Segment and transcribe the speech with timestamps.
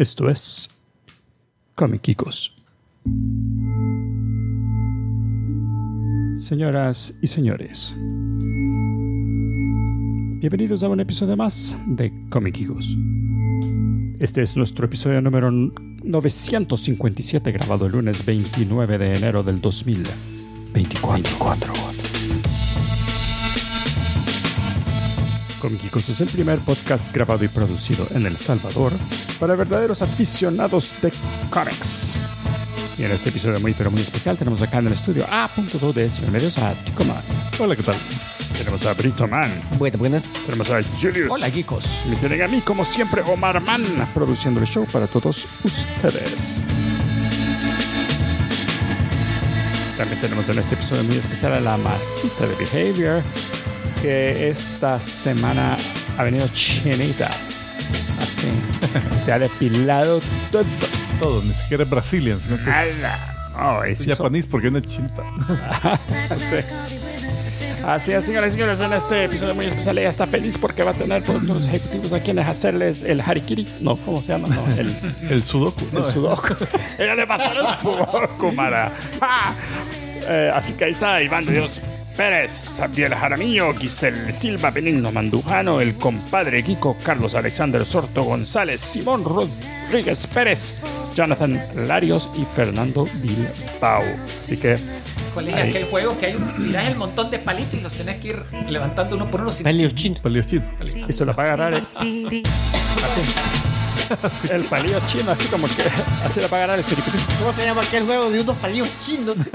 [0.00, 0.70] Esto es
[1.74, 2.56] Comiquicos.
[6.36, 7.94] Señoras y señores,
[10.40, 12.96] bienvenidos a un episodio más de Comiquicos.
[14.18, 21.89] Este es nuestro episodio número 957 grabado el lunes 29 de enero del 2024.
[25.60, 28.92] Comiquicos es el primer podcast grabado y producido en El Salvador
[29.38, 31.12] para verdaderos aficionados de
[31.50, 32.16] cómics.
[32.98, 36.20] Y en este episodio muy pero muy especial tenemos acá en el estudio A.2DS.
[36.20, 37.22] Bienvenidos a Ticoman.
[37.58, 37.94] Hola, ¿qué tal?
[38.58, 39.50] Tenemos a Brito Man.
[39.78, 40.22] Bueno, buenas.
[40.46, 41.30] Tenemos a Julius.
[41.30, 41.84] Hola, geekos.
[42.08, 43.84] Me tienen a mí, como siempre, Omar Man,
[44.14, 46.62] produciendo el show para todos ustedes.
[49.96, 53.22] También tenemos en este episodio muy especial a la masita de Behavior,
[54.02, 55.76] que esta semana
[56.18, 57.26] ha venido chinita.
[58.18, 58.48] Así.
[59.24, 60.64] Se ha depilado todo.
[61.20, 63.36] Todo, ni siquiera es Brazilian, sino que Nada.
[63.62, 65.22] Oh, es sí son- japonés porque es una chinta.
[67.50, 67.66] Sí.
[67.84, 70.92] Así es, señoras y señores, en este episodio muy especial ella está feliz porque va
[70.92, 73.66] a tener productores ejecutivos a quienes hacerles el harikiri.
[73.80, 74.46] No, ¿cómo se llama?
[74.54, 74.94] No, el,
[75.28, 75.84] El sudoku.
[75.98, 76.54] el sudoku.
[76.96, 77.28] Ella le el
[77.82, 78.92] sudoku, Mara.
[79.20, 79.52] ¡Ah!
[80.28, 81.80] Eh, así que ahí está Iván de Dios
[82.20, 89.24] Pérez, Abdiel Jaramillo, Giselle Silva, Benigno Mandujano, el compadre Kiko, Carlos Alexander Sorto González, Simón
[89.24, 90.74] Rodríguez Pérez,
[91.14, 94.02] Jonathan Larios y Fernando Bilbao.
[94.22, 94.76] Así que
[95.32, 95.70] ¿Cuál es Ahí.
[95.70, 98.42] aquel juego que hay un, tirás el montón de palitos y los tenés que ir
[98.68, 99.50] levantando uno por uno?
[99.50, 100.20] sin- Palios chinos.
[100.20, 100.66] Palios chinos.
[101.08, 101.80] eso lo va a
[104.50, 105.82] el, palillo chino, así como que
[106.24, 107.18] así lo va a agarrar el firipiri.
[107.38, 109.36] ¿Cómo se llama aquel juego de unos palios chinos?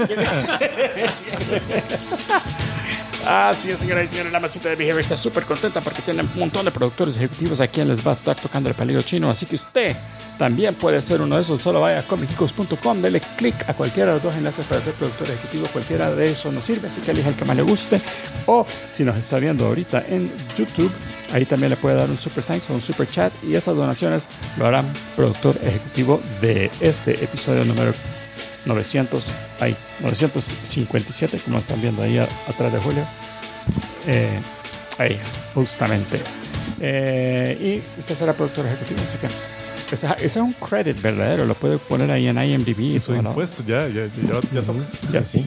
[3.26, 6.30] Así es, señoras y señores, la masita de Behavior está súper contenta porque tiene un
[6.38, 9.28] montón de productores ejecutivos a quien les va a estar tocando el palillo chino.
[9.28, 9.96] Así que usted
[10.38, 11.60] también puede ser uno de esos.
[11.60, 15.26] Solo vaya a comicicos.com, dele clic a cualquiera de los dos enlaces para ser productor
[15.26, 15.66] ejecutivo.
[15.72, 18.00] Cualquiera de esos nos sirve, así que elija el que más le guste.
[18.46, 20.92] O si nos está viendo ahorita en YouTube,
[21.32, 23.32] ahí también le puede dar un super thanks o un super chat.
[23.42, 24.86] Y esas donaciones lo harán
[25.16, 27.92] productor ejecutivo de este episodio número
[28.66, 29.24] 900,
[29.60, 33.02] ay, 957, como están viendo ahí a- atrás de Julio.
[34.06, 34.38] Eh,
[34.98, 35.18] ahí,
[35.54, 36.20] justamente.
[36.80, 41.78] Eh, y usted será productor ejecutivo, así que ese, es un credit verdadero, lo puede
[41.78, 43.00] poner ahí en IMDb.
[43.00, 43.30] todo, ¿no?
[43.30, 44.62] impuesto, ya, ya, ya, ya.
[45.12, 45.46] Ya sí.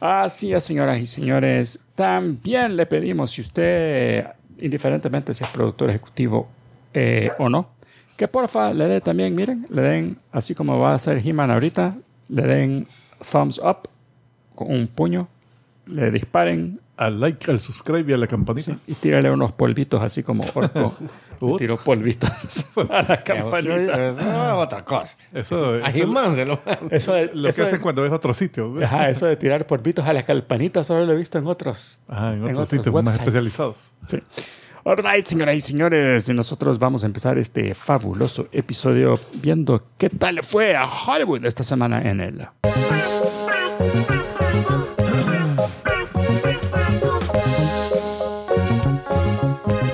[0.00, 1.78] Así es, señoras y señores.
[1.94, 4.24] También le pedimos, si usted,
[4.60, 6.48] indiferentemente si es productor ejecutivo
[6.94, 7.68] eh, o no,
[8.16, 11.96] que porfa le dé también, miren, le den, así como va a hacer He-Man ahorita,
[12.30, 12.86] le den
[13.30, 13.88] thumbs up
[14.54, 15.28] con un puño,
[15.86, 18.76] le disparen Al like, al subscribe y a la campanita.
[18.86, 20.94] y tírale unos polvitos así como orco.
[21.56, 22.30] Tiró polvitos
[22.90, 24.08] a la campanita.
[24.08, 25.16] Eso es otra cosa.
[25.32, 26.60] Eso, A eso
[26.90, 28.74] Eso de, lo eso que de- hacen cuando ves otro sitio.
[28.84, 32.34] ajá, eso de tirar polvitos a la campanita solo lo he visto en otros Ajá,
[32.34, 33.90] en en otros otros sitios más especializados.
[34.06, 34.18] Sí.
[34.82, 40.42] Alright, señoras y señores, y nosotros vamos a empezar este fabuloso episodio viendo qué tal
[40.42, 42.48] fue a Hollywood esta semana en él.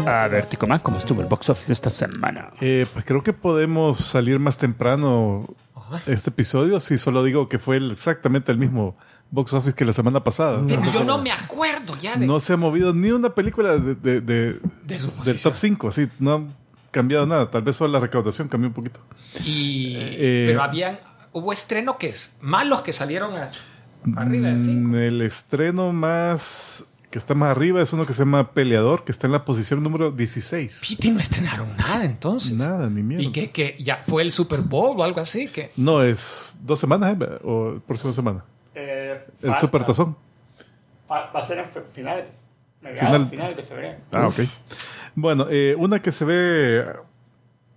[0.07, 2.53] A ver, Tico Man, ¿cómo estuvo el box office esta semana?
[2.61, 5.49] Eh, pues creo que podemos salir más temprano
[6.07, 8.97] este episodio si solo digo que fue exactamente el mismo
[9.31, 10.62] box office que la semana pasada.
[10.66, 13.94] Pero yo no me acuerdo ya de, No se ha movido ni una película de,
[13.94, 16.42] de- de- de su del top 5, sí, no ha
[16.91, 17.50] cambiado nada.
[17.50, 19.00] Tal vez solo la recaudación cambió un poquito.
[19.44, 20.98] Y, Eh, pero habían,
[21.32, 23.50] hubo estreno que es malos que salieron a-
[24.16, 24.97] arriba de Mm, 5.
[24.97, 29.26] El estreno más que está más arriba es uno que se llama Peleador, que está
[29.26, 30.82] en la posición número 16.
[30.87, 32.53] Piti no estrenaron nada entonces.
[32.53, 33.25] Nada, ni mierda.
[33.25, 35.48] Y que, que ya fue el Super Bowl o algo así.
[35.48, 37.38] que No, es dos semanas ¿eh?
[37.44, 38.44] o próxima semana.
[39.43, 40.16] El Super Tazón.
[41.10, 42.27] Va a ser en finales,
[42.81, 43.99] Final- finales de febrero.
[44.12, 44.41] Ah, ok.
[45.15, 46.84] Bueno, eh, una que se ve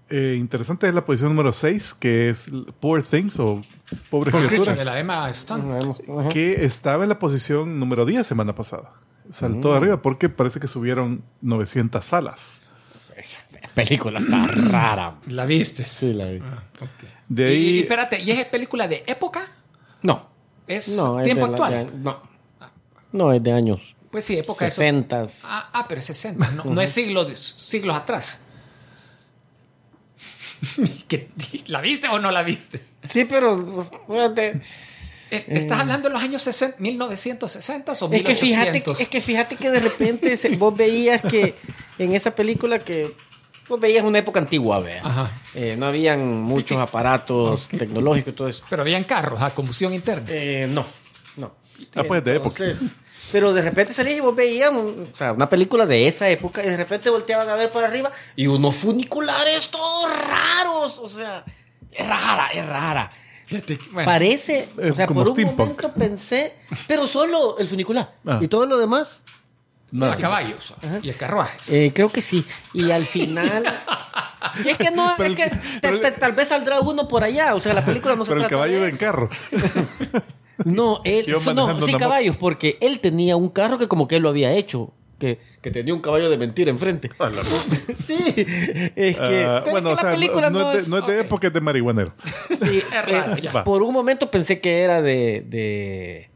[0.09, 2.49] eh, interesante es la posición número 6, que es
[2.79, 3.61] Poor Things o
[4.09, 5.93] Pobres de Criaturas, la Emma Stone.
[6.31, 8.91] que estaba en la posición número 10 semana pasada.
[9.29, 12.61] Saltó arriba porque parece que subieron 900 salas.
[13.75, 15.15] película está rara.
[15.27, 15.83] ¿La viste?
[15.85, 16.41] Sí, la vi.
[17.27, 19.41] De Y, y ahí, espérate, ¿y es película de época?
[20.01, 20.28] No.
[20.69, 21.91] ¿Es No, tiempo actual?
[22.03, 22.21] no.
[23.11, 25.23] No, es de años Pues sí, época de esos- 60.
[25.45, 28.39] Ah, ah, pero es 60, no, no es siglos, siglos atrás.
[31.07, 31.29] ¿Qué-
[31.67, 32.79] ¿La viste o no la viste?
[33.09, 34.61] Sí, pero pues, fíjate,
[35.31, 38.41] Eh, ¿Estás hablando de los años 60, 1960 o es que 1800?
[38.97, 41.53] fíjate, es que fíjate que de repente vos veías que
[41.99, 43.15] en esa película que
[43.69, 45.01] vos veías una época antigua, vea.
[45.05, 45.31] Ajá.
[45.55, 48.63] Eh, no habían muchos aparatos tecnológicos y todo eso.
[48.69, 50.27] Pero habían carros a combustión interna.
[50.29, 50.85] Eh, no,
[51.37, 51.53] no.
[51.95, 52.63] Ah, pues, de época.
[52.63, 52.91] Entonces,
[53.31, 56.67] Pero de repente salías y vos veías o sea, una película de esa época y
[56.69, 60.97] de repente volteaban a ver para arriba y unos funiculares todos raros.
[60.99, 61.45] O sea,
[61.91, 63.11] es rara, es rara.
[63.45, 65.59] Fíjate bueno, Parece, Eh, o sea, como por un steampunk.
[65.59, 66.53] momento pensé,
[66.87, 68.13] pero solo el funicular.
[68.25, 68.39] Ah.
[68.41, 69.23] Y todo lo demás,
[70.01, 71.69] a caballos y a carruajes.
[71.69, 72.45] eh, creo que sí.
[72.73, 73.63] Y al final.
[74.65, 77.23] es que no, Pero es que el- te- pero- te- tal vez saldrá uno por
[77.23, 77.55] allá.
[77.55, 79.29] O sea, la película no se Pero el trata caballo de iba en carro.
[80.65, 81.25] No, él,
[81.55, 84.91] no, sí, caballos, porque él tenía un carro que como que él lo había hecho.
[85.17, 87.09] Que, que tenía un caballo de mentira enfrente.
[88.05, 88.17] sí,
[88.95, 89.45] es que.
[89.45, 90.87] Ah, pero bueno, es o que sea, la película no, no, es de, es.
[90.89, 91.25] no es de ok.
[91.25, 92.13] época, es de marihuanero.
[92.61, 93.49] sí, Es raro, eh.
[93.63, 96.29] Por un momento pensé que era de, de.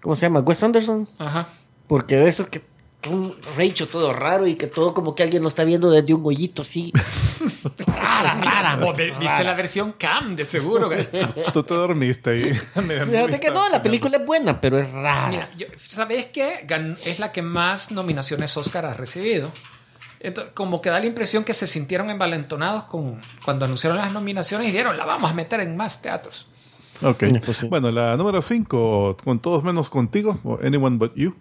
[0.00, 0.38] ¿Cómo se llama?
[0.40, 1.08] Wes Anderson.
[1.18, 1.48] Ajá.
[1.88, 2.62] Porque de eso que.
[3.10, 6.22] Un recho todo raro y que todo como que alguien lo está viendo desde un
[6.24, 6.92] hoyito así.
[7.86, 8.76] rara, rara.
[8.76, 9.44] Vos ve- viste rara.
[9.44, 10.86] la versión cam, de seguro.
[10.86, 11.06] güey.
[11.52, 12.54] Tú te dormiste ahí.
[12.74, 15.28] Fíjate que no, la película es buena, pero es rara.
[15.28, 16.64] Mira, yo- ¿sabes qué?
[16.66, 19.50] Gan- Es la que más nominaciones Oscar ha recibido.
[20.20, 24.68] Entonces, como que da la impresión que se sintieron envalentonados con, cuando anunciaron las nominaciones
[24.68, 26.48] y dieron, la vamos a meter en más teatros.
[27.02, 27.24] Ok.
[27.44, 27.66] Pues sí.
[27.68, 31.34] Bueno, la número 5, con todos menos contigo, o Anyone But You.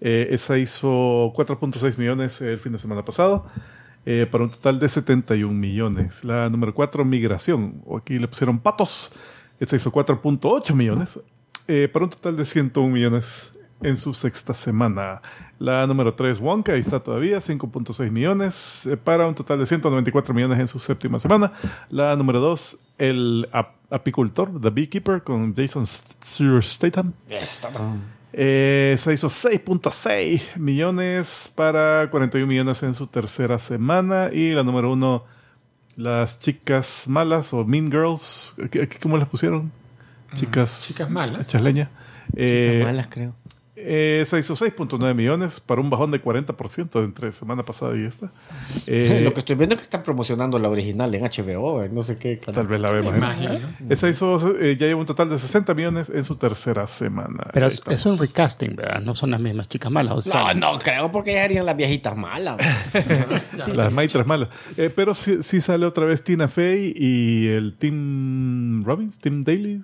[0.00, 3.46] Eh, esa hizo 4.6 millones el fin de semana pasado,
[4.06, 6.24] eh, para un total de 71 millones.
[6.24, 9.12] La número 4, Migración, aquí le pusieron Patos.
[9.58, 11.20] Esa hizo 4.8 millones,
[11.68, 13.52] eh, para un total de 101 millones
[13.82, 15.20] en su sexta semana.
[15.58, 20.58] La número 3, Wonka, ahí está todavía, 5.6 millones, para un total de 194 millones
[20.58, 21.52] en su séptima semana.
[21.90, 27.12] La número 2, El ap- Apicultor, The Beekeeper, con Jason Statham.
[28.32, 34.30] Eh, se hizo 6.6 millones para 41 millones en su tercera semana.
[34.32, 35.24] Y la número 1,
[35.96, 38.54] Las Chicas Malas o Mean Girls.
[38.70, 39.72] ¿Qué- qué- ¿Cómo las pusieron?
[40.34, 41.48] Chicas, Chicas Malas.
[41.48, 41.90] Chasleña.
[42.36, 43.34] Eh, Chicas malas, creo.
[43.82, 48.32] Eh, se hizo 6.9 millones para un bajón de 40% entre semana pasada y esta.
[48.86, 52.02] Eh, Lo que estoy viendo es que están promocionando la original en HBO, en no
[52.02, 52.54] sé qué canal.
[52.54, 53.12] Tal vez la vemos.
[53.12, 53.20] Me ¿eh?
[53.20, 53.54] imagino.
[53.88, 57.44] Esa hizo, eh, ya lleva un total de 60 millones en su tercera semana.
[57.52, 59.00] Pero es, es un recasting, ¿verdad?
[59.00, 60.14] No son las mismas chicas malas.
[60.14, 62.56] O sea, No, no creo porque ya harían las viejitas malas.
[63.74, 64.48] Las maitras malas.
[64.76, 69.82] Eh, pero sí, sí sale otra vez Tina Fey y el Tim Robbins, Tim Daly.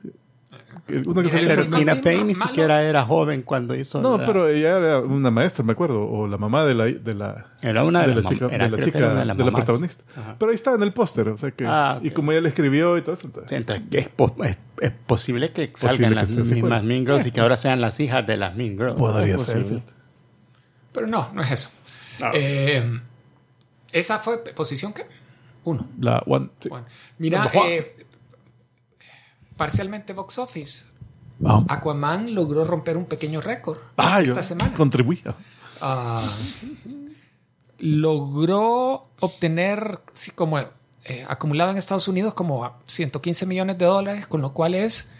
[0.88, 4.00] Uno que Pero Tina no, Fey ni siquiera era joven cuando hizo.
[4.00, 7.12] No, la- pero ella era una maestra, me acuerdo, o la mamá de la de
[7.12, 9.34] la Era una de, de la las chica, era- de la, chica de una la,
[9.34, 10.04] protagonista.
[10.16, 10.36] Ajá.
[10.38, 12.96] Pero ahí está en el póster, o sea que Ah, y como ella le escribió
[12.98, 13.26] y todo eso.
[13.26, 16.84] entonces- Sí, entonces, que es, po- es- es posible que salgan las mismas.
[16.84, 18.94] Mean Girls y que ahora sean las hijas de las Mean Girls.
[18.94, 19.64] Podría ser.
[20.92, 21.70] Pero no, no es eso.
[22.22, 22.30] Ah.
[22.32, 23.00] Eh,
[23.92, 25.02] ¿Esa fue posición qué?
[25.64, 25.88] Uno.
[25.98, 26.68] La one, sí.
[26.68, 26.86] Bueno,
[27.18, 27.74] mira, one.
[27.76, 27.95] eh,
[29.56, 30.84] parcialmente box office.
[31.68, 34.72] Aquaman logró romper un pequeño récord Ah, esta semana.
[34.74, 35.22] contribuí.
[35.80, 36.22] Ah,
[37.78, 44.26] logró obtener, sí, como eh, acumulado en Estados Unidos, como a 115 millones de dólares,
[44.26, 45.10] con lo cual es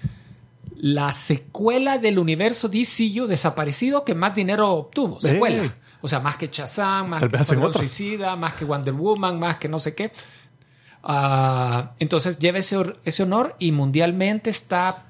[0.78, 5.20] la secuela del universo DCU desaparecido que más dinero obtuvo.
[5.20, 5.74] Secuela.
[6.02, 7.72] O sea, más que Shazam, más Tal que.
[7.78, 10.12] Suicida, más que Wonder Woman, más que no sé qué.
[11.08, 15.05] Ah, entonces lleva ese, honor y mundialmente está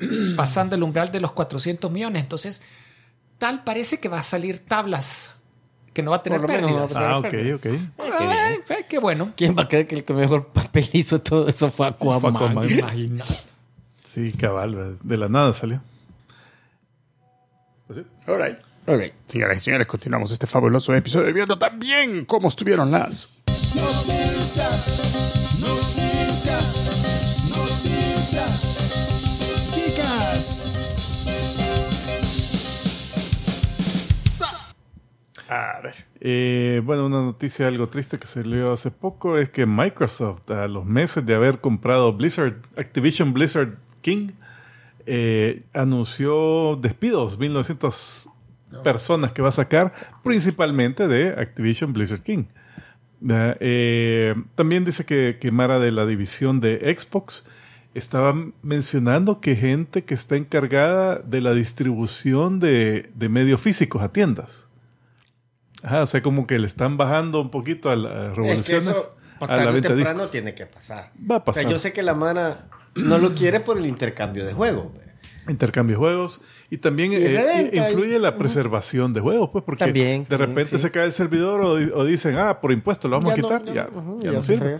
[0.36, 2.22] pasando el umbral de los 400 millones.
[2.22, 2.62] Entonces,
[3.38, 5.36] tal parece que va a salir tablas,
[5.94, 7.54] que no va a tener no Ah, ok, pérdidas.
[7.54, 7.60] ok.
[7.60, 7.92] qué bien.
[7.98, 9.32] Ay, ay, qué bueno.
[9.36, 12.34] ¿Quién va a creer que el que mejor papel hizo todo eso fue Aquaman?
[12.34, 12.68] Aquaman.
[12.70, 13.24] Imagina.
[14.12, 15.80] Sí, cabal, de la nada salió.
[17.86, 18.06] Pues sí.
[18.26, 18.58] All right.
[18.86, 19.12] Ok.
[19.26, 23.28] Señoras y señores, continuamos este fabuloso episodio viendo también cómo estuvieron las.
[24.50, 26.66] Noticias, noticias,
[27.56, 28.50] noticias.
[29.72, 30.44] Chicas.
[35.48, 35.94] A ver.
[36.20, 40.66] Eh, bueno, una noticia algo triste que se leyó hace poco es que Microsoft, a
[40.66, 44.30] los meses de haber comprado Blizzard, Activision Blizzard King,
[45.06, 48.28] eh, anunció despidos, 1900
[48.82, 49.92] personas que va a sacar,
[50.24, 52.46] principalmente de Activision Blizzard King.
[53.28, 57.46] Eh, también dice que, que Mara de la división de Xbox
[57.94, 64.12] estaba mencionando que gente que está encargada de la distribución de, de medios físicos a
[64.12, 64.68] tiendas.
[65.82, 68.88] Ajá, o sea, como que le están bajando un poquito a las Es que revoluciones
[68.88, 70.30] eso, a la o venta temprano discos.
[70.30, 71.10] tiene que pasar.
[71.30, 71.62] Va a O pasar.
[71.64, 74.92] sea, yo sé que la Mara no lo quiere por el intercambio de juego.
[75.48, 79.84] Intercambio de juegos y también eh, reventa, influye y- la preservación de juegos, pues porque
[79.84, 80.78] También, de repente sí.
[80.78, 83.42] se cae el servidor o, di- o dicen, ah, por impuesto lo vamos a no,
[83.42, 84.78] quitar, ya ya, no, ujú, ya ya no se sirve.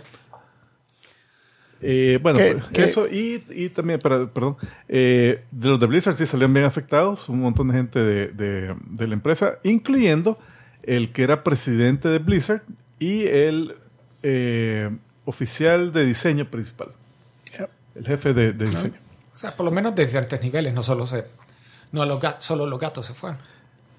[1.83, 4.55] Eh, bueno, ¿Qué- pues, qué- eso y, y también, para- perdón,
[4.87, 8.75] eh, de los de Blizzard sí salieron bien afectados, un montón de gente de, de-
[8.87, 10.37] de la empresa, incluyendo
[10.83, 12.61] el que era presidente de Blizzard
[12.99, 13.75] y el
[14.21, 14.91] eh,
[15.25, 16.89] oficial de diseño principal,
[17.95, 18.93] el jefe de, de diseño.
[19.41, 21.25] Sea, por lo menos de diferentes niveles, no solo se,
[21.91, 23.39] no los solo los gatos se fueron.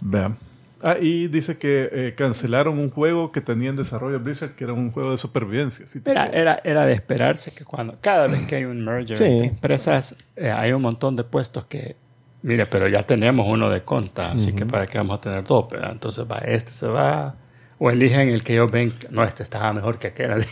[0.01, 0.37] Vean.
[0.85, 4.73] Ah, y dice que eh, cancelaron un juego que tenía en desarrollo Blizzard, que era
[4.73, 5.87] un juego de supervivencia.
[5.87, 6.01] ¿sí?
[6.05, 9.25] Era, era, era de esperarse que cuando cada vez que hay un merger Sí.
[9.25, 11.95] entre empresas, eh, hay un montón de puestos que,
[12.43, 15.67] mire, pero ya tenemos uno de conta, así que para qué vamos a tener dos,
[15.71, 17.37] pero entonces va, este se va,
[17.79, 20.33] o eligen el que ellos ven, que, no, este estaba mejor que aquel.
[20.33, 20.49] así.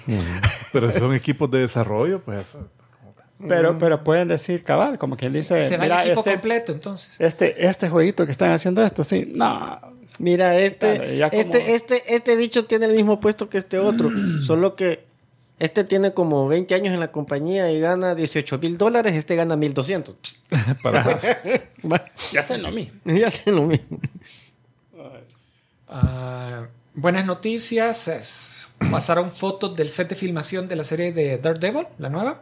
[0.73, 2.69] Pero si son equipos de desarrollo, pues eso.
[3.49, 6.73] Pero, pero pueden decir cabal, como quien dice, se va mira, el equipo este, completo,
[6.73, 7.15] entonces.
[7.19, 9.81] este, este jueguito que están haciendo esto, sí, no,
[10.19, 13.79] Mira, este, Claro, ya como- este, este, este bicho tiene el mismo puesto que este
[13.79, 14.11] otro,
[14.47, 15.05] solo que
[15.59, 19.57] este tiene como 20 años en la compañía y gana 18 mil dólares, este gana
[19.57, 20.17] 1200.
[20.83, 21.03] Para,
[21.91, 23.01] Va, ya hacen lo mismo.
[23.05, 23.99] ya hacen lo mismo.
[25.89, 28.69] Ah, buenas noticias.
[28.91, 32.41] pasaron fotos del set de filmación de la serie de Daredevil, la nueva.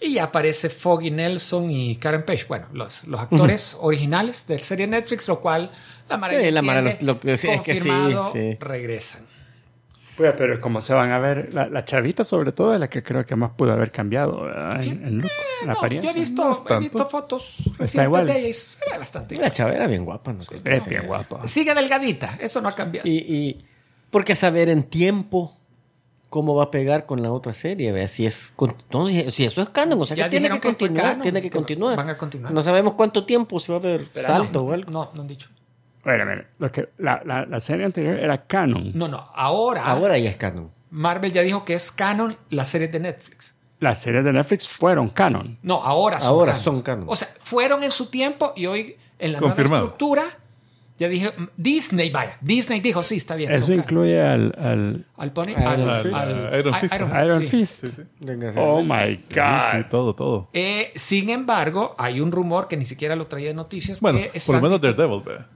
[0.00, 2.46] Y ya aparece Foggy Nelson y Karen Page.
[2.48, 5.70] Bueno, los, los actores originales de la serie Netflix, lo cual
[6.08, 7.90] la Mara Sí, la Mara los- lo es que sí,
[8.32, 8.56] sí.
[8.60, 9.26] regresan.
[10.16, 13.02] Pues, pero como se van a ver, la, la chavita sobre todo es la que
[13.02, 14.82] creo que más pudo haber cambiado ¿verdad?
[14.82, 15.30] en, en look,
[15.62, 16.10] en No, yo apariencia.
[16.10, 18.26] he visto, No he visto fotos Está igual.
[18.26, 19.52] de ella y se ve bastante La igual.
[19.52, 20.40] chava era bien guapa, ¿no?
[20.64, 21.46] Es bien guapa.
[21.48, 23.08] Sigue delgadita, eso no ha cambiado.
[23.08, 23.64] Y, y
[24.10, 25.56] porque saber en tiempo
[26.30, 28.54] cómo va a pegar con la otra serie, vea si es
[28.90, 31.42] no, si si eso es canon, o sea Ya que tiene que continuar, canon, tiene
[31.42, 31.96] que que continuar.
[31.96, 32.52] van a continuar.
[32.52, 34.90] No sabemos cuánto tiempo si va a haber Pero salto no, o algo.
[34.90, 35.48] No, no han dicho.
[36.02, 38.92] Bueno, mire, lo que, la, la, la serie anterior era canon.
[38.94, 40.70] No, no, ahora, Ahora ya es canon.
[40.90, 43.54] Marvel ya dijo que es canon las series de Netflix.
[43.80, 45.58] Las series de Netflix fueron canon.
[45.62, 46.64] No, ahora son Ahora canon.
[46.64, 47.04] son canon.
[47.08, 49.70] O sea, fueron en su tiempo y hoy en la Confirmado.
[49.76, 50.22] nueva estructura
[51.00, 53.50] ya dije mm, Disney, vaya, Disney dijo sí, está bien.
[53.52, 56.14] Eso incluye al, al al Pony, Iron al, Fist.
[56.14, 56.94] al- Iron a- Fist.
[56.94, 57.48] Iron sí.
[57.48, 57.84] Fist.
[57.86, 58.02] sí, sí.
[58.56, 59.60] Oh my God.
[59.72, 60.48] sí, todo, todo.
[60.52, 64.00] Eh, sin embargo, hay un rumor que ni siquiera lo traía de noticias.
[64.00, 65.46] Bueno, que por lo menos Daredevil, vea.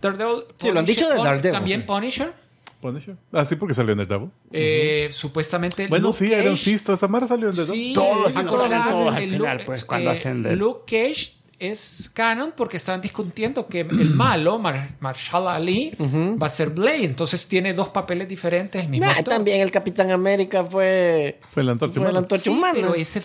[0.00, 1.52] Daredevil, Sí, lo han dicho de Daredevil.
[1.52, 2.32] También Punisher.
[2.80, 3.16] Punisher.
[3.32, 4.30] Ah, sí, porque salió en Daredevil.
[4.52, 5.86] eh, Supuestamente.
[5.88, 7.86] Bueno, Luke sí, Cage, Iron Fist, esa mara salió en Daredevil.
[7.88, 11.32] Sí, Todos, eh, acordate, todos al final, pues, cuando hacen de- Luke Cage
[11.70, 17.04] es canon porque estaban discutiendo que el malo, Mar Marshall Ali, va a ser Blade.
[17.04, 21.72] Entonces tiene dos papeles diferentes, el mismo Nah, también el Capitán América fue, Fue la
[21.72, 22.74] antorcha humana.
[22.74, 23.22] Sí, pero ese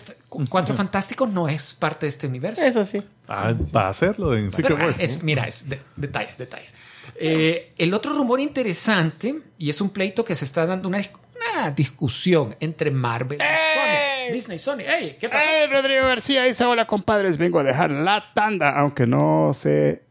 [0.48, 2.62] Cuatro Fantásticos no es parte de este universo.
[2.62, 3.02] Eso sí.
[3.28, 5.00] Ah, va a hacerlo en Secret Pero, Wars.
[5.00, 6.72] es- mira, es de- detalles, detalles.
[7.22, 11.00] Eh, el otro rumor interesante, y es un pleito que se está dando una,
[11.54, 14.32] una discusión entre Marvel y Sony.
[14.34, 14.80] Disney y Sony.
[14.80, 15.16] ¡Ey!
[15.20, 15.48] ¿Qué pasó?
[15.48, 20.02] Eh, Rodrigo García dice, hola compadres, vengo a dejar la tanda, aunque no sé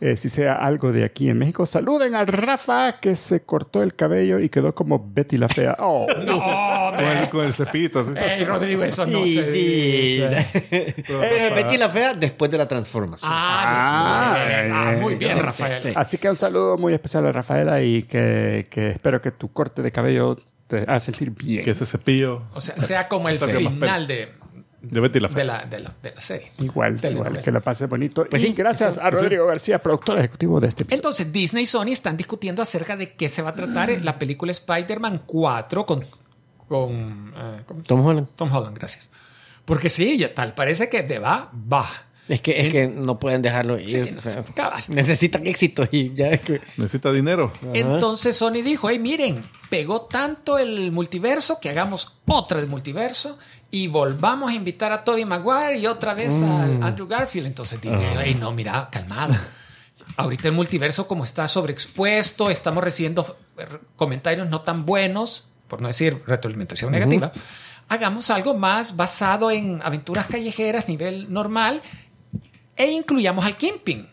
[0.00, 1.64] eh, si sea algo de aquí en México.
[1.64, 5.76] Saluden a Rafa que se cortó el cabello y quedó como Betty la Fea.
[5.78, 8.00] Oh, No, Con el, con el cepito.
[8.00, 8.10] así.
[8.16, 9.58] ¡Ey, Rodrigo, eso no Y se sí.
[9.60, 10.46] dice!
[11.08, 13.30] Eh, Betty la Fea después de la transformación.
[13.32, 14.72] Ah, Ah, bien.
[14.74, 15.72] Ah, muy bien, sí, Rafael.
[15.74, 15.94] sí, sí.
[15.94, 19.82] Así que un saludo muy especial a Rafaela y que, que espero que tu corte
[19.82, 20.36] de cabello
[20.76, 21.64] te haga sentir bien.
[21.64, 24.32] Que ese cepillo O sea, sea como el final de,
[24.80, 26.52] de Betty la de, la, de, la, de la serie.
[26.58, 27.30] Igual, Telenovela.
[27.30, 28.26] igual, que la pase bonito.
[28.28, 30.98] Pues y sí, gracias a Rodrigo García, productor ejecutivo de este episodio.
[30.98, 34.18] Entonces, Disney y Sony están discutiendo acerca de qué se va a tratar en la
[34.18, 36.06] película Spider-Man 4 con,
[36.68, 38.28] con, eh, con Tom Holland.
[38.34, 39.10] Tom Holland, gracias.
[39.66, 41.86] Porque sí, ya tal, parece que de va, va.
[42.28, 44.06] Es que, es que no pueden dejarlo ir.
[44.06, 44.44] Sí, o sea,
[44.88, 46.60] necesitan éxito y ya es que.
[46.76, 47.52] Necesita dinero.
[47.74, 53.38] Entonces Sony dijo, hey, miren, pegó tanto el multiverso que hagamos otra de multiverso
[53.70, 57.46] y volvamos a invitar a Tobey Maguire y otra vez al Andrew Garfield.
[57.46, 59.48] Entonces Disney, hey, no, mira, calmada.
[60.16, 63.38] Ahorita el multiverso como está sobreexpuesto, estamos recibiendo
[63.96, 67.32] comentarios no tan buenos, por no decir retroalimentación negativa.
[67.88, 71.82] Hagamos algo más basado en aventuras callejeras, nivel normal,
[72.76, 74.08] e incluyamos al Kingpin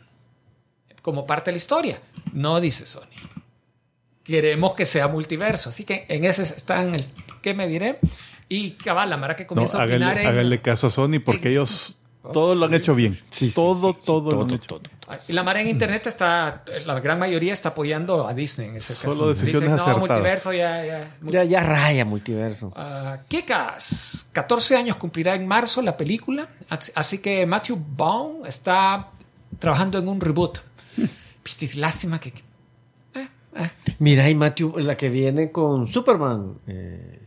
[1.01, 2.01] como parte de la historia.
[2.33, 3.07] No dice Sony.
[4.23, 5.69] Queremos que sea multiverso.
[5.69, 7.07] Así que en ese están el
[7.41, 7.99] qué me diré.
[8.47, 11.19] Y cabal, la mara que No, comienza a háganle, opinar en- háganle caso a Sony
[11.23, 13.13] porque ellos Todo lo han hecho bien.
[13.29, 14.67] Sí, sí, todo, sí, sí, todo, lo han hecho.
[14.79, 14.81] todo.
[15.27, 18.93] Y la marea en internet está, la gran mayoría está apoyando a Disney en ese
[18.93, 19.27] Solo caso.
[19.29, 19.99] decisiones Dicen, no, acertadas".
[20.09, 21.15] multiverso ya, ya.
[21.21, 22.73] Ya, ya raya multiverso.
[22.75, 29.07] Ah, Kikas, 14 años cumplirá en marzo la película, así- que Matthew Vaughn está
[29.57, 30.59] trabajando en un reboot.
[31.43, 32.29] Viste, lástima que...
[33.15, 33.69] eh, eh.
[33.99, 37.21] Mira, y Matthew, la que viene con Superman, eh,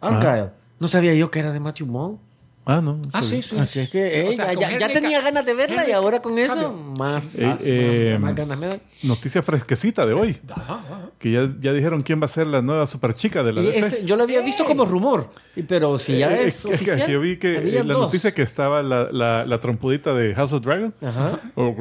[0.00, 0.50] Argyle.
[0.80, 2.18] No sabía yo que era de Matthew Vaughn.
[2.66, 3.00] Ah, no.
[3.12, 3.56] Ah, sí, sí.
[3.58, 6.20] Así es que eh, O sea, ya, ya- tenía ganas de verla y Henry ahora
[6.20, 6.76] con eso Cavill.
[6.98, 8.80] más, Eh, más- eh, más ganas me dan.
[9.02, 10.38] Noticia fresquecita de hoy.
[10.50, 11.00] Ajá, ajá.
[11.18, 13.78] Que ya, ya dijeron quién va a ser la nueva super chica de la DC.
[13.78, 15.30] ese- yo lo había visto como rumor,
[15.68, 17.06] pero si ya Eh, es que- que- oficial.
[17.06, 18.02] que yo vi que eh, la dos.
[18.06, 21.02] noticia que estaba la, la, la trompudita de House of Dragons.
[21.02, 21.40] Ajá.
[21.54, 21.74] O-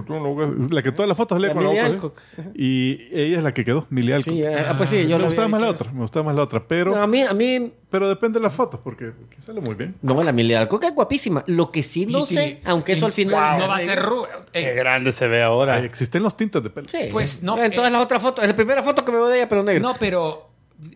[0.72, 2.22] la que todas las fotos La con la Millie boca.
[2.38, 2.44] ¿eh?
[2.56, 4.34] Y ella es la que quedó, Millie Alcock.
[4.34, 6.68] Sí, ah, pues sí, yo me gustaba más la otra, me gustaba más la otra,
[6.68, 9.96] pero, No, a mí, a mí, pero depende de las fotos, porque, sale muy bien.
[10.02, 11.44] no, la Emilia Alcock es guapísima.
[11.48, 13.58] Lo que sí no sé, aunque eso al final.
[13.58, 14.28] No se va a ser rubio.
[14.52, 15.84] Qué Eh, grande se ve ahora.
[15.84, 16.88] Existen los tintes de pelo.
[16.90, 17.09] Sí.
[17.12, 19.28] Pues no, En todas eh, las otras fotos, es la primera foto que me veo
[19.28, 19.82] de ella, pero negro.
[19.82, 20.50] no, pero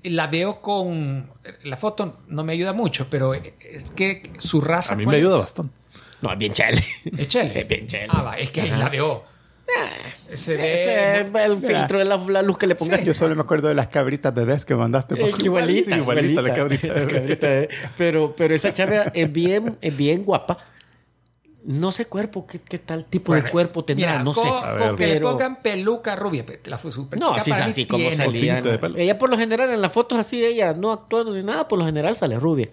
[0.03, 1.29] la veo con...
[1.63, 3.51] La foto no me ayuda mucho, pero es
[3.95, 4.93] que su raza...
[4.93, 5.41] A mí ¿cuál me ayuda es?
[5.43, 5.73] bastante.
[6.21, 6.83] No, es bien chale.
[7.17, 7.59] Es Chele.
[7.59, 8.07] Es bien chele.
[8.09, 9.25] Ah, va, es que ahí la veo.
[10.29, 11.43] Se Ese, ve...
[11.45, 13.03] el filtro de la, la luz que le pongas.
[13.03, 15.15] Yo solo me acuerdo de las cabritas bebés que mandaste.
[15.15, 16.87] por- Eh, igualita, Igualita la cabrita.
[16.93, 17.69] La cabrita, eh.
[17.97, 20.57] Pero, pero esa chava es bien, es bien guapa.
[21.65, 24.41] No sé cuerpo, qué, qué tal tipo de cuerpo tendrá, Mira, no sé.
[24.41, 24.95] Con ver.
[24.95, 26.45] que le Pero- pongan peluca rubia.
[26.65, 28.61] La fue súper No, así es para así como salía.
[28.61, 28.79] de.
[28.97, 31.85] Ella por lo general en las fotos así, ella no actuando ni nada, por lo
[31.85, 32.69] general sale rubia.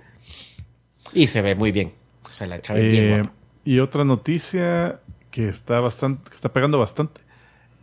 [1.13, 1.93] Y se ve muy bien.
[2.31, 3.33] O sea, la chava es bien Eh, guapa.
[3.65, 7.21] y otra noticia que está bastante, que está pegando bastante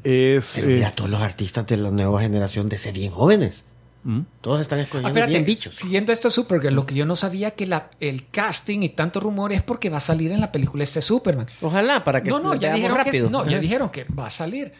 [0.03, 3.63] es Pero eh, mira, todos los artistas de la nueva generación de ser bien jóvenes.
[4.07, 4.21] ¿Mm?
[4.39, 5.75] Todos están Ah, escogiendo espérate, bien bichos.
[5.75, 9.19] siguiendo esto de Supergirl, lo que yo no sabía que la, el casting y tanto
[9.19, 11.45] rumor es porque va a salir en la película este Superman.
[11.61, 13.29] Ojalá, para que No, no, ya dijeron, que, rápido.
[13.29, 14.71] no, ya dijeron que va a salir.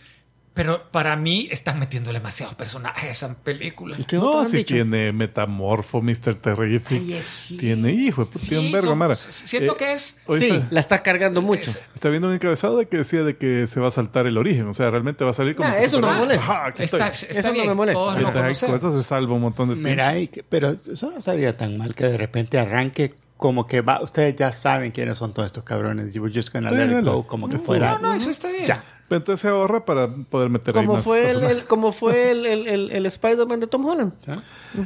[0.58, 3.96] Pero para mí están metiendo demasiados personajes a esa película.
[3.98, 4.74] ¿Y qué no, si dicho?
[4.74, 6.36] tiene Metamorfo, Mr.
[6.36, 7.02] Terrific.
[7.02, 7.56] Ay, sí.
[7.58, 9.16] Tiene hijo, puta, Sí, tiene un vergo, Mara.
[9.16, 10.18] siento Eh, que es...
[10.38, 11.72] Sí, está, la estás cargando mucho.
[11.72, 14.38] Es- está viendo un encabezado de que decía de que se va a saltar el
[14.38, 14.68] origen.
[14.68, 15.70] O sea, realmente va a salir como.
[15.70, 16.44] Nah, eso no me molesta.
[16.44, 17.30] Ajá, aquí Está, estoy.
[17.30, 18.68] está Eso no me molesta.
[18.68, 19.90] con eso se salva un montón de tiempo.
[19.90, 23.82] Mira, y que- pero eso no sabía tan mal que de repente arranque como que
[23.82, 24.02] va.
[24.02, 26.14] Ustedes ya saben quiénes son todos estos cabrones.
[26.16, 27.92] You were just gonna let it go, como que fuera.
[27.94, 28.66] No, no, eso está bien.
[28.66, 28.84] Ya.
[29.10, 32.46] Pero entonces se ahorra para poder meter ahí Como más fue, el, como fue el,
[32.46, 34.12] el, el- el Spider-Man de Tom Holland.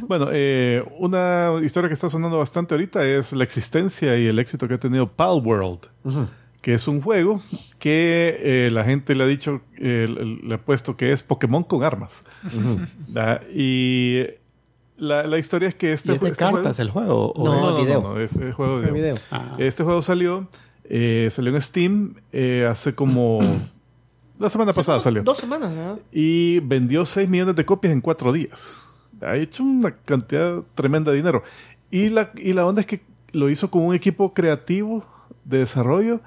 [0.07, 4.67] Bueno, eh, una historia que está sonando bastante ahorita es la existencia y el éxito
[4.67, 5.79] que ha tenido Pal World,
[6.62, 7.41] que es un juego
[7.79, 10.07] que eh, la gente le ha dicho, eh,
[10.43, 12.23] le- ha puesto que es Pokémon con armas.
[13.53, 14.23] Y
[14.97, 17.31] la, la historia es que ¿Y este, es de este juego- cartas el juego?
[17.31, 18.01] ¿O No, es- video.
[18.01, 19.15] no, es el juego de video.
[19.31, 19.55] Ah.
[19.57, 20.47] Este juego salió,
[20.84, 23.39] eh, salió en Steam eh, hace como...
[24.41, 25.99] La semana pasada salió Dos semanas, ¿no?
[26.12, 28.82] y vendió 6 millones de copias en 4 días.
[29.21, 31.43] Ha hecho una cantidad tremenda de dinero.
[31.91, 33.01] Y la, y la onda es que
[33.34, 35.06] lo hizo con un equipo creativo
[35.45, 36.21] de desarrollo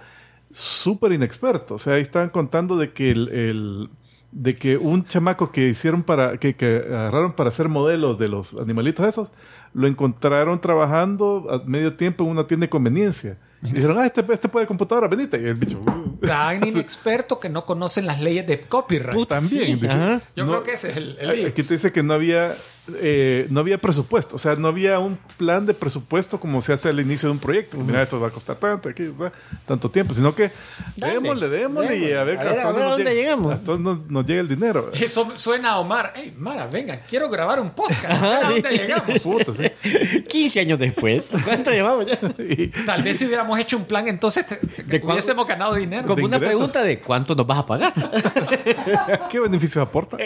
[0.51, 1.75] súper inexperto.
[1.75, 3.89] O sea, ahí estaban contando de que el, el-
[4.31, 8.53] de que un chamaco que hicieron para que, que agarraron para hacer modelos de los
[8.55, 9.31] animalitos esos
[9.75, 13.39] lo encontraron trabajando a medio tiempo en una tienda de conveniencia.
[13.65, 15.41] Y dijeron, ah, este, este puede computadora, venite.
[15.41, 16.19] Y el bicho, "Uh".
[16.27, 19.27] Tan inexperto que no conocen las leyes de copyright.
[19.29, 19.81] también.
[19.81, 20.21] dice, Ajá.
[20.37, 21.47] Yo no- creo que ese es el, el.
[21.47, 22.55] Aquí te dice que no había,
[22.97, 26.89] eh, no había presupuesto, o sea, no había un plan de presupuesto como se hace
[26.91, 27.77] al inicio de un proyecto.
[27.79, 29.33] Mira, esto va a costar tanto, aquí, ¿verdad?
[29.67, 30.51] tanto tiempo, sino que
[30.97, 33.53] Dale, démosle, démosle y a ver, A ver, hasta a ver dónde llegamos.
[33.55, 34.91] hasta dónde nos, nos llega el dinero.
[34.93, 36.13] Eso suena a Omar.
[36.15, 38.05] Hey, Mara, venga, quiero grabar un podcast.
[38.05, 38.53] A ver a sí.
[38.63, 39.19] dónde llegamos.
[39.21, 40.21] Puta, sí.
[40.29, 41.29] 15 años después.
[41.45, 42.19] ¿Cuánto llevamos ya?
[42.39, 44.61] Y- Tal vez si hubiéramos hecho un plan, entonces te-
[45.03, 46.07] hubiésemos ganado dinero.
[46.07, 46.57] Como una ingresos.
[46.59, 47.93] pregunta de cuánto nos vas a pagar.
[49.31, 50.17] ¿Qué beneficio aporta?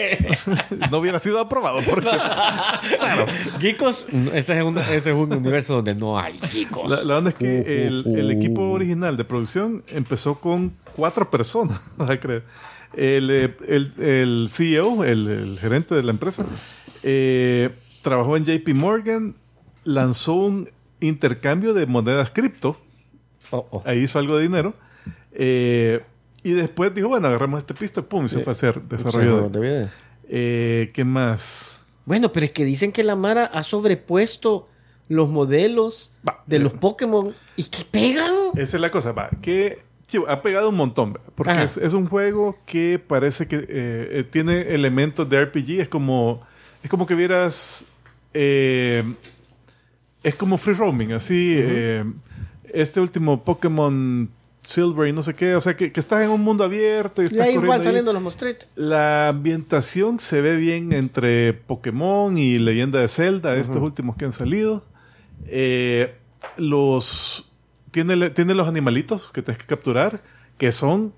[0.91, 2.09] no hubiera sido aprobado porque
[3.59, 6.89] Geekos, ese es, un, ese es un universo donde no hay geekos.
[6.89, 11.29] la, la onda es Uh, que el, el equipo original de producción empezó con cuatro
[11.29, 12.43] personas, vas a creer.
[12.95, 16.43] El, eh, el- el CEO, el, gerente de la empresa,
[17.03, 17.69] eh,
[18.01, 19.35] trabajó en JP Morgan,
[19.83, 22.79] lanzó un intercambio de monedas cripto,
[23.51, 23.83] Oh, oh.
[23.85, 24.73] ahí hizo algo de dinero,
[25.31, 26.03] eh,
[26.43, 29.49] y después dijo, bueno, agarramos este pisto, pum, y se fue a hacer desarrollo.
[29.49, 29.89] de- de-
[30.31, 31.78] Eh, ¿Qué más?
[32.09, 34.67] Bueno, pero es que dicen que la Mara ha sobrepuesto
[35.09, 36.59] los modelos Va, de eh.
[36.59, 38.31] los Pokémon y que pegan.
[38.55, 39.29] Esa es la cosa, va.
[39.43, 41.29] Que sí, ha pegado un montón, ¿verdad?
[41.35, 45.81] porque es, es un juego que parece que eh, eh, tiene elementos de RPG.
[45.81, 46.41] Es como,
[46.83, 47.85] es como que vieras.
[48.33, 49.03] eh,
[50.23, 51.57] es como free roaming, así.
[51.59, 52.03] eh,
[52.73, 54.31] este último Pokémon
[54.69, 55.55] Silver y no sé qué.
[55.55, 57.83] O sea, que, que estás en un mundo abierto y ahí van ahí.
[57.83, 58.69] saliendo los monstruitos.
[58.75, 64.31] La ambientación se ve bien entre Pokémon y Leyenda de Zelda, estos últimos que han
[64.31, 64.85] salido.
[65.47, 66.15] Eh,
[66.57, 67.49] los
[67.89, 70.21] tiene, tiene los animalitos que tienes que capturar,
[70.57, 71.13] que son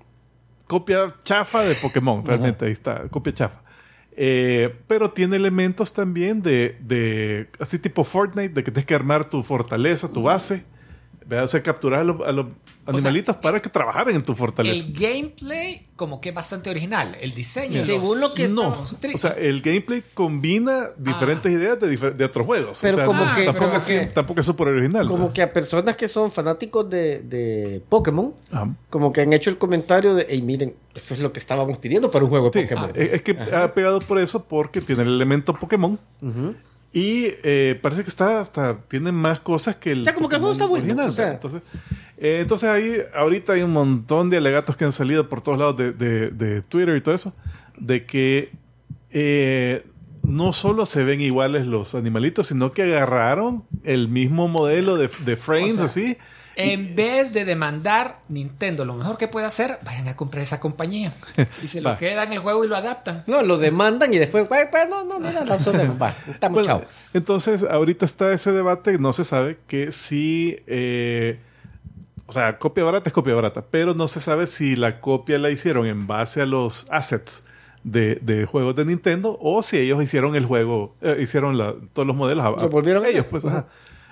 [0.66, 3.60] copia chafa de Pokémon, realmente, ahí está, copia chafa.
[4.16, 9.28] Eh, pero tiene elementos también de, de, así tipo Fortnite, de que tienes que armar
[9.28, 10.64] tu fortaleza, tu base.
[11.26, 11.44] ¿Verdad?
[11.44, 12.46] O sea, capturar a los, a los
[12.86, 14.74] animalitos para que trabajaran en tu fortaleza.
[14.74, 17.16] El gameplay como que es bastante original.
[17.20, 17.84] El diseño.
[17.84, 22.44] Según lo que no, o sea, el gameplay combina diferentes ideas de, difer- de otros
[22.44, 22.78] juegos.
[22.82, 25.06] Pero O sea, como no- que- tampoco, como es, que- tampoco es súper original.
[25.06, 25.32] Como ¿no?
[25.32, 28.68] que a personas que son fanáticos de, de Pokémon, Ajá.
[28.90, 32.10] como que han hecho el comentario de, hey, miren, eso es lo que estábamos pidiendo
[32.10, 32.90] para un juego de Sí, Pokémon.
[32.94, 36.54] eh, es que ha pegado por eso porque tiene el elemento Pokémon Ujú.
[36.92, 40.34] Y eh, parece que está hasta tiene más cosas que el O sea, como que
[40.36, 41.32] el juego está bueno, original, o sea.
[41.32, 41.62] entonces
[42.18, 45.76] eh, entonces ahí ahorita hay un montón de alegatos que han salido por todos lados
[45.76, 47.34] de, de- de Twitter y todo eso
[47.78, 48.52] de que
[49.10, 49.82] eh,
[50.22, 55.36] no solo se ven iguales los animalitos sino que agarraron el mismo modelo de, de
[55.36, 56.16] frames O sea, así
[56.56, 61.12] En vez de demandar Nintendo, lo mejor que puede hacer, vayan a comprar esa compañía.
[61.62, 61.96] Y se lo Va.
[61.96, 63.22] quedan el juego y lo adaptan.
[63.26, 66.80] No, lo demandan y después, "Güey, pues, no, no, mira, la zona, va, estamos Bueno,
[66.80, 66.88] chao.
[67.14, 71.38] entonces, ahorita está ese debate, no se sabe que si, eh,
[72.26, 75.50] o sea, copia barata es copia barata, pero no se sabe si la copia la
[75.50, 77.44] hicieron en base a los assets
[77.84, 82.06] de, de juegos de Nintendo o si ellos hicieron el juego, eh, hicieron la- todos
[82.06, 83.20] los modelos a, Lo volvieron a ellos.
[83.20, 83.30] hacer.
[83.30, 83.66] Pues, ajá.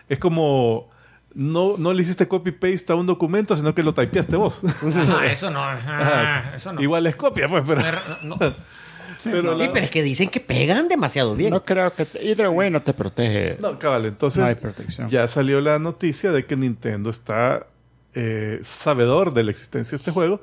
[0.08, 0.88] Es como...
[1.34, 4.62] No, no le hiciste copy-paste a un documento, sino que lo typeaste vos.
[4.64, 5.62] Ajá, eso no.
[5.64, 6.80] ajá, Ajá, eso no.
[6.82, 7.82] Igual es copia, pues, pero...
[8.22, 8.36] No,
[9.24, 11.50] pero Sí, la- pero es que dicen que pegan demasiado bien.
[11.50, 12.04] No creo que...
[12.04, 13.58] te- either way no te protege.
[13.60, 15.08] No, cabal, entonces No hay protección.
[15.08, 17.66] ya salió la noticia de que Nintendo está
[18.14, 20.40] eh, sabedor de la existencia de este juego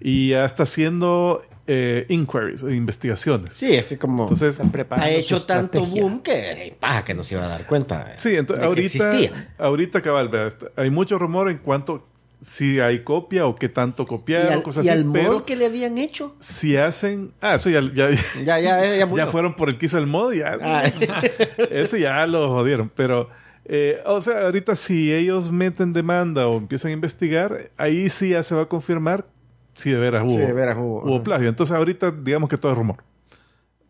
[0.00, 3.54] y ya está haciendo eh, inquiries, o investigaciones.
[3.54, 6.02] Sí, es que como Entonces, ha hecho tanto estrategia.
[6.02, 8.14] boom que eh, paja que no se iba a dar cuenta.
[8.16, 9.12] sí, entonces ahorita,
[9.58, 12.06] ahorita cabal, está- hay mucho rumor en cuanto
[12.40, 15.44] si hay copia o qué tanto Y copiaron, al, cosas y así, al pero modo
[15.44, 16.34] que le habían hecho.
[16.40, 17.32] si hacen...
[17.40, 18.08] Ah, eso ya, ya,
[18.44, 20.56] Ya, ya, ya, ya fueron por el que hizo el mod, ya...
[20.62, 20.84] Ah,
[21.70, 23.28] Ese ya lo jodieron, pero...
[23.66, 28.42] eh, o sea, ahorita si ellos meten demanda o empiezan a investigar, ahí sí ya
[28.42, 29.26] se va a confirmar
[29.74, 31.24] si de veras hubo, Sí, de veras hubo, hubo ajá.
[31.24, 31.48] plagio.
[31.48, 33.02] Entonces ahorita digamos que todo es rumor.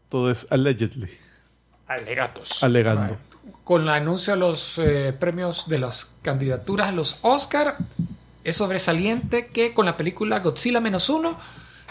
[0.09, 1.09] Todo es allegedly,
[1.87, 2.63] Alegatos.
[2.63, 3.17] alegando.
[3.65, 7.77] Con el anuncio de los eh, premios de las candidaturas a los Oscar,
[8.43, 11.39] es sobresaliente que con la película Godzilla menos uno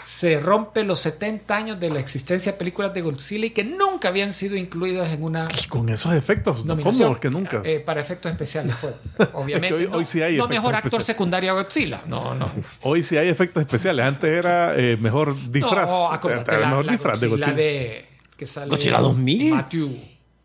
[0.04, 4.08] se rompe los 70 años de la existencia de películas de Godzilla y que nunca
[4.08, 6.74] habían sido incluidas en una Y con esos efectos, ¿no?
[6.74, 7.02] nominación.
[7.08, 7.14] ¿cómo?
[7.14, 7.62] Es que nunca.
[7.64, 8.92] Eh, para efectos especiales fue.
[9.34, 9.68] Obviamente.
[9.68, 11.06] Es que hoy- no, hoy sí hay no mejor actor especiales.
[11.06, 12.02] secundario a Godzilla.
[12.06, 12.50] No, no.
[12.82, 14.04] Hoy sí hay efectos especiales.
[14.06, 15.88] Antes era eh, mejor disfraz.
[15.90, 17.68] No, acuérdate Era la, mejor la disfraz de Godzilla Godzilla.
[17.70, 19.50] de que sale Godzilla 2000.
[19.54, 19.98] Matthew.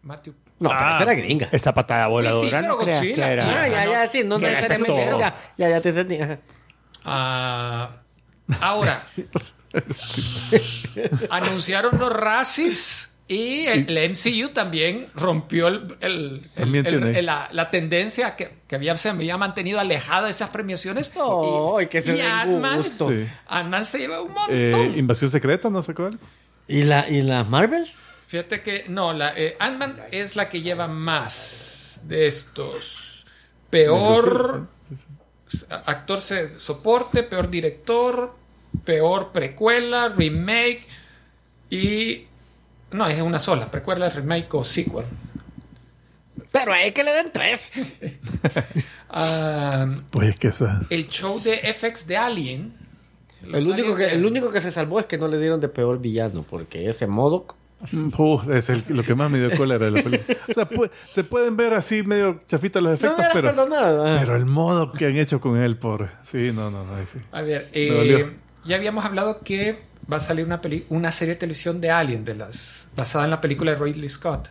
[0.03, 0.33] Matthew.
[0.59, 0.91] no, pero Ah.
[0.93, 1.49] esa era gringa.
[1.51, 3.31] Esa patada voladora pero no creas que Godzilla.
[3.31, 3.61] era...
[3.61, 5.05] Ah, ya, ya, sí, no necesariamente.
[5.19, 6.17] Ya, ya, ya te entendí.
[7.03, 7.89] Ah,
[8.59, 9.05] ahora,
[11.29, 17.19] anunciaron los Razzies y el, el MCU también rompió el, el- También el- el- tiene.
[17.19, 21.11] el- la, la tendencia que, que había, se había mantenido alejada de esas premiaciones.
[21.15, 22.15] No, y que se.
[22.15, 22.21] Sí.
[22.21, 24.55] Ant-Man se lleva un montón.
[24.55, 26.19] Eh, Invasión secreta, no sé cuál.
[26.67, 27.97] ¿Y, la, ¿Y las Marvels?
[28.27, 33.25] Fíjate que no, la eh, Ant-Man es la que lleva más de estos.
[33.71, 34.67] Peor
[35.85, 38.35] actor se- soporte, peor director,
[38.83, 40.85] peor precuela, remake
[41.69, 42.25] y
[42.91, 45.05] no es una sola, precuela, remake o sequel.
[46.51, 47.71] Pero hay que le den tres.
[49.17, 50.81] Ah, Pues es que esa.
[50.89, 52.73] el show de FX de Alien.
[53.53, 55.99] El único, que, el único que se salvó es que no le dieron de peor
[55.99, 57.55] villano, porque ese Modoc.
[57.93, 60.37] Uf, es el- lo que más me dio cólera de la película.
[60.49, 64.05] O sea, pu- se pueden ver así medio chafitas los No efectos, era pero, perdonado.
[64.19, 66.09] pero el modo que han hecho con él, pobre.
[66.23, 66.93] Sí, no, no, no.
[67.05, 67.19] sí.
[67.31, 68.31] A ver, eh,
[68.65, 69.79] ya habíamos hablado que
[70.11, 73.31] va a salir una, peli- una serie de televisión de Alien, de las, basada en
[73.31, 74.49] la película de Ridley Scott.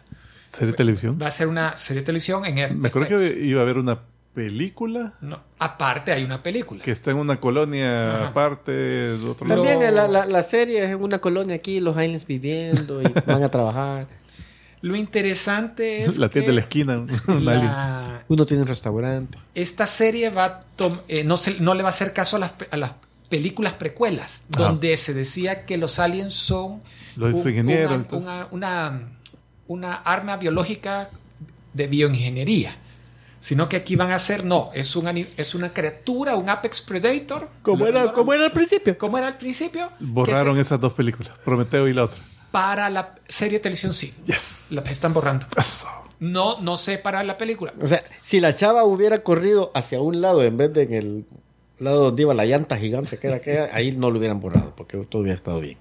[0.48, 1.18] ¿Serie de televisión?
[1.20, 2.76] Va a ser una serie de televisión en FX.
[2.76, 3.98] Me acuerdo que iba a haber una
[4.34, 6.82] película No, aparte hay una película.
[6.82, 8.28] que está en una colonia Ajá.
[8.28, 9.62] aparte de otro lado.
[9.64, 13.42] También la, la, la serie es en una colonia aquí, los aliens viviendo y van
[13.42, 14.06] a trabajar.
[14.82, 17.06] Lo interesante es La tienda que de la esquina.
[17.26, 19.38] la- Uno tiene un restaurante.
[19.54, 20.60] esta serie va
[21.08, 22.94] eh, no, se- no le va a hacer caso a las, pe- a las
[23.30, 24.64] películas precuelas, Ajá.
[24.64, 26.82] donde se decía que los aliens son
[27.16, 28.28] Los un- ingenieros, una, entonces.
[28.28, 29.08] una- una-
[29.68, 31.08] una arma biológica
[31.72, 32.76] de bioingeniería.
[33.44, 37.50] Sino que aquí van a hacer, no, es, un, es una criatura, un Apex Predator.
[37.60, 38.96] Como era, como era al principio.
[38.96, 39.90] Como era al principio.
[40.00, 42.18] Borraron se- esas dos películas, Prometeo y la otra.
[42.50, 44.14] Para la serie de televisión, sí.
[44.24, 44.68] Yes.
[44.70, 45.44] La están borrando.
[45.58, 45.88] Eso.
[46.20, 47.74] No, no sé para la película.
[47.82, 51.26] O sea, si la chava hubiera corrido hacia un lado en vez de en el
[51.78, 54.96] lado donde iba la llanta gigante que era aquella, ahí no lo hubieran borrado porque
[54.96, 55.76] todo hubiera estado bien.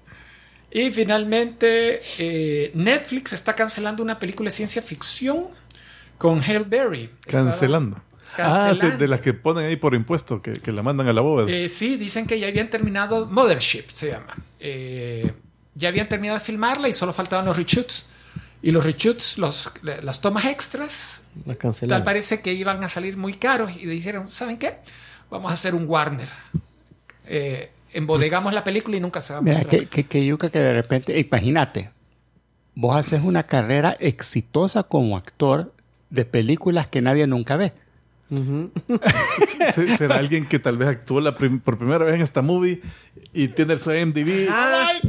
[0.70, 5.46] Y finalmente, eh, Netflix está cancelando una película de ciencia ficción
[6.18, 7.10] con Halle Berry.
[7.26, 7.96] Estaba- Cancelando.
[8.36, 8.98] Ah, de, Cancelando.
[8.98, 11.50] de las que ponen ahí por impuesto, que, que la mandan a la bóveda.
[11.54, 14.34] Eh, sí, dicen que ya habían terminado, Mothership se llama.
[14.58, 15.32] Eh,
[15.74, 18.06] ya habían terminado de filmarla y solo faltaban los reshoots.
[18.62, 22.02] Y los reshoots, los, las tomas extras, La tal cancelaron.
[22.04, 24.78] parece que iban a salir muy caros y dijeron, ¿saben qué?
[25.30, 26.28] Vamos a hacer un Warner.
[27.26, 29.80] Eh, embodegamos la película y nunca se va a Mira, mostrar.
[29.82, 31.90] que, que, que yuca que de repente, imagínate,
[32.74, 35.73] vos haces una carrera exitosa como actor
[36.14, 37.72] de películas que nadie nunca ve.
[39.74, 42.80] Se- Será alguien que tal vez actuó la por primera vez en esta movie
[43.34, 44.48] y tiene su IMDb,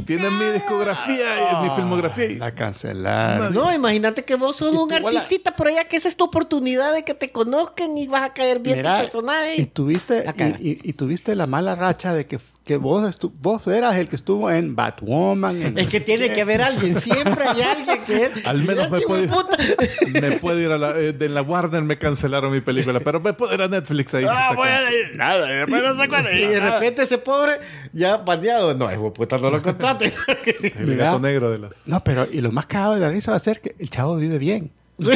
[0.04, 2.26] tiene mi discografía y mi filmografía.
[2.26, 3.54] y- La cancelaron.
[3.54, 7.04] No, imagínate que vos sos un artista por allá, que esa es tu oportunidad de
[7.04, 9.60] que te conozcan y vas a caer bien Mira, tu personaje.
[9.60, 10.24] Y tuviste,
[10.60, 14.08] y, y- y tuviste la mala racha de que, que vos, estu- vos eras el
[14.08, 15.62] que estuvo en Batwoman.
[15.62, 18.46] en- Es que tiene que haber alguien, siempre hay alguien que es.
[18.46, 19.28] Al menos me puede,
[20.20, 20.98] me puede ir a la...
[20.98, 24.22] eh, de la Warner me cancelaron mi película, pero me puede ir a Netflix ahí.
[24.22, 24.92] se saca.
[24.92, 26.32] ir nada, después no sé cuándo.
[26.32, 27.58] Y de repente ese pobre
[27.92, 28.74] ya baneado.
[28.74, 30.12] No, de puta, no lo contraten.
[30.78, 31.06] El Mira.
[31.06, 31.86] gato negro de las...
[31.86, 34.16] No, pero y lo más cagado de la risa va a ser que el chavo
[34.16, 34.72] vive bien.
[34.98, 35.10] Sí,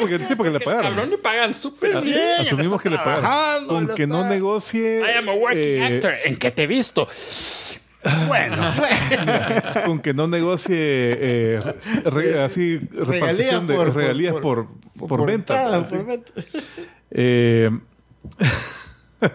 [0.00, 0.92] porque, sí, porque le pagaron.
[0.92, 2.18] Cabrón, le pagan súper bien.
[2.40, 3.66] Asumimos que le pagaron.
[3.66, 5.00] Con que no negocie...
[5.00, 6.12] I am a working eh, actor.
[6.24, 7.08] ¿En qué te he visto?
[8.28, 8.56] Bueno,
[9.86, 11.60] con que no negocie eh,
[12.04, 15.54] re- así repartición de regalías por, por, venta.
[15.54, 16.32] entrada, por venta.
[17.10, 17.70] Eh,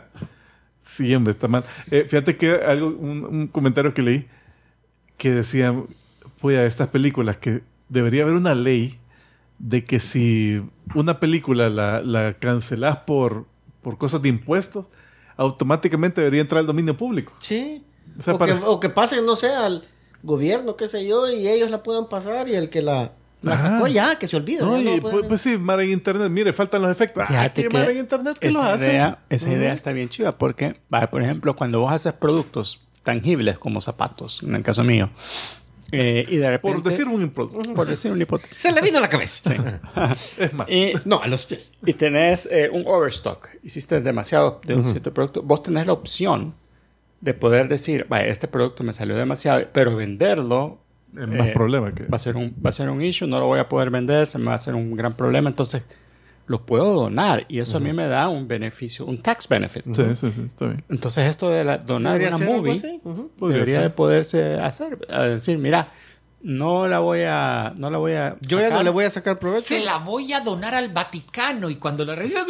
[0.95, 1.63] sí, hombre, está mal.
[1.89, 4.27] Eh, fíjate que algo, un, un comentario que leí
[5.17, 5.73] que decía,
[6.39, 8.97] pues a estas películas que debería haber una ley
[9.59, 10.61] de que si
[10.95, 13.45] una película la, la cancelás por,
[13.83, 14.87] por cosas de impuestos,
[15.37, 17.33] automáticamente debería entrar al dominio público.
[17.39, 17.83] Sí.
[18.17, 19.83] O sea, o, para- que, o que pasen, no sé, al
[20.23, 23.69] gobierno, qué sé yo, y ellos la puedan pasar y el que la, la Ajá.
[23.71, 24.59] sacó ya, que se olvide.
[24.61, 27.25] No, pues, pues sí, Mara en internet, mire, faltan los efectos.
[27.27, 28.89] Fíjate ¿qué que Mara en internet que lo esa hace?
[28.89, 30.75] idea, esa idea está bien chida porque,
[31.09, 35.09] por ejemplo, cuando vos haces productos tangibles como zapatos, en el caso mío,
[35.91, 36.75] eh, y de repente...
[36.77, 37.59] Por decir un impuesto.
[37.73, 38.57] por decir una hipótesis.
[38.57, 39.53] Se le vino a la cabeza.
[40.37, 40.69] Es más.
[40.71, 41.73] Y, No, a los pies.
[41.85, 46.53] y tenés eh, un overstock, hiciste demasiado de un cierto producto, vos tenés la opción
[47.19, 50.79] de poder decir, vaya, este producto me salió demasiado, pero venderlo
[51.15, 52.05] Es más eh, problema que...
[52.05, 54.27] va a ser un va a ser un issue, no lo voy a poder vender,
[54.27, 55.83] se me va a hacer un gran problema, entonces
[56.47, 59.85] lo puedo donar y eso a mí me da un beneficio, un tax benefit.
[59.95, 60.83] Sí, sí, sí, está bien.
[60.89, 62.99] Entonces esto de la- donar Debería una movie
[63.39, 63.83] debería ser.
[63.83, 65.87] de poderse hacer, a decir, mira,
[66.43, 69.37] no la voy a no la voy a Yo ya no le voy a sacar
[69.39, 69.67] provecho.
[69.67, 72.45] Se la voy a donar al Vaticano y cuando la revisan...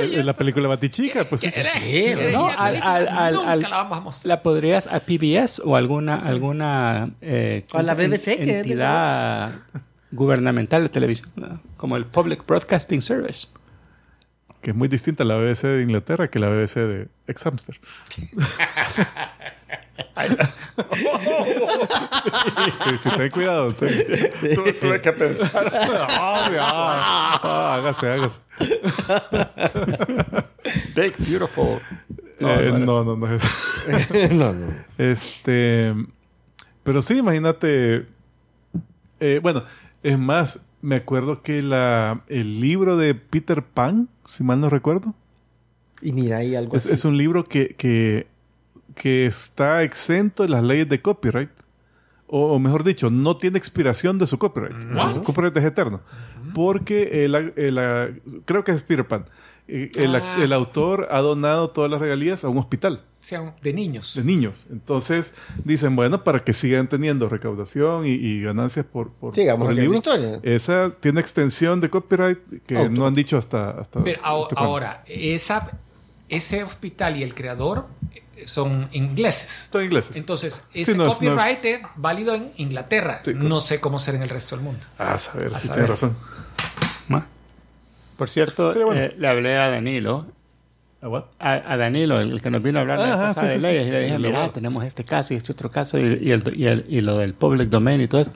[0.00, 1.50] En en la película Batichica, pues sí.
[1.80, 4.28] Sí, no, al- al- al- nunca al- la vamos a mostrar.
[4.28, 8.58] la podrías a PBS o alguna alguna eh, A la ¿cómo se- BBC, que de-
[8.60, 9.52] entidad
[10.10, 11.60] gubernamental de televisión, ¿no?
[11.76, 13.48] como el Public Broadcasting Service.
[14.62, 17.80] Que es muy distinta la BBC de Inglaterra que la BBC de Ex Hamster.
[22.84, 23.72] sí, sí, ten cuidado.
[23.72, 23.90] ten-
[24.80, 25.72] Tuve que pensar.
[26.08, 28.40] Ah, ah, ah, hágase, hágase.
[30.94, 31.78] Big, beautiful.
[32.40, 33.54] Eh, No, No, no no, no, es eso.
[34.34, 34.66] no, no.
[34.98, 35.94] Este.
[36.82, 38.06] Pero sí, imagínate.
[39.20, 39.64] eh, bueno,
[40.02, 45.14] es más, me acuerdo que la, el libro de Peter Pan, si mal no recuerdo,
[46.00, 46.94] Y mira, hay algo es, así.
[46.94, 48.26] es un libro que, que,
[48.94, 51.50] que está exento de las leyes de copyright.
[52.26, 54.74] O, o mejor dicho, no tiene expiración de su copyright.
[54.92, 56.00] O sea, su copyright es eterno.
[56.54, 59.26] Porque el, el- creo que es Peter Pan.
[59.68, 60.36] Eh, El, Ah.
[60.42, 64.14] el autor ha donado todas las regalías a un hospital O sea, de niños.
[64.16, 64.66] de niños.
[64.72, 69.72] Entonces dicen, bueno, para que sigan teniendo recaudación y, y ganancias por, por, Sigamos por
[69.74, 69.98] el libro.
[69.98, 70.40] historia.
[70.42, 72.90] Esa tiene extensión de copyright que Auto.
[72.90, 73.70] no han dicho hasta...
[73.70, 74.48] hasta Pero cuándo.
[74.56, 75.70] ahora, esa,
[76.28, 77.86] ese hospital y el creador
[78.46, 79.68] son ingleses.
[79.72, 80.16] Son ingleses.
[80.16, 81.80] Entonces, ese no no copyright es...
[81.96, 83.20] válido en Inglaterra.
[83.24, 84.86] Sí, no sé cómo será en el resto del mundo.
[84.98, 86.16] Ah, a saber, A si tienes razón.
[87.08, 87.26] Ma.
[88.16, 89.00] Por cierto, bueno.
[89.00, 90.26] eh, le hablé a Danilo,
[91.04, 91.24] Ah, what?
[91.40, 93.66] a, a Danilo, el que nos vino a hablar la Ajá, pasada sí, de sí,
[93.66, 93.88] leyes, sí.
[93.88, 96.66] y le dije, mira, tenemos este caso y este otro caso y, y el, y,
[96.66, 98.32] el- y lo del public domain y todo eso.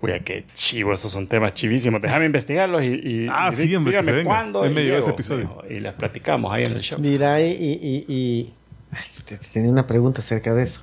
[0.00, 2.00] Oye, qué chivo, esos son temas chivísimos.
[2.00, 4.66] Déjame investigarlos y, y Ah, y sí, hombre, dígame cuándo.
[4.66, 5.62] Y ese episodio.
[5.68, 6.98] Y les platicamos ahí en el show.
[6.98, 7.50] Mira, y,
[8.08, 8.54] y,
[9.52, 10.82] tenía una pregunta acerca de eso.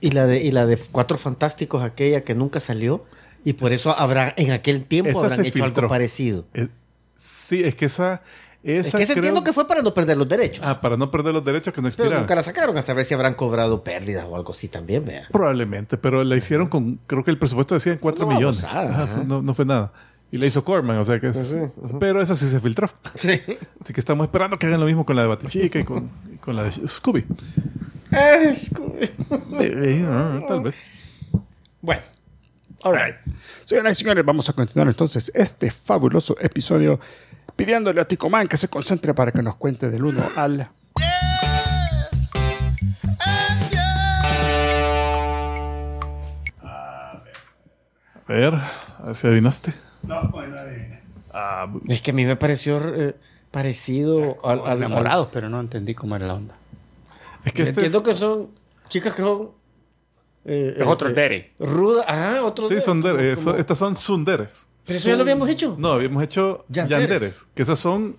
[0.00, 3.04] Y la de, y la de Cuatro Fantásticos, aquella que nunca salió,
[3.44, 5.64] y por eso habrá, en aquel tiempo Esa habrán hecho filtró.
[5.84, 6.44] algo parecido.
[6.54, 6.68] Eh,
[7.14, 8.22] sí, es que esa.
[8.62, 10.64] Es esa que se creo- entiendo que fue para no perder los derechos.
[10.66, 12.20] Ah, para no perder los derechos que no pero expiraran.
[12.20, 15.28] nunca la sacaron hasta ver si habrán cobrado pérdidas o algo así también, vea.
[15.30, 16.98] Probablemente, pero la hicieron con.
[17.06, 18.64] Creo que el presupuesto decía 4 Una millones.
[18.64, 19.92] Ajá, fue- no, no fue nada.
[20.30, 21.36] Y la hizo Corman, o sea que es.
[21.36, 21.96] Pues sí.
[22.00, 22.90] Pero esa sí se filtró.
[23.14, 23.40] Sí.
[23.82, 26.36] Así que estamos esperando que hagan lo mismo con la de Batichica y con, y
[26.38, 27.22] con la de Scooby.
[28.74, 29.12] Como- Eh,
[29.62, 30.74] eh, ah, tal vez.
[31.80, 32.02] Bueno,
[32.82, 33.16] Alright.
[33.64, 37.00] Señoras y señores, vamos a continuar entonces este fabuloso episodio
[37.56, 40.68] pidiéndole a Ticomán que se concentre para que nos cuente del 1 al...
[46.62, 49.74] A ver, a ver si adivinaste.
[50.06, 51.00] No, pues nadie.
[51.32, 53.14] Ah, es que a mí me pareció eh,
[53.50, 56.54] parecido al, al- al- enamorados, pero no entendí cómo era la onda.
[57.44, 58.48] es que este Entiendo es- que son
[58.88, 59.50] chicas que son.
[60.44, 61.52] eh, Es otro eh, Dere.
[61.58, 62.04] Ruda.
[62.06, 64.66] Ah, otro Sí, Dere, son eh, estas son sunderes.
[64.86, 65.74] Pero eso ya lo habíamos hecho.
[65.78, 67.08] No, habíamos hecho Yanderes.
[67.08, 68.16] yanderes, que esas son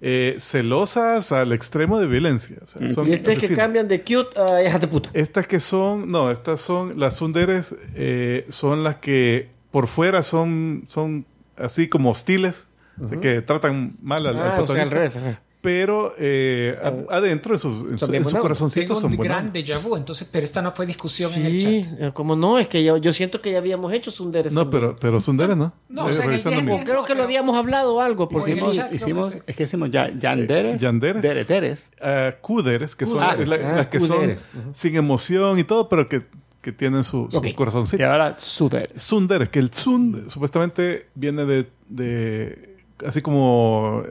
[0.00, 2.56] eh, celosas al extremo de violencia.
[2.62, 5.10] O sea, son y este es que cambian de cute a hijas de puta.
[5.12, 10.84] Estas que son, no, estas son, las sunderes eh, son las que por fuera son,
[10.88, 11.26] son
[11.56, 12.68] así como hostiles,
[13.02, 14.94] o sea, que tratan mal al, al Ah, o sea, al protagonista.
[14.96, 15.16] revés.
[15.16, 15.40] ajá.
[15.60, 16.78] Pero eh,
[17.10, 18.34] a- adentro de su, en su, en su buenos.
[18.34, 19.36] corazoncito Tengo son un buenos.
[19.36, 22.00] gran déjà vu, entonces, pero esta no fue discusión en el Sí, chat.
[22.00, 24.52] eh, como no, es que yo, yo siento que ya habíamos hecho Sunderes.
[24.52, 24.80] No, también.
[24.82, 25.72] pero, pero sunderes, ¿no?
[25.88, 28.00] No, o Eh, sea, en el día- mi- O creo que lo habíamos hablado o
[28.00, 28.82] algo, porque Hicimos, sí.
[28.90, 28.94] sí.
[28.96, 30.80] hicimos- es que decimos ya, yanderes.
[30.80, 31.22] yanderes.
[31.22, 31.90] Dereteres.
[32.00, 34.30] Ah, cuderes, que son Cuderes, la- ah, las que son
[34.74, 36.22] sin emoción y todo, pero que,
[36.60, 37.46] que tienen su, su Ok.
[37.46, 38.04] Y corazoncito.
[38.10, 39.02] ahora suderes.
[39.02, 44.02] Sunderes, que el Sund supuestamente viene de, de así como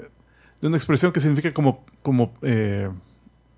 [0.61, 2.89] de una expresión que significa como como eh,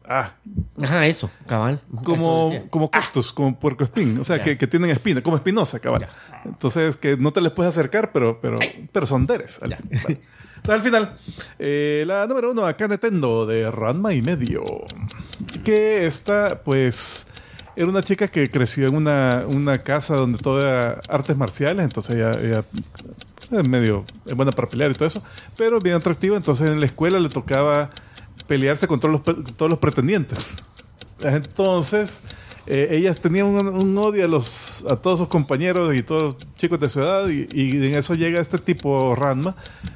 [0.06, 0.34] ah,
[0.82, 1.82] Ajá, eso, cabal.
[2.04, 6.08] Como, como cactus, como puercoespín, o sea, que, que tienen espina, como espinosa, cabal.
[6.45, 8.58] Entonces, que no te les puedes acercar, pero, pero,
[8.91, 9.60] pero son deres.
[9.62, 9.78] Al.
[10.67, 11.15] Al final,
[11.58, 14.63] eh, la número uno, acá Nintendo, de Ranma y medio.
[15.63, 17.28] Que esta, pues,
[17.79, 22.13] era una chica que creció en una, una casa donde todo era artes marciales, entonces
[22.17, 22.65] ella, ella
[23.51, 25.23] es medio es buena para pelear y todo eso,
[25.55, 27.89] pero bien atractiva, entonces en la escuela le tocaba
[28.47, 30.57] pelearse con todos los, todos los pretendientes.
[31.21, 32.19] Entonces,
[32.67, 36.53] eh, ellas tenían un, un odio a, los, a todos sus compañeros y todos los
[36.55, 39.55] chicos de su edad, y, y en eso llega este tipo Ranma,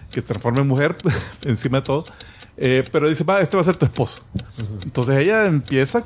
[0.10, 0.96] que se transforma en mujer
[1.44, 2.06] encima de todo,
[2.56, 4.24] eh, pero dice, va, este va a ser tu esposo.
[4.84, 6.06] Entonces ella empieza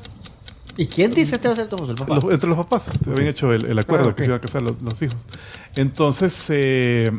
[0.78, 2.16] ¿Y quién dice este va a ser tu papá.
[2.16, 2.92] los- entre los papás.
[3.04, 5.26] Se habían hecho el, el acuerdo Ah, que se iban a casar los, los hijos.
[5.76, 7.12] Entonces, eh,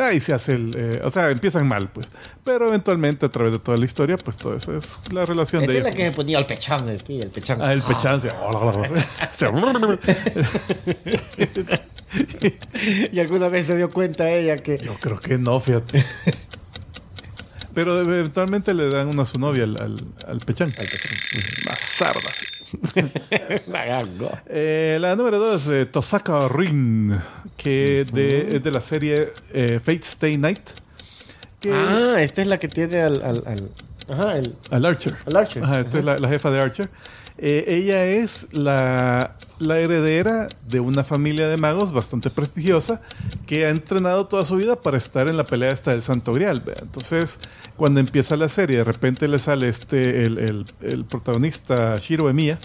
[0.00, 0.72] ahí se hace el.
[0.76, 2.08] eh, o sea, empiezan mal, pues.
[2.42, 5.72] Pero eventualmente, a través de toda la historia, pues todo eso es la relación Esta
[5.72, 5.90] de es ella.
[5.92, 6.98] la que se ponía el pechán el
[7.30, 7.62] pechán.
[7.62, 8.20] Ah, el pechán.
[8.20, 8.30] se-
[13.12, 14.78] Y alguna vez se dio cuenta ella que.
[14.78, 16.04] Yo creo que no, fíjate.
[17.74, 19.96] Pero eventualmente le dan una a su novia al, al,
[20.28, 20.72] al pechán.
[21.66, 22.44] Más sardas.
[24.46, 27.18] Eh, la número dos, eh, Tosaka Rin,
[27.56, 30.60] que de- es de la serie eh, Fate Stay Night.
[31.60, 33.22] Que, Ah, esta es la que tiene al.
[33.22, 33.70] al, al-
[34.08, 34.54] ajá, el.
[34.70, 35.14] al Archer.
[35.26, 35.64] Al Archer.
[35.64, 36.88] Ajá, esta es la, la jefa de Archer.
[37.36, 43.00] Eh, ella es la, heredera de una familia de magos bastante prestigiosa
[43.46, 46.62] que ha entrenado toda su vida para estar en la pelea esta del Santo Grial.
[46.80, 47.40] Entonces,
[47.76, 52.58] cuando empieza la serie, de repente le sale este el, el- el protagonista Shiro Emiya,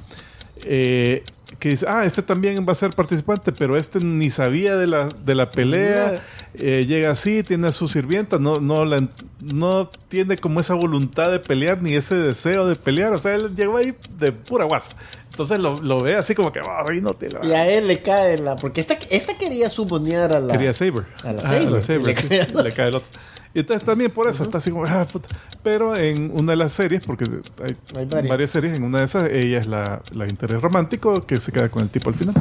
[0.64, 1.24] eh,
[1.60, 5.10] que dice, ah, este también va a ser participante, pero este ni sabía de la,
[5.10, 6.16] de la pelea,
[6.54, 9.08] eh, llega así, tiene a su sirvienta, no, no, la,
[9.42, 13.54] no tiene como esa voluntad de pelear ni ese deseo de pelear, o sea, él
[13.56, 14.92] llegó ahí de pura guasa.
[15.32, 17.46] Entonces lo, lo ve así como que, "Ay, no te la...
[17.46, 18.56] Y a él le cae la.
[18.56, 20.52] Porque esta, esta quería subonear a la.
[20.52, 21.06] Quería Saber.
[21.24, 21.84] A la Ah, Saber.
[21.84, 22.64] Saber, le cae el otro.
[22.64, 23.10] le cae el otro.
[23.54, 25.28] Y entonces también por eso está así como, ah, puta.
[25.64, 28.30] Pero en una de las series, porque hay, Hay varias.
[28.30, 28.50] varias.
[28.52, 31.82] series, en una de esas ella es la, la interés romántico que se queda con
[31.84, 32.36] el tipo al final.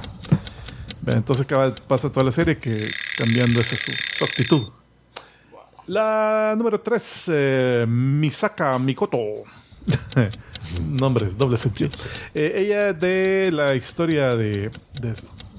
[1.06, 1.46] Entonces
[1.86, 4.68] pasa toda la serie que cambiando esa su, su actitud.
[5.86, 7.30] La número 3,
[7.88, 9.18] Misaka Mikoto.
[10.86, 11.90] Nombres, doble sentido.
[12.34, 15.14] Eh, ella de la historia de, de,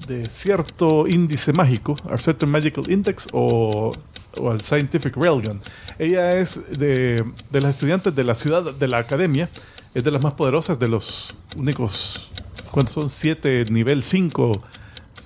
[0.06, 3.92] de cierto índice mágico, a certain magical index o,
[4.36, 5.60] o al scientific railgun.
[5.98, 9.48] Ella es de, de las estudiantes de la ciudad, de la academia,
[9.94, 12.30] es de las más poderosas de los únicos,
[12.70, 13.10] ¿cuántos son?
[13.10, 14.52] Siete, nivel 5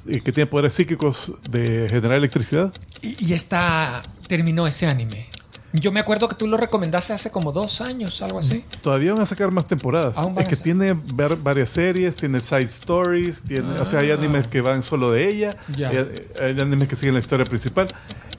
[0.06, 2.72] eh, que tiene poderes psíquicos de generar electricidad.
[3.02, 5.28] Y, y esta terminó ese anime.
[5.76, 8.64] Yo me acuerdo que tú lo recomendaste hace como dos años, algo así.
[8.80, 10.16] Todavía van a sacar más temporadas.
[10.16, 14.46] Aún Es que tiene var- varias series, tiene side stories, tiene, o sea, hay animes
[14.46, 15.88] que van solo de ella, Ya.
[15.90, 16.08] hay,
[16.40, 17.88] hay animes que siguen la historia principal.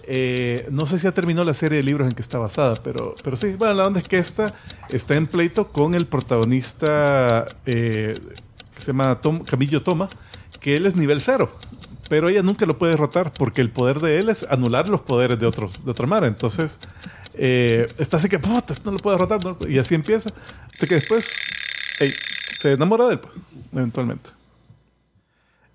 [0.07, 3.15] Eh, no sé si ya terminó la serie de libros en que está basada, pero,
[3.21, 4.53] pero sí, bueno, la onda es que esta
[4.89, 8.13] está en pleito con el protagonista eh,
[8.75, 10.07] que se llama Tom- Camillo Toma,
[10.61, 11.51] que él es nivel cero.
[12.07, 15.39] Pero ella nunca lo puede derrotar porque el poder de él es anular los poderes
[15.39, 16.27] de otros de otra manera.
[16.27, 16.77] Entonces,
[17.37, 19.43] eh, está así que, puta, no lo puedo derrotar.
[19.43, 20.29] no Y así empieza.
[20.71, 21.35] Hasta que después
[21.99, 22.13] ey,
[22.59, 23.35] se enamora de él, pues,
[23.73, 24.29] eventualmente.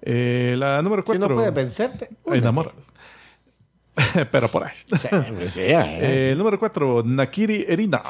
[0.02, 1.28] Eh, la número Si cuatro.
[1.28, 2.08] no puede vencerte.
[2.26, 2.86] Enamóralos.
[4.30, 4.72] Pero por ahí.
[5.56, 8.02] Eh, el número 4, Nakiri Erina,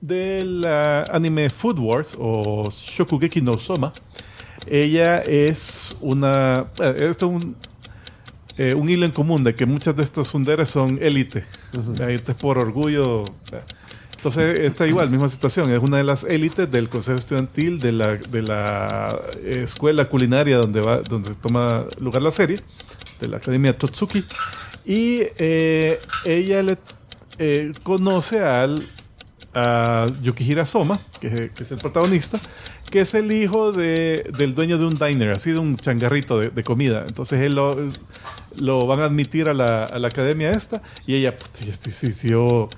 [0.00, 3.92] del ah, anime Food Wars o Shokugeki no Soma.
[4.68, 6.66] Ella es una.
[6.80, 7.56] eh, esto es un,
[8.58, 11.44] eh, un hilo en común de que muchas de estas sunderes son élite.
[12.00, 13.24] Élite por orgullo.
[13.52, 13.60] eh.
[14.16, 15.70] Entonces, está igual, misma situación.
[15.70, 20.56] Es una de las élites del consejo estudiantil de la, de la eh, escuela culinaria
[20.56, 22.58] donde, va, donde toma lugar la serie,
[23.20, 24.24] de la Academia Totsuki.
[24.84, 26.78] Y eh, ella le
[27.38, 28.82] eh, conoce al,
[29.54, 32.40] a Yukihira Soma, que, que es el protagonista,
[32.90, 36.50] que es el hijo de, del dueño de un diner, así de un changarrito de,
[36.50, 37.04] de comida.
[37.06, 37.76] Entonces él lo,
[38.58, 42.28] lo van a admitir a la, a la academia esta y ella, este, sí, sí,
[42.28, 42.68] yo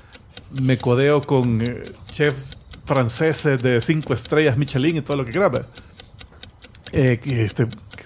[0.60, 2.34] me codeo con eh, chef
[2.86, 5.66] franceses de cinco estrellas Michelin y todo lo que graba.
[6.92, 8.04] Eh, este que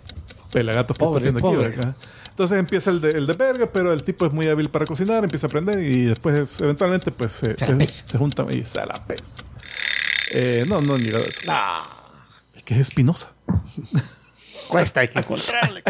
[0.53, 1.69] pelagatos que está haciendo pobre.
[1.69, 1.77] aquí.
[1.77, 1.97] ¿verdad?
[2.31, 5.23] Entonces empieza el de, el de verga, pero el tipo es muy hábil para cocinar,
[5.23, 8.95] empieza a aprender y después eventualmente pues se, Se se, se juntan y se la
[9.07, 9.23] pesa.
[10.33, 11.41] Eh, no, no he llegado a eso.
[12.57, 13.33] Es que es espinosa.
[14.69, 15.83] Cuesta, hay que encontrarle.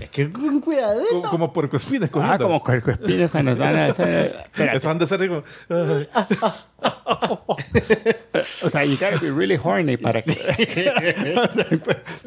[0.00, 1.08] Es que con cuidadito.
[1.10, 4.40] Como, como puercoespines Ah, como cuercoespines cuando van a hacer...
[4.46, 4.76] Espérate.
[4.78, 5.44] Eso han de ser como...
[8.64, 10.32] O sea, you gotta be really horny para que...
[10.32, 11.66] o sea,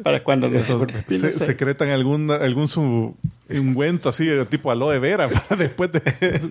[0.02, 3.14] para cuando los se, secretan algún, algún su
[3.50, 6.00] ungüento así, tipo aloe vera, para después de...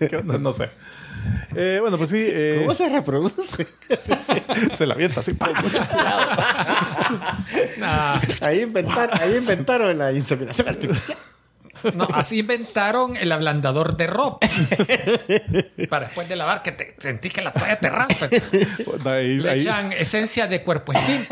[0.09, 0.37] ¿Qué onda?
[0.37, 0.69] No sé.
[1.55, 3.67] Eh, bueno, pues sí, eh, ¿Cómo se reproduce?
[4.75, 5.33] se la avienta así.
[5.33, 5.53] ¡pam!
[7.81, 11.17] Ah, Ahí inventaron, ahí inventaron la inseminación artificial.
[11.95, 14.47] No, así inventaron el ablandador de ropa.
[15.89, 18.27] Para después de lavar, que te sentís que la toalla te raspa.
[19.09, 21.25] Ahí, Le ahí- echan esencia de cuerpo espín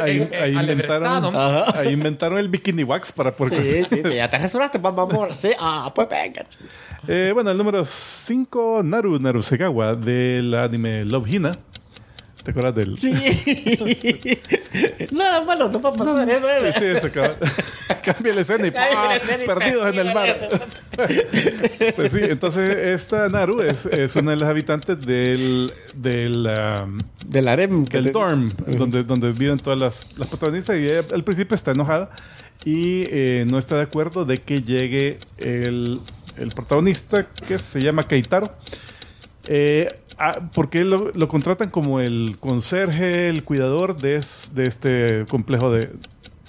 [0.00, 4.78] ahí- ahí inventaron, ahí inventaron el bikini wax para por Sí, sí, ya te rasuraste,
[4.78, 5.34] vamos, amor.
[5.34, 6.44] Sí, ah, pues venga.
[7.08, 11.52] Eh, bueno, el número 5, Naru Narusegawa, del anime Love Hina.
[12.42, 12.98] ¿Te acuerdas del...?
[12.98, 13.12] Sí.
[15.12, 16.46] Nada malo, no va a pasar eso.
[16.46, 16.74] Sí, ¿eh?
[16.78, 17.08] sí, eso
[18.04, 19.14] Cambia la escena y ¡pah!
[19.16, 20.48] escena y perdidos en el mar.
[21.96, 27.48] Pues sí, entonces esta Naru es, es una de las habitantes del, del, um, Del
[27.48, 27.84] harem.
[27.84, 30.76] del te- dorm, donde, donde viven todas las, las protagonistas.
[30.76, 32.10] Y ella al principio está enojada
[32.64, 36.00] y eh, no está de acuerdo de que llegue el,
[36.36, 38.52] el protagonista que se llama Keitaro.
[39.46, 39.88] Eh,
[40.18, 45.70] ah, porque lo, lo contratan como el conserje, el cuidador de, es- de este complejo
[45.72, 45.90] de,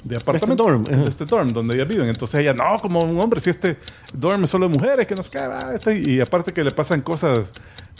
[0.04, 0.66] de apartamentos.
[0.66, 0.98] dorm, ajá.
[1.04, 2.08] de este dorm donde ellas viven.
[2.10, 3.78] Entonces ella, no, como un hombre, si este
[4.14, 5.50] dorm es solo de mujeres, que nos cae.
[5.52, 7.52] ah, este", y aparte que le pasan cosas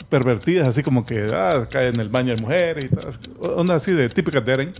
[0.08, 3.56] pervertidas, así como que ah, cae en el baño de mujeres y todo.
[3.56, 4.72] Onda así de típicas de Eren.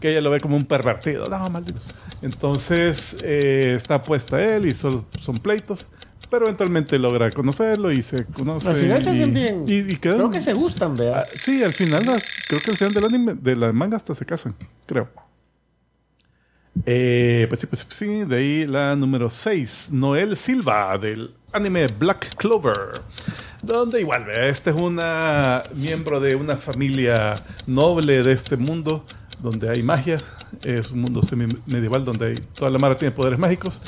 [0.00, 1.26] Que ella lo ve como un pervertido.
[1.26, 1.80] No, maldito.
[2.22, 5.04] Entonces eh, está puesta él y son
[5.42, 5.88] pleitos.
[6.30, 8.68] Pero eventualmente logra conocerlo y se conoce.
[8.68, 9.64] Al final se hacen bien.
[9.66, 11.26] Y, y quedan- Creo que se gustan, Ah, vea.
[11.38, 14.26] sí, al final, las- creo que al final del anime, de la manga hasta se
[14.26, 14.54] casan,
[14.86, 15.08] creo.
[16.86, 22.34] Eh, pues sí, pues sí, de ahí la número 6, Noel Silva, del anime Black
[22.36, 23.00] Clover.
[23.62, 27.34] Donde igual, vea, este es una miembro de una familia
[27.66, 29.04] noble de este mundo,
[29.40, 30.18] donde hay magia.
[30.62, 33.82] Es un mundo semi-medieval donde hay, toda la mara tiene poderes mágicos.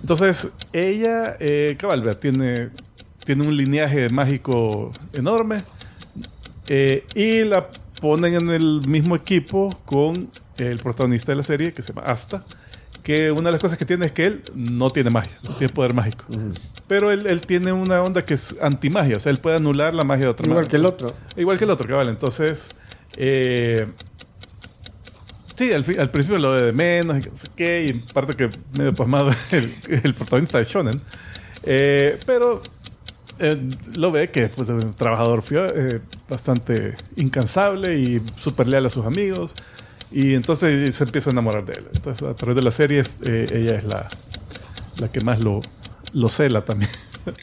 [0.00, 1.76] Entonces, ella, eh,
[2.20, 2.70] tiene,
[3.24, 5.62] tiene un lineaje mágico enorme.
[6.68, 7.68] Eh, y la
[8.00, 12.44] ponen en el mismo equipo con el protagonista de la serie, que se llama Asta.
[13.02, 15.72] Que una de las cosas que tiene es que él no tiene magia, no tiene
[15.72, 16.24] poder mágico.
[16.86, 20.04] Pero él, él tiene una onda que es antimagia, o sea, él puede anular la
[20.04, 20.70] magia de otra Igual manera.
[20.70, 21.14] que el otro.
[21.36, 22.08] Igual que el otro, cabal.
[22.08, 22.70] Entonces,
[23.16, 23.86] eh,
[25.56, 28.50] sí, al, al principio lo ve de menos y no sé qué, y parte que
[28.76, 31.00] medio pasmado el, el protagonista de Shonen.
[31.62, 32.60] Eh, pero
[33.38, 38.90] eh, lo ve que pues, es un trabajador eh, bastante incansable y súper leal a
[38.90, 39.54] sus amigos.
[40.10, 41.86] Y entonces se empieza a enamorar de él.
[41.92, 44.08] Entonces, a través de las series, eh, ella es la,
[44.98, 45.60] la que más lo,
[46.12, 46.90] lo cela también.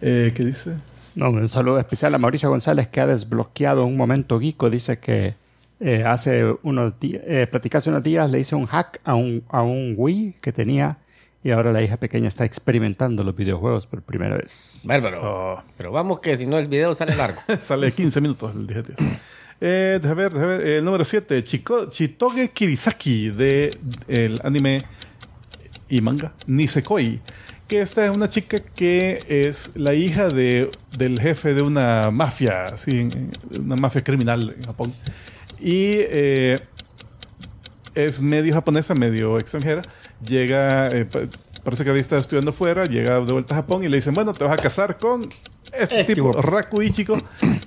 [0.00, 0.76] eh, ¿Qué dice?
[1.14, 4.68] No, un saludo especial a Mauricio González que ha desbloqueado un momento Geeko.
[4.68, 5.34] Dice que
[5.80, 9.62] eh, hace unos días, eh, hace unos días, le hice un hack a un, a
[9.62, 10.98] un Wii que tenía
[11.44, 14.82] y ahora la hija pequeña está experimentando los videojuegos por primera vez.
[14.86, 15.20] Bárbaro.
[15.20, 17.40] So, Pero vamos que si no el video sale largo.
[17.60, 18.96] sale 15 minutos el dije, tío.
[19.60, 20.66] Eh, déjame ver, déjame ver.
[20.66, 23.76] El número 7, Chitoge Kirisaki, de
[24.08, 24.82] el anime
[25.88, 27.20] y manga Nisekoi.
[27.68, 32.64] Que esta es una chica que es la hija de, del jefe de una mafia,
[32.64, 33.08] así,
[33.58, 34.92] una mafia criminal en Japón.
[35.58, 36.60] Y eh,
[37.94, 39.80] es medio japonesa, medio extranjera.
[40.26, 41.20] Llega, eh, pa-
[41.62, 44.34] parece que había estado estudiando fuera, llega de vuelta a Japón y le dicen, bueno,
[44.34, 45.22] te vas a casar con
[45.72, 46.32] este, Este tipo.
[46.32, 47.16] Raku Ichiko,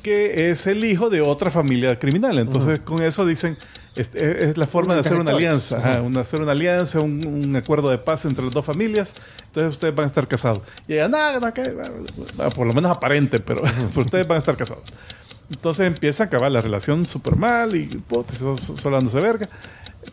[0.04, 2.38] que es el hijo de otra familia criminal.
[2.38, 3.58] Entonces, con eso dicen,
[3.98, 7.26] es, es- es la forma de hacer una alianza, ajá, una, hacer una alianza, un,
[7.26, 9.14] un acuerdo de paz entre las dos familias.
[9.48, 10.62] Entonces, ustedes van a estar casados.
[10.88, 13.62] Y ella, nada, que- bueno, por lo menos aparente, pero,
[13.96, 14.84] ustedes van a estar casados.
[15.50, 19.48] Entonces empieza a acabar la relación súper mal y puta, so- so- solo dándose verga.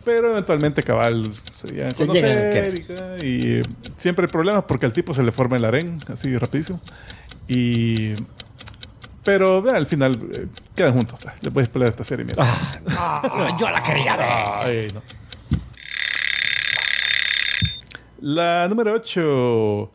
[0.03, 3.25] Pero eventualmente cabal se llegan a Se llegan a conocer y,
[3.57, 3.61] y,
[3.97, 6.79] siempre hay problemas porque al tipo se le forma el harén así rapidísimo.
[7.47, 8.13] Y
[9.25, 11.19] pero vea, al final eh, quedan juntos.
[11.41, 12.37] Le puedes pelear esta serie, mira.
[12.39, 14.27] Ah, yo la quería ver.
[14.29, 15.01] Ay, no.
[18.21, 19.91] La número 8.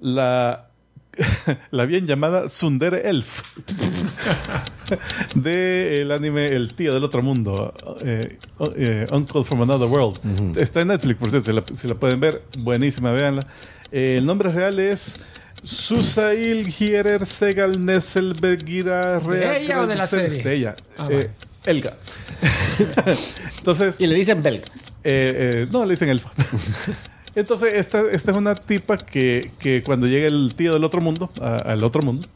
[0.00, 0.68] La,
[1.70, 3.42] la bien llamada Sundere Elf.
[5.34, 7.72] de el anime El tío del otro mundo.
[8.02, 8.38] eh,
[8.76, 10.56] eh, Uncle from Another World.
[10.58, 11.50] Está en Netflix, por cierto.
[11.50, 13.46] Si la, si la pueden ver, buenísima, véanla.
[13.90, 15.16] El nombre real es.
[15.64, 20.42] Susail Hierer Segal Nesselbergira ¿De ella o de la serie?
[20.42, 20.74] De ella.
[20.98, 21.30] Ah, Eh.
[21.66, 21.96] Elga.
[23.58, 24.64] Entonces, Y le dicen belga.
[25.02, 26.30] eh, eh, no, le dicen elfa.
[27.34, 31.30] Entonces, esta, esta es una tipa que, que cuando llega el tío del otro mundo,
[31.40, 32.26] a- al otro mundo,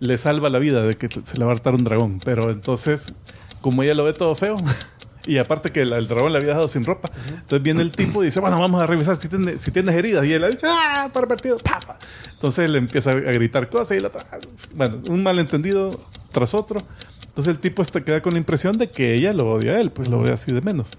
[0.00, 2.20] le salva la vida de que se le va a hartar un dragón.
[2.24, 3.12] Pero entonces,
[3.60, 4.56] como ella lo ve todo feo,
[5.28, 8.22] y aparte que la- el dragón le había dejado sin ropa, entonces viene el tipo
[8.22, 10.24] y dice, bueno, vamos a revisar si, tiene- si tienes heridas.
[10.24, 11.98] Y él dice, ah, pervertido, pa, pa".
[12.32, 14.26] Entonces le empieza a gritar cosas y la otra,
[14.74, 16.00] bueno, un malentendido
[16.32, 16.82] tras otro.
[17.26, 19.90] Entonces el tipo está, queda con la impresión de que ella lo odia a él,
[19.90, 20.90] pues lo ve así de menos.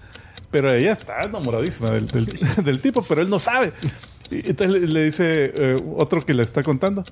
[0.50, 3.72] Pero ella está enamoradísima del, del- del tipo, pero él no sabe.
[4.30, 7.04] Y entonces le, le dice eh, otro que le está contando,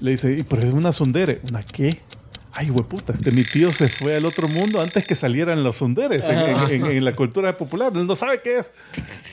[0.00, 1.40] le dice, "Y, pero es una sondere.
[1.48, 2.00] ¿Una qué?
[2.56, 6.24] Ay, hueputa, este mi tío se fue al otro mundo antes que salieran los sonderes
[6.26, 7.92] en, en- en- en la cultura popular.
[7.94, 8.72] Él no sabe qué es.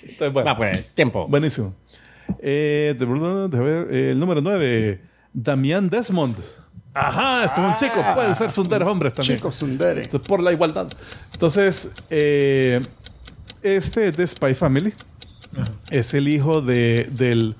[0.02, 1.28] Entonces, bueno, Va, pues, tiempo.
[1.28, 1.74] buenísimo.
[2.40, 5.02] Eh, de, de ver, eh, el número 9,
[5.34, 6.38] Damián Desmond.
[6.94, 9.38] Ajá, este es un chico, pueden ser sonderes hombres también.
[9.38, 10.04] Chicos, Sundere.
[10.04, 10.88] Entonces, por la igualdad.
[11.32, 12.82] Entonces, eh,
[13.64, 14.94] este es de Spy Family.
[15.90, 17.56] Es el hijo de, del,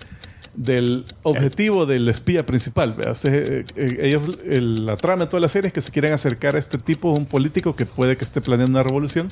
[0.56, 2.96] del objetivo del espía principal.
[3.08, 5.92] O sea, eh, eh, ellos, el- la trama de toda la serie es que se
[5.92, 9.30] quieren acercar a este tipo, un político que puede que esté planeando una revolución.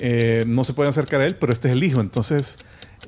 [0.00, 2.00] Eh, no se pueden acercar a él, pero este es el hijo.
[2.00, 2.58] Entonces,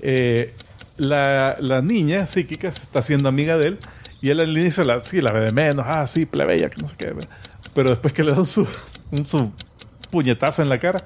[0.03, 0.55] eh,
[0.97, 3.79] la, la niña psíquica se está haciendo amiga de él.
[4.21, 5.85] Y él al inicio la, sí, la ve de menos.
[5.89, 7.15] Ah, sí, plebeya, que no sé qué.
[7.75, 8.67] Pero después que le dan su,
[9.13, 9.53] un, su
[10.11, 11.03] puñetazo en la cara.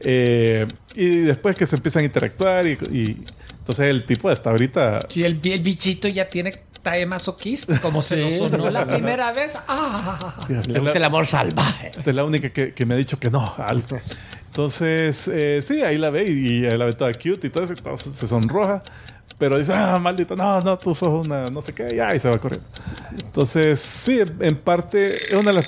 [0.00, 2.66] eh, y después que se empiezan a interactuar.
[2.66, 3.24] Y, y
[3.68, 5.00] entonces el tipo hasta ahorita.
[5.10, 9.58] Si el, el bichito ya tiene talle masoquista, como se nos sonó la primera vez.
[9.68, 10.34] ¡Ah!
[10.48, 11.88] esta Le gusta el amor salvaje.
[11.88, 13.54] esta es la única que, que me ha dicho que no.
[13.58, 13.98] algo.
[14.46, 17.74] Entonces, eh, sí, ahí la ve y, y la ve toda cute y todo eso.
[17.74, 18.82] y todo se sonroja.
[19.36, 21.94] Pero dice, ah, maldito, no, no, tú sos una no sé qué.
[21.94, 22.66] Y ahí se va corriendo.
[23.22, 25.66] Entonces, sí, en- en parte, es una de las,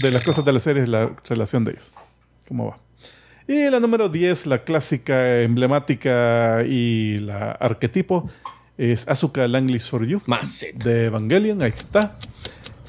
[0.00, 1.90] de las cosas de la serie es la relación de ellos.
[2.46, 2.78] ¿Cómo va?
[3.48, 8.28] Y la número 10, la clásica, emblemática y la arquetipo,
[8.76, 10.66] es Asuka Langley for You Más.
[10.74, 12.18] de Evangelion, ahí está.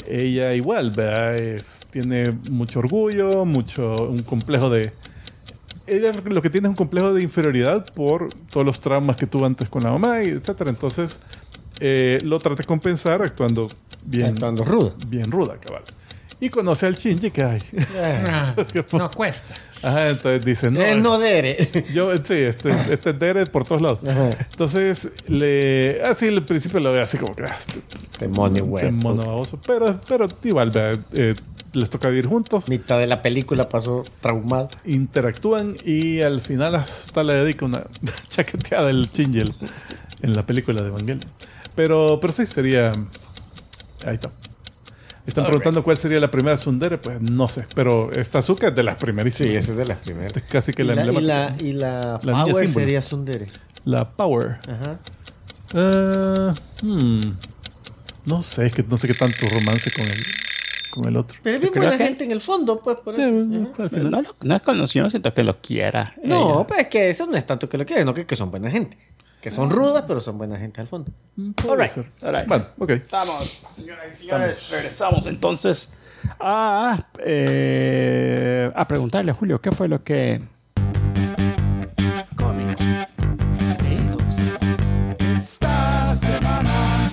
[0.05, 1.35] Ella igual, ¿verdad?
[1.35, 4.91] Es- tiene mucho orgullo, mucho, un complejo de...
[5.87, 9.45] Ella lo que tiene es un complejo de inferioridad por todos los traumas que tuvo
[9.45, 10.69] antes con la mamá, y etcétera.
[10.69, 11.19] Entonces,
[11.79, 13.69] eh, lo trata de compensar actuando
[14.03, 14.93] bien, Actuando rudo.
[15.07, 15.83] bien ruda, cabal.
[16.41, 17.59] Y conoce al Shinji que hay.
[17.97, 18.53] Ah,
[18.93, 19.55] no cuesta.
[19.81, 21.69] Ajá, entonces dice, no, Él no dere.
[21.93, 24.01] yo, sí, este, este es Dere por todos lados.
[24.07, 24.29] Ajá.
[24.51, 27.81] Entonces, le, así al principio lo ve así como que, ah, este-
[28.19, 28.91] Demonio, Qué güey.
[28.91, 29.59] mono baboso.
[29.65, 30.71] Pero, pero igual,
[31.13, 31.35] eh,
[31.73, 34.69] les toca vivir juntos, Mitad de la película pasó traumado.
[34.85, 37.83] interactúan y al final hasta le dedica una
[38.27, 39.53] chaqueteada del Chingel
[40.21, 41.21] en la película de Evangelion.
[41.75, 42.91] Pero, pero sí, sería.
[44.05, 44.31] Ahí está.
[45.25, 47.65] Están preguntando cuál sería la primera Sundere, pues no sé.
[47.75, 49.51] Pero esta Azuka es de las primerísimas.
[49.51, 50.27] Sí, esa es de las primeras.
[50.27, 53.47] Esta es casi que y la, la, y la, y la La Power sería Sundere.
[53.85, 54.57] La Power.
[54.67, 54.99] Ajá.
[55.73, 57.19] Eh, hmm,
[58.25, 60.17] no sé, es que no sé qué tanto romance con el,
[60.89, 61.37] con el otro.
[61.43, 63.73] Pero es bien buena que- gente en el fondo, pues, por Sí, eso.
[63.83, 64.11] al final.
[64.11, 66.15] No, no es conocido, no siento que lo quiera.
[66.23, 66.67] No, ella.
[66.67, 68.71] pues es que eso no es tanto que lo quieren, no que, que son buena
[68.71, 68.97] gente.
[69.41, 71.11] Que son rudas, pero son buena gente al fondo.
[71.69, 72.11] Alright, ser.
[72.21, 72.47] alright.
[72.47, 72.89] Bueno, ok.
[72.89, 75.93] Estamos, señoras y señores, regresamos entonces
[76.39, 80.41] a, eh, a preguntarle a Julio qué fue lo que...
[82.35, 82.81] Cómics.
[85.19, 87.09] Esta semana.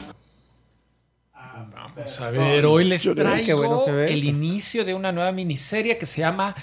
[1.72, 4.29] Vamos a ver, hoy les traigo bueno el eso.
[4.29, 6.55] inicio de una nueva miniserie que se llama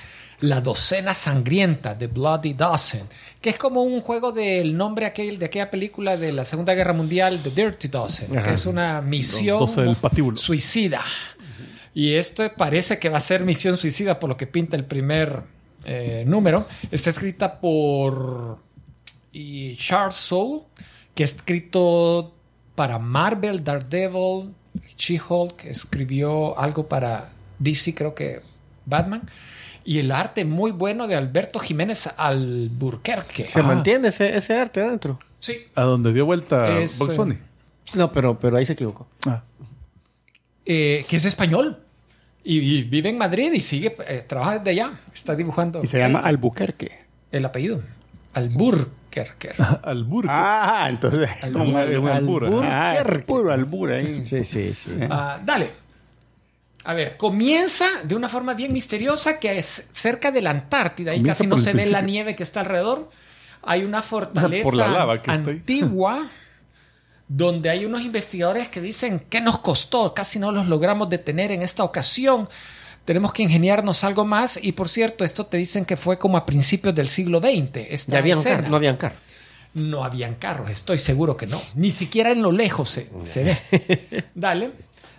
[0.42, 3.04] La Docena Sangrienta, The Bloody Dozen,
[3.42, 6.94] que es como un juego del nombre aquel, de aquella película de la Segunda Guerra
[6.94, 8.50] Mundial, The Dirty Dozen, Ajá.
[8.50, 11.04] que es una misión del suicida.
[11.94, 15.44] Y esto parece que va a ser misión suicida por lo que pinta el primer
[15.86, 16.66] eh, número.
[16.92, 18.60] Está escrita por
[19.34, 20.64] y Charles Soule,
[21.16, 22.36] que ha escrito
[22.76, 24.54] para Marvel, Daredevil,
[24.98, 27.30] She-Hulk, escribió algo para
[27.60, 28.42] DC, creo que
[28.86, 29.30] Batman.
[29.86, 33.50] Y el arte muy bueno de Alberto Jiménez Alburquerque.
[33.50, 33.64] Se Ah.
[33.64, 35.20] mantiene ese, ese arte adentro.
[35.40, 35.58] Sí.
[35.76, 37.38] A donde dio vuelta Es, Box eh, Bunny.
[37.96, 39.08] No, pero, pero ahí se equivocó.
[39.28, 39.44] Ah,
[40.66, 41.80] Eh, que es español.
[42.46, 44.92] Y, y vive en Madrid y sigue, eh, trabaja desde allá.
[45.14, 45.82] Está dibujando.
[45.84, 46.92] Y se llama este, Albuquerque.
[47.32, 47.82] El apellido.
[48.34, 49.52] Alburquerque.
[49.84, 50.30] Alburque.
[50.32, 51.30] Ah, entonces...
[51.42, 52.66] Albur- un albur, albur.
[52.66, 52.92] Ah,
[53.52, 53.92] albur.
[54.26, 54.92] Sí, sí, sí.
[55.10, 55.83] Ah, dale.
[56.86, 61.24] A ver, comienza de una forma bien misteriosa que es cerca de la Antártida y
[61.24, 63.10] casi no se ve la nieve que está alrededor.
[63.62, 65.58] Hay una fortaleza Por la lava que está ahí.
[65.58, 66.28] antigua
[67.28, 71.62] donde hay unos investigadores que dicen que nos costó, casi no los logramos detener en
[71.62, 72.50] esta ocasión.
[73.06, 76.46] Tenemos que ingeniarnos algo más y por cierto, esto te dicen que fue como a
[76.46, 77.78] principios del siglo XX.
[77.90, 79.16] Esta Ya habían carro, no habían carro.
[79.74, 81.60] No habían carros, estoy seguro que no.
[81.76, 84.26] Ni siquiera en lo lejos se, se ve.
[84.36, 84.72] Dale.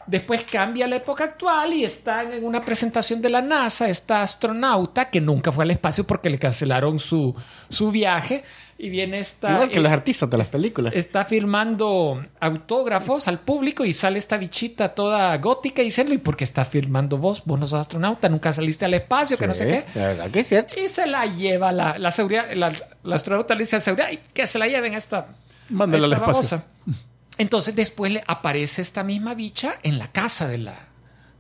[0.07, 5.11] Después cambia la época actual y están en una presentación de la NASA, esta astronauta
[5.11, 7.35] que nunca fue al espacio porque le cancelaron su,
[7.69, 8.45] su viaje.
[8.77, 9.53] Y viene esta...
[9.53, 10.93] Igual que eh, los artistas de las películas.
[10.97, 16.37] está firmando autógrafos al público y sale esta bichita toda gótica y dice, ¿y por
[16.37, 17.43] qué está firmando vos?
[17.45, 19.85] Vos no sos astronauta, nunca saliste al espacio, que no sé qué.
[19.99, 20.79] La verdad que es cierto.
[20.79, 22.73] Y se la lleva la, la seguridad, la,
[23.05, 25.29] la astronauta le dice a la seguridad, "Ay, que se la lleven a esta,
[25.69, 26.33] Mándala al espacio.
[26.33, 26.65] babosa".
[27.39, 30.77] Entonces después le aparece esta misma bicha en la casa de la,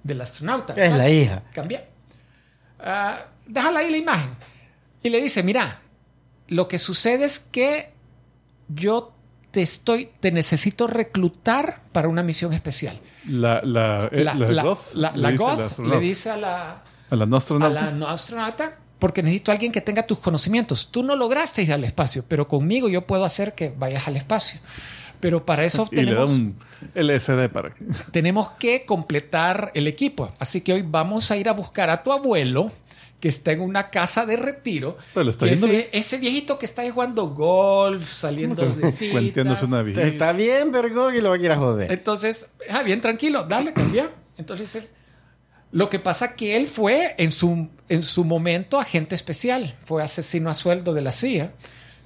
[0.03, 0.74] del astronauta.
[0.74, 1.42] Es la hija.
[1.53, 1.84] Cambia.
[2.80, 4.30] Ah, déjala ahí la imagen.
[5.03, 5.80] Y le dice, mira,
[6.49, 7.92] lo que sucede es que
[8.68, 9.12] yo
[9.51, 12.99] te estoy, te necesito reclutar para una misión especial.
[13.28, 16.36] La, la, eh, La, la la- Goth la- le la dice Goth le dice a
[16.36, 17.80] la, a la no a astronauta.
[17.82, 20.90] la no astronauta porque necesito a alguien que tenga tus conocimientos.
[20.90, 24.61] Tú no lograste ir al espacio, pero conmigo yo puedo hacer que vayas al espacio.
[25.25, 26.55] Pero para eso y le tenemos, un
[26.95, 27.83] LSD para que...
[28.12, 30.31] tenemos que completar el equipo.
[30.39, 32.70] Así que hoy vamos a ir a buscar a tu abuelo
[33.20, 34.99] que está en una casa de retiro.
[35.14, 35.87] Pero está ese, bien.
[35.93, 39.62] ese viejito que está ahí jugando golf, saliendo de citas.
[39.62, 40.03] Una vida.
[40.03, 41.91] Está bien, vergón, y lo va a ir a joder.
[41.91, 44.11] Entonces, ah, bien, tranquilo, dale, cambia.
[44.37, 44.89] Entonces, él-
[45.72, 50.51] lo que pasa que él fue en su, en su momento agente especial, fue asesino
[50.51, 51.51] a sueldo de la CIA.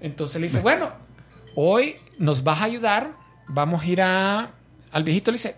[0.01, 0.93] Entonces le dice, bueno,
[1.57, 3.12] hoy nos vas a ayudar,
[3.47, 4.51] vamos a ir a...
[4.93, 5.57] Al viejito le dice,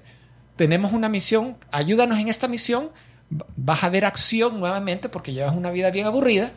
[0.56, 2.90] tenemos una misión, ayúdanos en esta misión,
[3.32, 6.50] va- vas a ver acción nuevamente porque llevas una vida bien aburrida.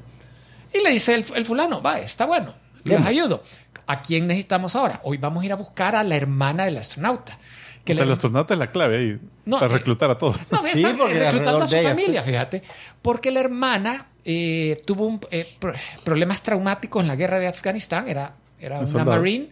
[0.73, 3.07] Y le dice el, el fulano, va, está bueno, les Bien.
[3.07, 3.43] ayudo.
[3.85, 4.99] ¿A quién necesitamos ahora?
[5.03, 7.37] Hoy vamos a ir a buscar a la hermana del astronauta.
[7.85, 10.17] Que o sea, la- el astronauta es la clave ahí No, para eh, reclutar a
[10.17, 10.39] todos.
[10.51, 12.63] no, Sí, está porque reclutando a su familia, fíjate.
[13.01, 15.73] Porque la hermana eh, tuvo un, eh, pro-
[16.03, 19.11] problemas traumáticos en la guerra de Afganistán, era, era Un una soldado.
[19.17, 19.49] marine,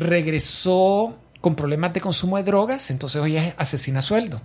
[0.00, 4.40] regresó con problemas de consumo de drogas, entonces hoy es asesina a sueldo.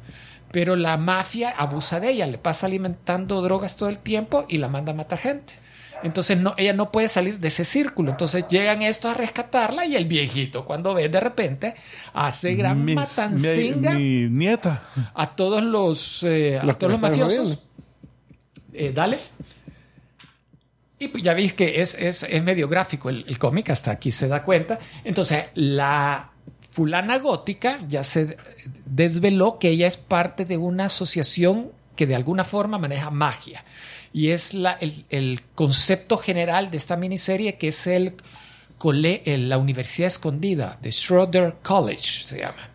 [0.51, 4.69] Pero la mafia abusa de ella, le pasa alimentando drogas todo el tiempo y la
[4.69, 5.55] manda a matar gente.
[6.03, 8.11] Entonces no, ella no puede salir de ese círculo.
[8.11, 11.73] Entonces llegan estos a rescatarla y el viejito, cuando ve de repente,
[12.13, 14.83] hace gran Mis- matancinga mi, mi nieta.
[15.13, 17.59] a todos los, eh, a todos los mafiosos.
[18.73, 19.17] Eh, dale.
[20.97, 24.11] Y pues ya veis que es, es, es medio gráfico el, el cómic, hasta aquí
[24.11, 24.79] se da cuenta.
[25.03, 26.31] Entonces, la
[26.71, 28.37] fulana gótica ya se
[28.85, 33.63] desveló que ella es parte de una asociación que de alguna forma maneja magia.
[34.13, 38.15] Y es la, el, el concepto general de esta miniserie que es el,
[39.25, 42.69] el- la Universidad Escondida de Schroeder College, se llama.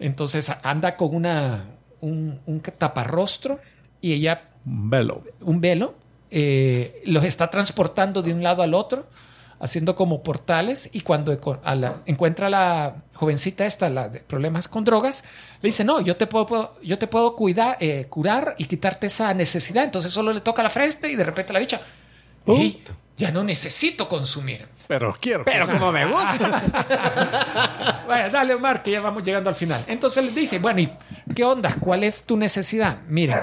[0.00, 1.64] Entonces anda con una,
[2.00, 3.58] un, un taparrostro
[4.00, 5.24] y ella Velo.
[5.40, 5.94] un velo,
[6.30, 9.06] eh, los está transportando de un lado al otro
[9.60, 14.20] haciendo como portales y cuando eco- a la- encuentra a la jovencita esta, la de
[14.20, 15.24] problemas con drogas,
[15.60, 19.08] le dice, no, yo te puedo, puedo- yo te puedo cuidar, eh, curar y quitarte
[19.08, 19.82] esa necesidad.
[19.82, 21.80] Entonces solo le toca la frente y de repente la bicha,
[22.46, 22.84] "Ey,
[23.16, 24.68] ya no necesito consumir.
[24.86, 25.44] Pero quiero.
[25.44, 26.62] Pero como me gusta.
[28.06, 29.82] Vaya, dale, Omar, que ya vamos llegando al final.
[29.88, 30.90] Entonces le dice, bueno, ¿y
[31.34, 31.74] qué onda?
[31.80, 32.98] ¿Cuál es tu necesidad?
[33.08, 33.40] Miren,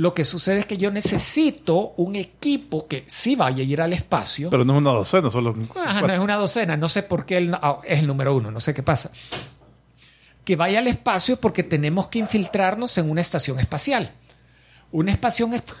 [0.00, 3.92] lo que sucede es que yo necesito un equipo que sí vaya a ir al
[3.92, 4.48] espacio.
[4.48, 5.54] Pero no es una docena, solo.
[5.76, 8.34] Ajá, no es una docena, no sé por qué él no- ah, es el número
[8.34, 9.10] uno, no sé qué pasa.
[10.42, 14.10] Que vaya al espacio porque tenemos que infiltrarnos en una estación espacial.
[14.90, 15.74] Una estación esp-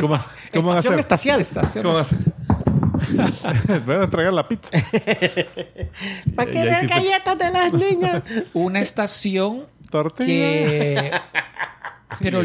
[0.00, 0.98] ¿Cómo, esp- ¿cómo Estación hacer?
[1.00, 1.40] espacial.
[1.40, 1.84] estación.
[3.84, 4.70] Voy a entregar la pizza.
[6.34, 8.22] ¿Para qué ver galletas de las niñas?
[8.54, 10.26] una estación Tortilla.
[10.26, 11.10] que
[12.20, 12.42] pero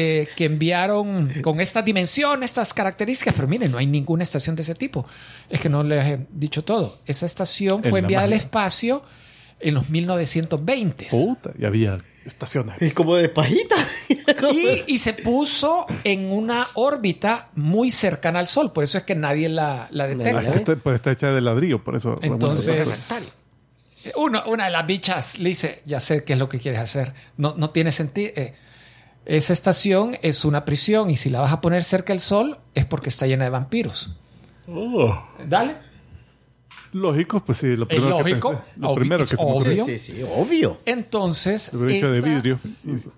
[0.00, 4.62] eh, que enviaron con esta dimensión, estas características, pero miren, no hay ninguna estación de
[4.62, 5.04] ese tipo.
[5.50, 6.98] Es que no les he dicho todo.
[7.04, 9.02] Esa estación En fue enviada al espacio
[9.58, 12.76] en los 1920 Puta, y había estaciones.
[12.80, 13.74] Es como de pajita.
[14.52, 19.16] y, y se puso en una órbita muy cercana al Sol, por eso es que
[19.16, 20.40] nadie la, la detecta.
[20.54, 22.14] Está, pues está hecha de ladrillo, por eso.
[22.22, 23.10] Entonces,
[24.14, 27.14] uno- una de las bichas le dice, ya sé qué es lo que quieres hacer.
[27.36, 28.30] No, no tiene sentido.
[28.36, 28.54] eh,
[29.28, 32.84] esa estación es una prisión y si la vas a poner cerca del sol es
[32.84, 34.10] porque está llena de vampiros.
[34.66, 35.16] Oh,
[35.48, 35.76] Dale.
[36.92, 38.64] lógico, pues sí, lo Es primero que lógico, pensé.
[38.76, 39.84] Lo obvio, primero es que se me ocurrió.
[39.84, 39.98] obvio.
[39.98, 40.80] Sí, sí, obvio.
[40.86, 41.78] Entonces, hecho
[42.10, 42.60] de esta- vidrio.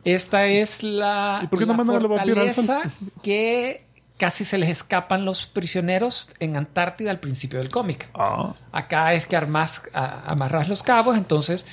[0.04, 2.64] esta es la, ¿Y por qué no la mandan a los vampiros al sol?
[2.66, 2.90] fortaleza
[3.22, 3.84] que
[4.16, 8.08] casi se les escapan los prisioneros en Antártida al principio del cómic.
[8.14, 11.66] Ah, Acá es que armas, a- amarras los cabos, entonces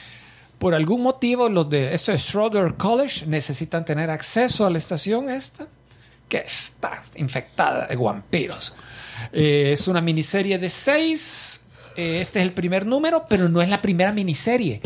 [0.57, 5.29] por algún motivo los de esto de Schroeder College necesitan tener acceso a la estación
[5.29, 5.67] esta
[6.27, 8.75] que está infectada de vampiros.
[9.31, 11.61] Eh, es una miniserie de seis.
[11.95, 14.81] eh, este es el primer número, pero no es la primera miniserie.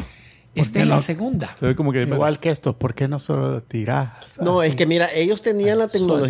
[0.53, 1.01] Esta es la no?
[1.01, 1.55] segunda.
[1.57, 2.01] se ve como que.
[2.01, 4.39] Igual que esto, ¿por qué no solo tirás?
[4.41, 6.29] No, es que mira, ellos tenían la sol.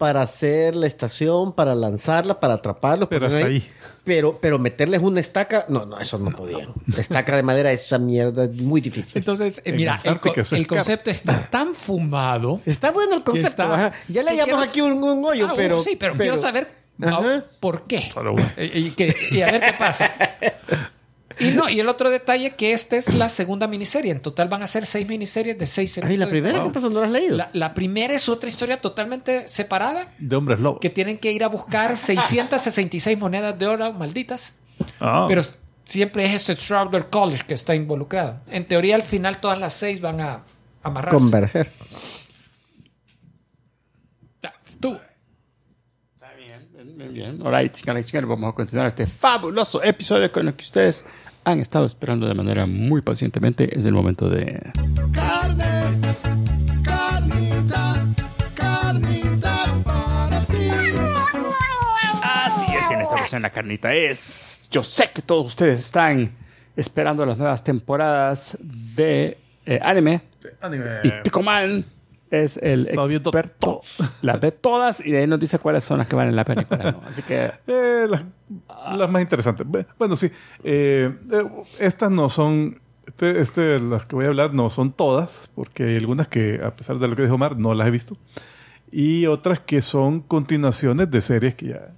[0.00, 3.06] Para hacer la estación, para lanzarla, para atraparlos.
[3.10, 3.62] Pero hasta ahí.
[4.02, 6.72] Pero, pero meterles una estaca, no, no, eso no podían.
[6.96, 9.18] Estaca de madera, esa mierda es muy difícil.
[9.18, 10.32] Entonces, eh, En mira, el, co-
[10.66, 12.62] concepto está tan fumado.
[12.64, 13.48] Está bueno el concepto.
[13.62, 13.92] está- ajá.
[14.08, 15.78] Ya le hallamos quiero- aquí un, un hoyo, Ah, pero.
[15.78, 16.66] sí, pero, quiero saber
[17.02, 17.44] Ajá.
[17.60, 18.10] por qué.
[18.14, 18.50] Solo uno.
[18.56, 20.10] Y, y que- y a ver qué pasa.
[21.40, 24.12] Y no, y el otro detalle que esta es la segunda miniserie.
[24.12, 26.20] En total van a ser seis miniseries de seis Ay, episodios.
[26.20, 26.68] la primera, Wow.
[26.68, 26.90] ¿qué pasó?
[26.90, 27.36] ¿No la has leído?
[27.36, 30.80] La, la primera es otra historia totalmente separada De hombres lobos.
[30.80, 34.56] que tienen que ir a buscar 666 monedas de oro malditas.
[35.00, 35.42] Ah, Pero
[35.84, 38.40] siempre es este Schroeder College que está involucrado.
[38.50, 40.42] En teoría, al final, todas las seis van a
[40.82, 41.16] amarrarse.
[41.18, 41.70] Converger.
[44.80, 44.98] Tú.
[46.14, 47.42] Está bien, bien, bien.
[47.46, 51.04] Alright, chicas, chicas, vamos a continuar este fabuloso episodio con el que ustedes
[51.44, 53.76] han estado esperando de manera muy pacientemente.
[53.76, 54.60] Es el momento de...
[55.12, 55.64] Carne,
[56.84, 58.06] carnita,
[58.54, 60.70] carnita para ti.
[62.22, 64.68] Así es, en esta ocasión la carnita es...
[64.70, 66.32] Yo sé que todos ustedes están
[66.76, 70.22] esperando las nuevas temporadas de eh, anime.
[70.60, 71.00] anime.
[71.04, 71.84] Y Ticoman
[72.30, 73.82] es el Está viendo experto.
[74.22, 76.62] Las ve todas y de ahí nos dice cuáles son las que valen la pena
[76.62, 77.02] y cuáles no.
[77.06, 77.52] Así que...
[77.66, 78.06] Eh,
[78.96, 79.66] las más interesantes.
[79.98, 80.30] Bueno, sí.
[80.64, 81.44] eh, eh,
[81.78, 82.80] estas no son.
[83.06, 86.76] Este, este, las que voy a hablar no son todas, porque hay algunas que, a
[86.76, 88.16] pesar de lo que dijo Omar, no las he visto.
[88.92, 91.88] Y otras que son continuaciones de series que ya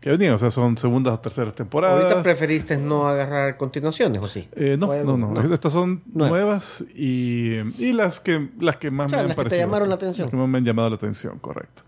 [0.00, 2.02] que venían, o sea, son segundas o terceras temporadas.
[2.02, 4.48] ¿Ahorita preferiste no agarrar continuaciones o sí?
[4.56, 5.32] Eh, no, ¿O hay no, algo?
[5.32, 6.30] no, Estas son Nuevas.
[6.32, 9.44] nuevas, y, y las que las que más O sea, me han las que te
[9.44, 9.66] parecido.
[9.68, 10.24] llamaron la atención.
[10.26, 11.82] Las que más me han llamado la atención, correcto.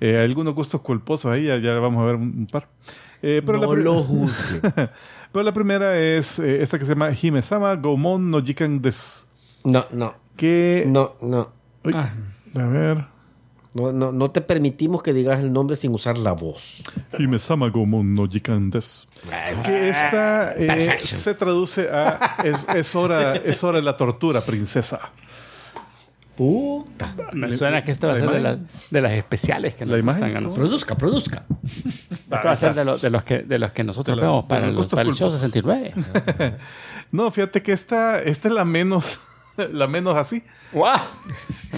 [0.00, 2.68] Eh, algunos gustos culposos ahí, ya, ya vamos a ver un par.
[3.22, 4.60] Eh, pero, no la lo juzgue.
[5.32, 9.26] pero la primera es eh, esta que se llama Hime-sama Gomon no Jikan Des.
[9.64, 10.84] No, no, Que.
[10.86, 11.50] no, no.
[11.84, 12.12] Uy, Ah.
[12.54, 13.04] A ver.
[13.72, 16.82] No, no, no te permitimos que digas el nombre sin usar la voz.
[17.16, 19.06] Hime-sama Gomon no Jikan Des.
[19.64, 24.98] Que esta eh, se traduce a es, es hora, es hora de la tortura, princesa.
[26.36, 27.14] Puta.
[27.34, 28.58] Me suena que esta va a ser de, la-
[28.90, 30.22] de las especiales que La nos imagen.
[30.22, 30.68] gustan a nosotros.
[30.68, 31.44] Produzca, produzca.
[32.36, 34.44] Esto va a ser de, lo- de los, que, de los que nosotros los- vemos
[34.46, 35.40] para, los para el show culposos.
[35.40, 35.94] 69.
[37.12, 39.18] No, fíjate que esta, esta es la menos,
[39.56, 40.44] la menos así.
[40.72, 40.94] ¡Wow!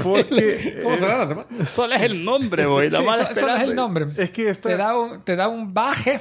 [0.03, 1.47] Porque ¿Cómo se eh, llama?
[1.65, 2.91] Solo es el nombre, güey.
[2.91, 3.15] Sí, no
[3.57, 4.07] es el nombre.
[4.19, 6.21] es que esta, Te da un, te da un baje.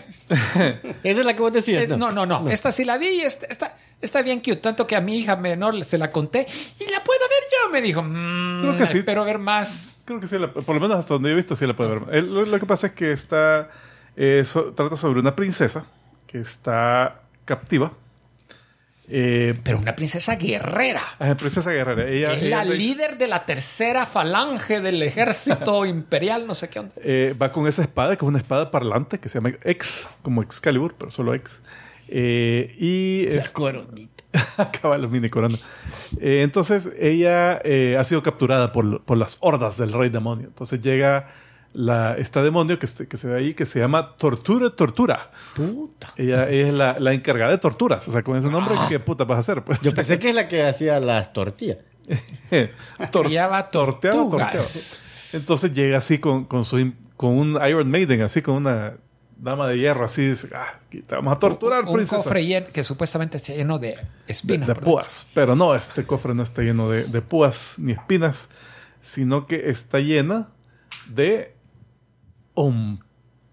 [1.03, 1.83] Esa es la que vos decías.
[1.83, 3.07] Es- no, no, no, Esta sí la vi.
[3.07, 4.55] y Esta, esta- está bien cute.
[4.57, 6.47] Tanto que a mi hija menor se la conté.
[6.79, 7.71] Y la puedo ver yo.
[7.71, 8.01] Me dijo.
[8.03, 8.97] "Mm, Creo que sí.
[8.99, 9.95] Espero ver más.
[10.05, 12.15] creo que sí, la- por lo menos hasta donde he visto sí la puede ver.
[12.15, 13.69] El- lo, lo que pasa es que esta
[14.15, 15.85] eh, so- trata sobre una princesa
[16.27, 17.91] que está captiva.
[19.13, 21.01] Eh, Pero una princesa guerrera.
[21.19, 22.07] la princesa guerrera.
[22.07, 26.79] Ella, es ella la líder de la tercera falange del ejército imperial, no sé qué
[26.79, 26.93] onda.
[27.03, 30.41] eh, va con esa espada, que es una espada parlante que se llama X, como
[30.41, 31.59] Excalibur, pero solo X.
[32.07, 34.23] Eh, y La es- coronita.
[34.57, 35.57] acaba los mini corona.
[36.21, 37.59] Entonces ella
[37.99, 40.47] ha sido capturada por, por las hordas del rey demonio.
[40.47, 41.27] Entonces llega
[41.73, 45.31] la, esta demonio que, se- que se ve ahí que se llama Tortura Tortura.
[45.55, 46.07] Puta.
[46.17, 48.07] Ella es la, la encargada de torturas.
[48.07, 49.63] O sea, con ese nombre, ¿qué puta vas a hacer?
[49.63, 51.77] Pues, Yo pensé que es la que hacía las tortillas.
[53.11, 54.51] Torteaba, tortugas.
[54.53, 54.67] torteaba.
[55.33, 58.93] Entonces llega así con, con, su, con un Iron Maiden, así con una
[59.37, 62.17] dama de hierro, así dice, ah, te vamos a torturar, un princesa.
[62.17, 64.67] cofre llen- que supuestamente está lleno de de, espinas.
[64.67, 64.83] de ¿verdad?
[64.87, 65.25] púas.
[65.33, 68.49] Pero no, este cofre no está lleno de, de púas ni espinas,
[68.99, 70.49] sino que está llena
[71.07, 71.55] de
[72.63, 73.03] un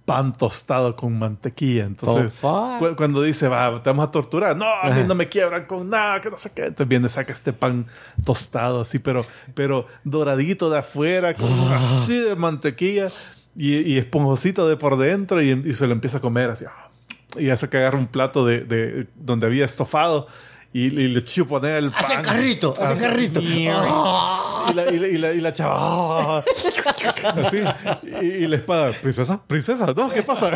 [0.04, 1.84] pan tostado con mantequilla.
[1.84, 2.32] Entonces,
[2.78, 5.90] cu- cuando dice, va, te vamos a torturar, no, a mí no me quiebran con
[5.90, 6.62] nada, que no sé qué.
[6.62, 7.86] Entonces viene, saca este pan
[8.24, 13.08] tostado así, pero, pero doradito de afuera, con así de mantequilla
[13.54, 16.64] y, y esponjosito de por dentro y, y se lo empieza a comer así.
[16.66, 16.88] ah.
[17.38, 20.26] Y hace que agarra un plato de, de- donde había estofado
[20.72, 22.04] y, y le chupone el pan.
[22.04, 23.40] Hace carrito, hace Así, carrito.
[23.40, 23.64] Y
[24.74, 26.38] la, y la, y la, y la chava.
[26.38, 26.44] ah,
[27.42, 27.62] así.
[28.22, 30.50] Y, y la espada, princesa, princesa, no, ¿qué pasa?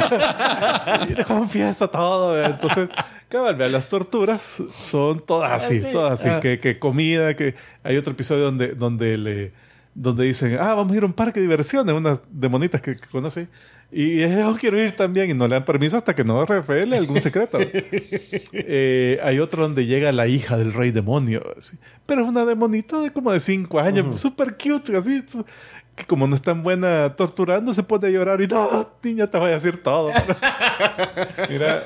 [1.09, 2.43] y le confiesa todo.
[2.45, 2.89] Entonces,
[3.29, 5.93] cabal, vea, las torturas son todas así, Así.
[5.93, 6.29] todas así.
[6.29, 6.41] Ah.
[6.41, 9.53] Que, que comida, que hay otro episodio donde, donde le
[9.95, 13.09] donde dicen, ah, vamos a ir a un parque de diversiones, unas demonitas que, que
[13.09, 13.49] conoce.
[13.95, 17.21] Y yo quiero ir también y no le dan permiso hasta que no revele algún
[17.21, 17.59] secreto.
[18.55, 21.43] Eh, hay otro donde llega la hija del rey demonio.
[21.59, 21.77] así.
[22.07, 25.23] Pero es una demonita de como de 5 años, súper cute, así.
[25.95, 29.39] Que como no es tan buena torturando, se pone a llorar y no, niña, te
[29.39, 30.11] voy a decir todo.
[31.51, 31.85] Mira,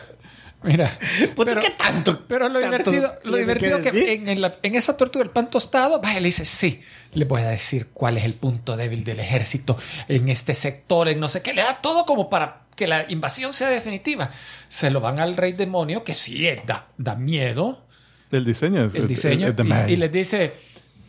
[0.66, 0.98] Mira.
[1.34, 2.24] Puta, pero, ¿qué tanto?
[2.26, 5.48] pero lo tanto divertido, lo divertido que, en, en la- en esa tortuga del pan
[5.50, 6.80] tostado, vaya, le dice, sí,
[7.14, 9.76] le voy a decir cuál es el punto débil del ejército
[10.08, 13.52] en este sector, en no sé qué, le da todo como para que la invasión
[13.54, 14.30] sea definitiva.
[14.68, 17.84] Se lo van al rey demonio, que sí, eh, da, da miedo,
[18.32, 20.54] el diseño es el diseño, es the y- y, les dice,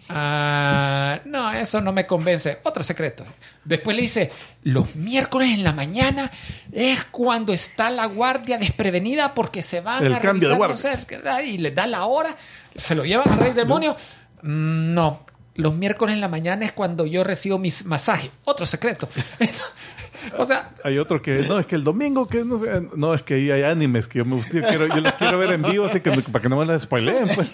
[0.09, 2.59] "Ah, no, eso no me convence.
[2.63, 3.25] Otro secreto.
[3.65, 4.31] Después le dice,
[4.63, 6.31] los miércoles en la mañana
[6.71, 11.05] es cuando está la guardia desprevenida porque se van El a cambio de revisar, no
[11.05, 11.41] sé, ¿verdad?
[11.41, 12.35] y le da la hora,
[12.75, 13.95] se lo llevan al rey demonio.
[14.41, 18.29] Mm, No, los miércoles en la mañana es cuando yo recibo mis masajes.
[18.45, 19.09] Otro secreto.
[20.37, 23.23] o sea, Hay otro que, no, es que el domingo, que no sé, no, es
[23.23, 25.63] que ahí hay animes que yo me gustaría, yo quiero, yo los quiero ver en
[25.63, 27.27] vivo, así que para que no me los spoileen.
[27.35, 27.49] Pues.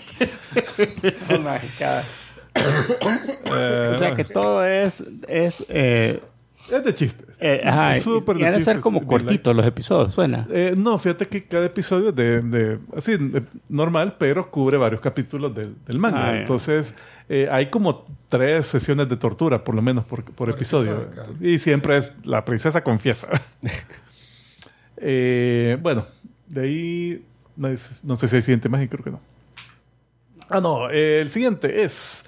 [2.56, 5.04] Eh, O sea que todo es.
[5.28, 6.20] es eh,
[6.72, 7.28] es de chistes.
[7.42, 10.48] eh, ajá, Súper y de han de ser como cortitos los episodios, suena.
[10.50, 15.02] Eh, no, fíjate que cada episodio es de, de- así, de- normal, pero cubre varios
[15.02, 16.30] capítulos del, del manga.
[16.30, 16.38] Ah.
[16.38, 16.96] Entonces,
[17.28, 21.10] eh, hay como tres sesiones de tortura, por lo menos, por, por episodio.
[21.42, 23.28] y siempre es la princesa confiesa.
[25.06, 26.06] Eh, bueno,
[26.48, 27.26] de ahí,
[27.58, 29.20] no, es- no sé si hay siguiente imagen, creo que no.
[30.50, 32.26] Ah, no, eh, el siguiente es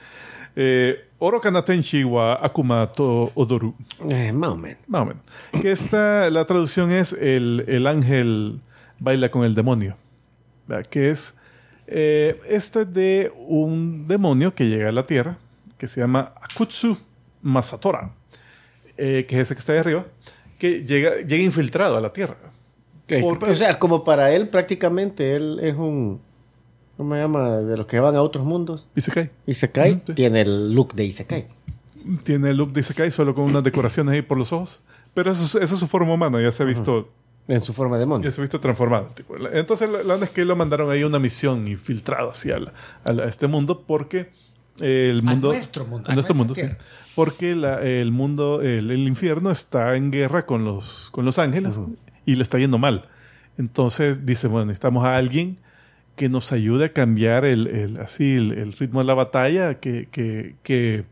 [0.56, 3.74] eh, Oro Kanatenshi wa Akuma to Odoru.
[4.10, 4.78] Eh, más o menos.
[4.88, 5.24] Más o menos.
[5.62, 8.60] Que esta, la traducción es el, el ángel
[8.99, 9.95] baila con el demonio.
[10.68, 10.86] ¿verdad?
[10.89, 11.38] Que es
[11.88, 15.38] eh, este es de un demonio que llega a la tierra,
[15.78, 16.97] que se llama Akutsu
[17.43, 18.10] Masatora,
[18.97, 20.06] eh, que es ese que está ahí arriba,
[20.58, 22.38] que llega, llega infiltrado a la tierra.
[23.22, 26.20] Porque- O sea, como para él prácticamente él es un...
[26.98, 27.50] ¿Cómo se llama?
[27.58, 28.86] De los que van a otros mundos.
[28.96, 29.30] Isekai.
[29.93, 30.14] Ujú, sí.
[30.14, 31.48] Tiene el look de Isekai.
[32.24, 34.82] Tiene el look de Isekai solo con unas decoraciones ahí por los ojos.
[35.14, 37.10] Pero eso, es- esa es su forma humana, ya se ha visto
[37.48, 38.24] En su forma de mono.
[38.24, 39.06] Ya se ha visto transformado.
[39.16, 39.36] tipo.
[39.54, 42.74] Entonces, la, la onda es que lo mandaron ahí a una misión infiltrado hacia la-
[43.04, 44.32] a, la- a este mundo porque
[44.80, 45.50] eh, el A mundo.
[45.50, 46.64] nuestro mundo, A a nuestro mundo, sí.
[47.14, 51.80] Porque la- el mundo, el, el infierno está en guerra con los, con los ángeles
[52.26, 53.08] y le está yendo mal.
[53.58, 55.58] Entonces dice, bueno, necesitamos a alguien
[56.16, 60.07] que nos ayude a cambiar el, el- así, el, el ritmo de la batalla, que,
[60.11, 61.03] que, que,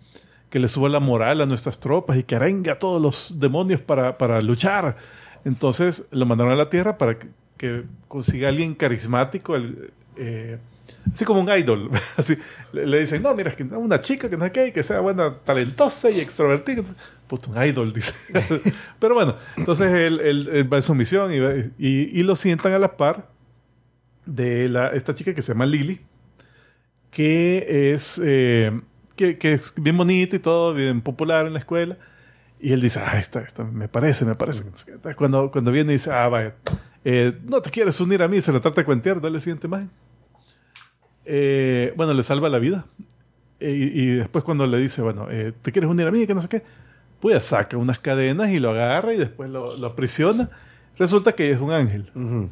[0.49, 3.82] que le suba la moral a nuestras tropas y que arengue a todos los demonios
[3.82, 4.95] para, para luchar.
[5.45, 7.28] Entonces lo mandaron a la Tierra para que,
[7.58, 10.58] que consiga alguien carismático, el, eh,
[11.14, 11.89] así como un idol.
[12.18, 12.38] así,
[12.72, 15.01] le, le dicen, no, mira, es que una chica que no sé qué, que sea
[15.01, 16.84] buena, talentosa y extrovertida.
[17.28, 18.14] Puto, un idol, dice.
[18.99, 21.38] Pero bueno, entonces él, él- él va en su misión y,
[21.78, 23.33] y, y lo sientan a la par
[24.26, 26.00] de la, esta chica que se llama Lily,
[27.12, 28.72] que es, eh,
[29.16, 31.98] que, que es bien bonita y todo, bien popular en la escuela.
[32.60, 34.64] Y él dice, ah, esta, esta me parece, me parece.
[35.18, 36.56] Cuando, cuando viene dice, ah, vaya.
[37.04, 39.68] Eh, no te quieres unir a mí, se lo trata de cuentear, dale la siguiente
[39.68, 39.90] imagen.
[41.26, 42.86] Eh, bueno, le salva la vida.
[43.60, 45.28] Eh, y, y después cuando le dice, bueno,
[45.62, 46.26] ¿te quieres unir a mí?
[46.26, 46.64] Que no sé qué.
[47.20, 50.50] Pues saca unas cadenas y lo agarra y después lo, lo aprisiona.
[50.98, 52.50] Resulta que es un ángel Ujú.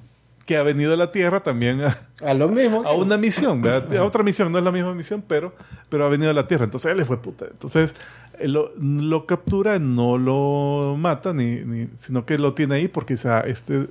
[0.52, 2.84] Que ha venido a la Tierra también a, A lo mismo.
[2.86, 3.96] a una misión, ¿verdad?
[3.98, 5.56] a otra misión, no es la misma misión, pero,
[5.88, 6.66] pero ha venido a la Tierra.
[6.66, 7.46] Entonces él fue puta.
[7.50, 7.96] Entonces
[8.38, 13.16] él lo, lo captura, no lo mata, ni, ni- sino que lo tiene ahí porque
[13.26, 13.88] ah, este,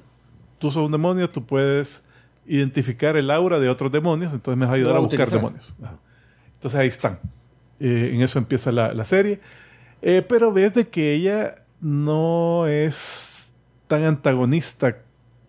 [0.59, 2.05] tú sos un demonio, tú puedes
[2.47, 5.75] identificar el aura de otros demonios, entonces me vas a ayudar a buscar demonios.
[5.83, 5.97] Ajá.
[6.57, 7.21] Entonces ahí están.
[7.79, 9.41] Eh, en eso empieza la, la serie.
[10.03, 13.55] Eh, pero ves de que ella no es
[13.89, 14.99] tan antagonista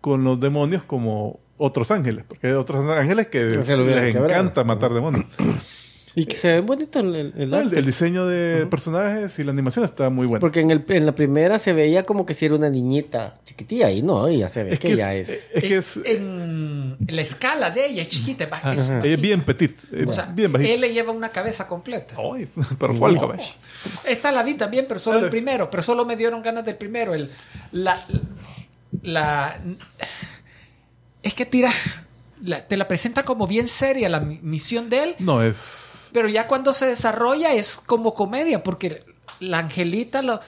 [0.02, 4.92] con los demonios como otros ángeles, porque hay otros ángeles que se les encanta matar
[4.92, 5.24] demonios.
[6.14, 7.78] Y que se ve bonito el, el- el No, el, arte.
[7.78, 10.40] el diseño de personajes y la animación está muy bueno.
[10.40, 13.90] Porque en, el, en la primera se veía como que si era una niñita chiquitilla
[13.90, 15.50] y no, y ya se ve es que, que ya es, es.
[15.54, 18.46] es que es, En la escala de ella es chiquita.
[18.50, 20.70] ajá, es ella es bien petit, eh, O sea, bien bajita.
[20.74, 22.14] él le lleva una cabeza completa.
[22.18, 22.46] Ay,
[22.78, 23.42] pero ¿cuál caballo?
[24.06, 25.70] Esta la vi también, pero solo el primero.
[25.70, 27.14] Pero solo me dieron ganas del primero.
[27.14, 27.30] El,
[27.70, 28.04] la,
[29.02, 29.60] la,
[31.22, 31.70] es que tira.
[32.42, 35.14] la- te la presenta como bien seria la mi- misión de él.
[35.18, 36.08] No, es...
[36.12, 39.04] Pero ya cuando se desarrolla es como comedia, porque
[39.40, 40.40] la angelita lo,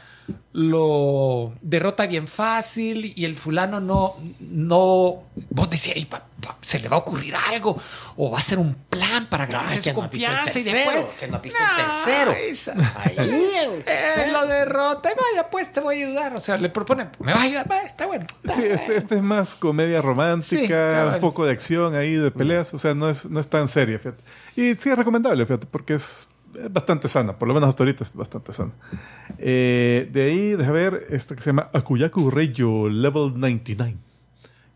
[0.53, 6.79] lo derrota bien fácil y el fulano no, no, vos decías, "Ey, pa- pa- se
[6.79, 7.77] le va a ocurrir algo
[8.17, 10.91] o va a ser un plan para ganarse Ay, su que no confianza y tercero,
[10.93, 11.17] después...
[11.19, 12.85] que no ha visto el tercero.
[12.99, 14.33] Ahí, el eh, tercero.
[14.33, 16.37] lo derrota y vaya, pues te voy a ayudar.
[16.37, 18.25] O sea, le propone, me vas a ayudar, Va, está bueno.
[18.55, 22.79] Sí, este, este es más comedia romántica, un poco de acción ahí, de peleas, o
[22.79, 24.23] sea, no es, no es tan seria, fíjate.
[24.57, 26.29] Y sí es recomendable, fíjate, porque es
[26.63, 28.73] es bastante sana, por lo menos hasta ahorita es bastante sana.
[29.39, 33.97] Eh, de ahí, déjame ver, esta que se llama Akuyaku Reyo Level 99,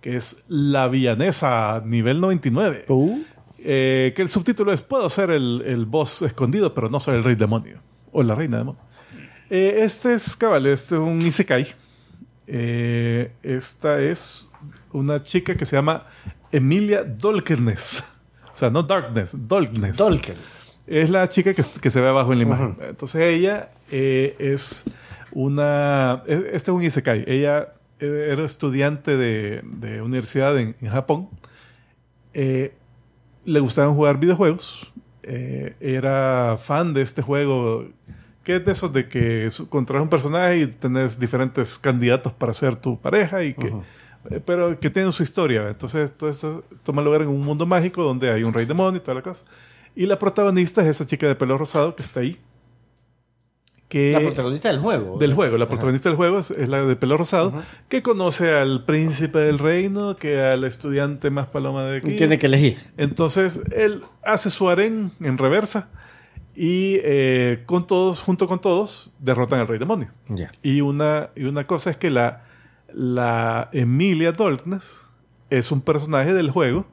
[0.01, 2.85] que es la villanesa nivel 99.
[2.89, 3.23] Uh,
[3.61, 7.25] Eh, que el subtítulo es Puedo ser el, el boss escondido, pero no soy el
[7.25, 7.81] rey demonio.
[8.13, 8.81] O la reina demonio.
[9.51, 11.67] Eh, este es, cabal, este es un Isekai.
[12.47, 14.49] Eh, esta es
[14.93, 16.07] una chica que se llama
[16.53, 18.05] Emilia Dolkerness.
[18.55, 19.97] O sea, no Darkness, Dolkness.
[19.97, 20.37] Tolkien.
[20.89, 22.77] Es la chica que, que se ve abajo en la imagen.
[22.89, 24.85] Entonces ella eh, es
[25.33, 26.23] una...
[26.27, 27.25] e- Este es un Isekai.
[27.27, 31.29] Ella eh, era estudiante de, de universidad en, en Japón.
[32.35, 32.75] Eh,
[33.45, 34.91] le gustaban jugar videojuegos.
[35.23, 37.87] Eh, era fan de este juego.
[38.45, 42.77] Que es de esos de que controlas un personaje y tenés diferentes candidatos para ser
[42.77, 43.67] tu pareja y que...
[44.31, 45.69] eh, Pero que tienen su historia.
[45.69, 49.01] Entonces todo esto toma lugar en un mundo mágico donde hay un rey demonio y
[49.03, 49.45] toda la cosa.
[49.99, 52.39] Y la protagonista es esa chica de pelo rosado que está ahí.
[53.89, 55.19] Que La protagonista del juego.
[55.19, 55.59] del juego.
[55.59, 57.53] La protagonista del juego es, es la de pelo rosado,
[57.89, 62.13] que conoce al príncipe del reino, que al estudiante más paloma de aquí.
[62.15, 62.79] Tiene que elegir.
[62.97, 65.89] Entonces, él hace su harén en reversa
[66.55, 70.13] y eh, con todos, junto con todos, derrotan al rey demonio.
[70.29, 70.53] Ya.
[70.63, 72.45] Y una, y una cosa es que la,
[72.95, 75.09] la Emilia Darkness
[75.51, 76.87] es un personaje del juego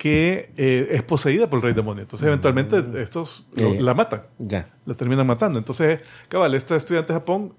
[0.00, 2.00] que eh, es poseída por el rey demonio.
[2.04, 3.82] Entonces, eventualmente, estos lo- Eh.
[3.82, 4.66] la matan Ya.
[4.86, 5.58] la terminan matando.
[5.58, 7.52] Entonces, cabal, esta estudiante de Japón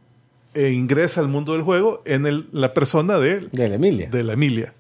[0.55, 4.09] eh, ingresa al mundo del juego en el- la persona de, De la Emilia.
[4.09, 4.73] de la Emilia.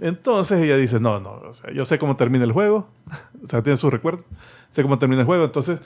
[0.00, 2.88] Entonces ella dice, no, no, o sea, yo sé cómo termina el juego,
[3.44, 4.24] o sea, tiene su recuerdo,
[4.68, 5.78] sé cómo termina el juego, entonces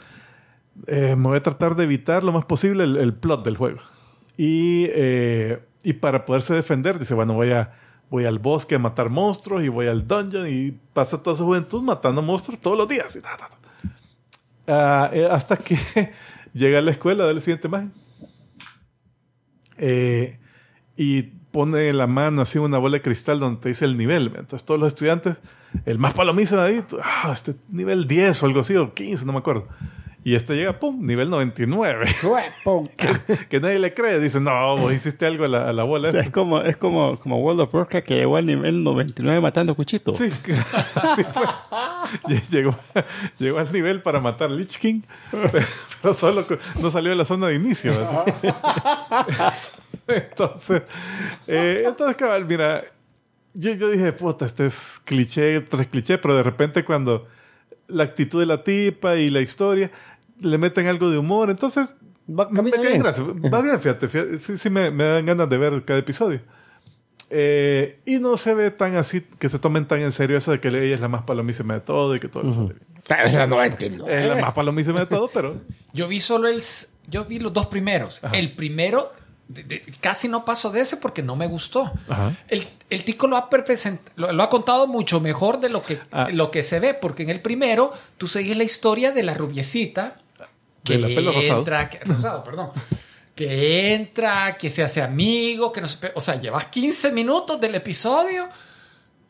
[0.86, 3.78] eh, me voy a tratar de evitar lo más posible el, el plot del juego.
[4.38, 7.72] Y, eh, y para poderse defender, dice, bueno, voy, a,
[8.14, 11.82] voy al bosque a matar monstruos y voy al dungeon y pasa toda su juventud
[11.82, 13.16] matando monstruos todos los días.
[13.16, 15.10] y ta, ta, ta.
[15.12, 15.76] Eh, hasta que
[16.54, 17.92] llega a la escuela, da la siguiente imagen.
[19.78, 20.38] Eh,
[20.96, 24.26] y pone la mano así una bola de cristal donde te dice el nivel.
[24.26, 25.42] Entonces todos los estudiantes,
[25.84, 29.32] el más palomizo de ahí, ah, este nivel 10 o algo así, o 15, no
[29.32, 29.66] me acuerdo.
[30.26, 32.06] Y este llega, pum, nivel 99.
[33.50, 34.18] que nadie le cree.
[34.18, 36.08] Dice, no, vos hiciste algo a la, a la bola.
[36.08, 36.28] O sea, esta".
[36.30, 40.16] es como, es como, como World of Warcraft que llegó al nivel 99 matando cuchitos.
[40.16, 41.44] Sí, que- así fue.
[42.24, 42.74] Lle- Llegó,
[43.38, 45.02] llegó al nivel para matar a Lich King,
[46.00, 46.44] pero, solo
[46.80, 47.92] no salió de la zona de inicio.
[50.06, 50.82] Entonces,
[51.46, 52.84] eh, entonces, cabal, mira,
[53.54, 57.26] yo, yo dije, puta, este es cliché tras cliché, pero de repente cuando
[57.88, 59.90] la actitud de la tipa y la historia
[60.40, 61.94] le meten algo de humor, entonces
[62.28, 62.98] Va, me cae en bien.
[63.02, 63.22] gracia.
[63.24, 64.08] Va bien, fíjate.
[64.08, 64.38] fíjate.
[64.38, 66.40] Sí, sí me, me dan ganas de ver cada episodio.
[67.30, 70.60] Eh, y no se ve tan así, que se tomen tan en serio eso de
[70.60, 72.80] que ella es la más palomísima de todo y que todo le sale bien.
[73.08, 74.22] Pero es la 99.
[74.22, 75.56] Es la más palomísima de todo, pero
[75.92, 76.62] Yo vi solo el.
[77.08, 78.20] Yo vi los dos primeros.
[78.32, 79.10] El primero
[79.48, 81.92] de- de- casi no paso de ese porque no me gustó.
[82.08, 82.32] Ajá.
[82.48, 83.50] El, el tico lo ha,
[84.16, 86.28] lo, lo ha contado mucho mejor de lo que, Ah.
[86.32, 90.16] lo que se ve, porque en el primero tú seguís la historia de la rubiecita
[90.84, 91.58] que De la pelo rosado.
[91.60, 92.70] entra, que, rosado, perdón,
[93.34, 97.74] que entra, que se hace amigo, que no se, o sea, llevas 15 minutos del
[97.74, 98.48] episodio.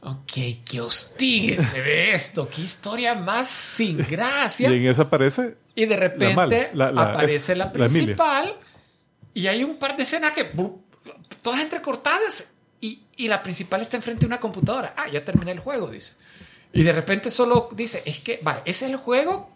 [0.06, 0.32] Ok,
[0.68, 4.68] que hostigue se ve esto, qué historia más sin gracia.
[4.72, 8.52] Y en esa aparece Y de repente mala, la- la- aparece es- la la principal
[9.32, 10.44] y hay un par de escenas que
[11.40, 12.48] todas entrecortadas
[12.82, 14.92] y, y la principal está enfrente de una computadora.
[14.94, 16.14] Ah, ya terminé el juego, dice.
[16.74, 19.53] Y de repente solo dice, es que, va, ese es el juego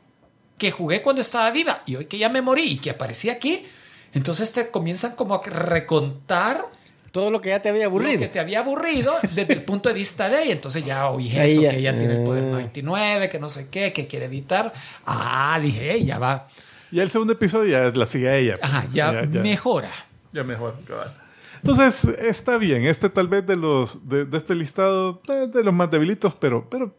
[0.59, 3.65] que jugué cuando estaba viva y hoy que ya me morí y que aparecí aquí.
[4.13, 6.67] Entonces te comienzan como a recontar
[7.13, 8.19] Todo lo que ya te había lo aburrido.
[8.19, 10.53] que te había aburrido desde el punto de vista de ella.
[10.53, 11.71] Entonces ya oí Ahí eso, ya.
[11.71, 12.51] que ella tiene el poder Ah.
[12.51, 14.73] 99, que no sé qué, que quiere evitar.
[15.07, 16.49] Ah, dije, "Ey, ya va.
[16.91, 18.55] Y el segundo episodio ya la sigue a ella.
[18.61, 18.65] pues.
[18.71, 19.91] Ajá, ya, mejora.
[20.33, 20.75] Ya mejor.
[20.87, 21.15] cabal.
[21.63, 22.85] Entonces, está bien.
[22.87, 26.69] Este tal vez de los de, de este listado, eh, de los más debilitos, pero,
[26.71, 26.95] pero,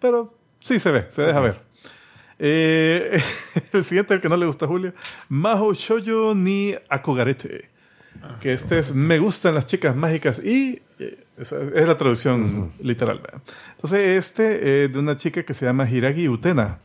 [0.00, 1.65] pero sí se ve, se deja ver.
[2.38, 3.20] Eh,
[3.72, 4.92] el siguiente, el que no le gusta a Julio,
[5.28, 7.68] Maho Shoujo ni Akogarete.
[8.40, 13.18] Que este es Me gustan las chicas mágicas y eh, es la traducción literal.
[13.20, 13.40] ¿verdad?
[13.76, 16.78] Entonces, este es de una chica que se llama Hiragi Utena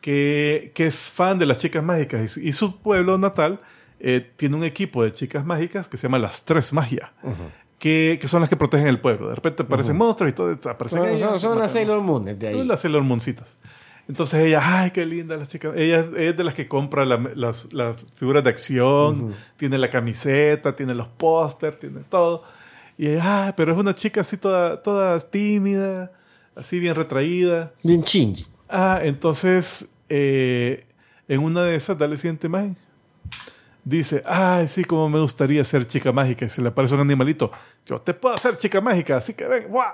[0.00, 3.60] que, que es fan de las chicas mágicas y, su- y su pueblo natal
[4.00, 7.12] eh, tiene un equipo de chicas mágicas que se llama las Tres Magia,
[7.78, 9.28] que, que son las que protegen el pueblo.
[9.28, 12.48] De repente aparecen monstruos y todo, aparecen Son, ellas, son- son las Sailor Moon de
[12.48, 12.54] ahí.
[12.56, 13.58] son las Sailor Mooncitas.
[14.10, 15.72] Entonces ella, ay, qué linda las chicas.
[15.76, 19.78] Ella es, ella es de las que compra la- las, las figuras de acción, tiene
[19.78, 22.42] la camiseta, tiene los pósters, tiene todo.
[22.98, 26.10] Y ella, ah, pero es una chica así toda, toda tímida,
[26.56, 27.72] así bien retraída.
[27.84, 28.44] Bien chingy.
[28.68, 30.84] Ah, entonces, eh,
[31.28, 32.76] en una de esas, dale siguiente imagen.
[33.84, 36.44] Dice, ay, sí, como me gustaría ser chica mágica.
[36.44, 37.52] Y se le aparece un animalito.
[37.86, 39.92] Yo te puedo hacer chica mágica, así que ven, ¡guau!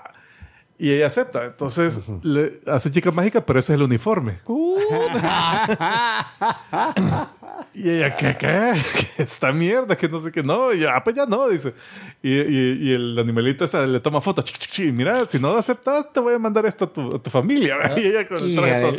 [0.79, 1.47] Y ella acepta.
[1.47, 4.41] Entonces, le hace chica mágica, pero ese es el uniforme.
[7.75, 8.75] y ella, ¿qué, qué?
[9.17, 9.97] ¿Qué esta mierda?
[9.97, 10.43] Que no sé qué.
[10.43, 11.75] No, y yo, ah, pues ya no, dice.
[12.23, 14.43] Y, y- y el animalito ese le toma foto.
[14.43, 17.23] Chic, chic, chic, mira, si no aceptas, te voy a mandar esto a tu, a
[17.23, 17.77] tu familia.
[17.97, 18.97] Y ella con el traje todo.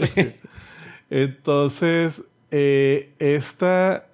[1.09, 4.07] Entonces, eh, esta,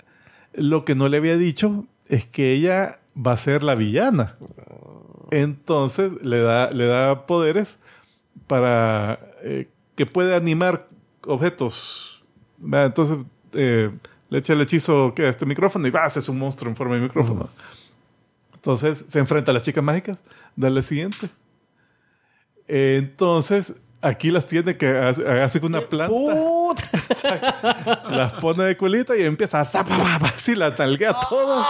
[0.53, 4.36] lo que no le había dicho es que ella va a ser la villana.
[5.34, 7.79] Entonces, le da, le da poderes
[8.45, 10.88] para eh, que puede animar
[11.25, 12.23] objetos.
[12.61, 13.17] Entonces,
[13.53, 13.89] eh,
[14.29, 16.95] le echa el hechizo que a este micrófono y va, haces un monstruo en forma
[16.95, 17.49] de micrófono.
[18.53, 20.23] Entonces, se enfrenta a las chicas mágicas.
[20.55, 21.27] Dale siguiente.
[22.67, 26.13] Entonces, aquí las tiene que hace, una planta
[28.11, 31.65] las pone de culita y empieza a así la talguea a todos.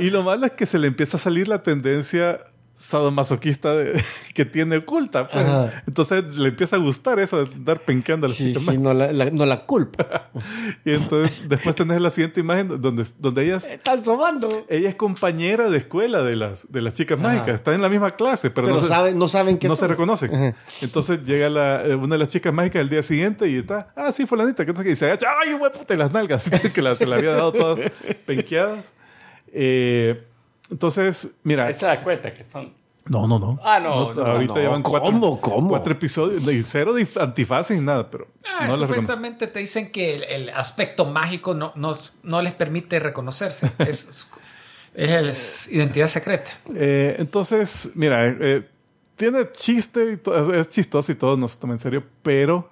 [0.00, 2.40] Y lo malo es que se le empieza a salir la tendencia
[2.74, 4.02] sadomasoquista de-
[4.34, 5.28] que tiene oculta.
[5.28, 5.44] pues.
[5.46, 5.82] Ajá.
[5.86, 9.12] Entonces le empieza a gustar eso de andar penqueando a Sí, chicas sí, no la,
[9.12, 10.30] la- no la culpa.
[10.84, 13.64] Y entonces después tenés la siguiente imagen donde, donde ellas...
[13.70, 14.66] Están sobando.
[14.68, 17.54] Ella es compañera de escuela de las, de las chicas mágicas.
[17.54, 19.80] Está en la misma clase, pero, Pero no, se, saben, no saben qué no se
[19.80, 19.88] son.
[19.90, 20.34] reconocen.
[20.34, 20.54] Ajá.
[20.82, 24.10] Entonces llega la, eh, una de las chicas mágicas el día siguiente y está, ah,
[24.12, 26.50] sí, fulanita, que no sé qué", y se agacha, ay, güey, puta, y las nalgas,
[26.50, 27.80] que la- se la había dado todas
[28.26, 28.94] penqueadas.
[29.52, 30.24] Eh,
[30.74, 32.72] entonces, mira, se da cuenta que son.
[33.06, 33.58] no, no, no.
[33.62, 34.60] Ah, no, no, ahorita no.
[34.60, 35.40] llevan cuatro, ¿Cómo?
[35.40, 35.68] ¿Cómo?
[35.70, 39.90] cuatro episodios, y cero de antifaces ni nada, pero Ah, no les supuestamente te dicen
[39.92, 41.92] que el, el aspecto mágico no, no,
[42.24, 43.70] no les permite reconocerse.
[43.78, 44.26] Es,
[44.94, 46.52] es identidad secreta.
[46.74, 48.68] Eh, entonces, mira, eh, eh,
[49.16, 52.70] tiene chiste, y to- es chistoso y todo, no se toma en serio, pero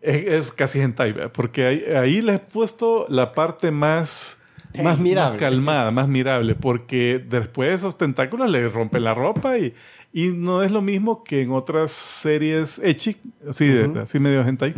[0.00, 1.32] es, es casi hentai, ¿verdad?
[1.32, 4.37] porque ahí, ahí le he puesto la parte más,
[4.82, 5.38] Más mirable.
[5.38, 9.74] calmada, más mirable, porque después esos tentáculos le rompen la ropa y,
[10.12, 13.16] y no es lo mismo que en otras series echi,
[13.48, 14.74] así, de- así medio hentai,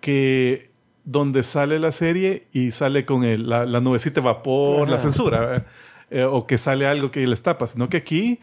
[0.00, 0.70] que
[1.04, 5.02] donde sale la serie y sale con el- la, la nubecita de vapor, la Ajá.
[5.02, 5.66] censura, ¿verdad?
[6.10, 8.38] Eh, o que sale algo que les tapa, sino que aquí,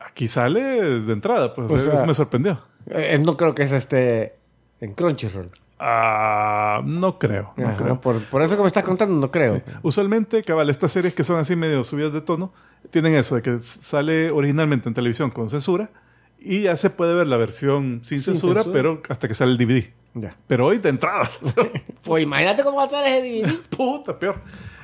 [0.00, 0.60] aquí sale
[1.00, 2.60] de entrada, pues O eh, sea- eso me sorprendió.
[2.90, 4.34] Eh, no creo que es este
[4.80, 5.48] en Crunchyroll.
[5.86, 8.00] Ah, no creo, no Ajá, creo.
[8.00, 9.60] Por, por eso que me estás contando, no creo.
[9.82, 12.52] Usualmente, cabal, estas series que son así medio subidas de tono,
[12.90, 15.90] tienen eso, de que sale originalmente en televisión con censura
[16.38, 18.72] y ya se puede ver la versión sin, Sin censura, censura.
[18.72, 19.90] pero hasta que sale el DVD.
[20.14, 20.34] Ya.
[20.46, 21.28] Pero hoy de entrada.
[22.02, 23.58] Pues imagínate cómo va a ser ese DVD.
[23.76, 24.36] Puta, peor.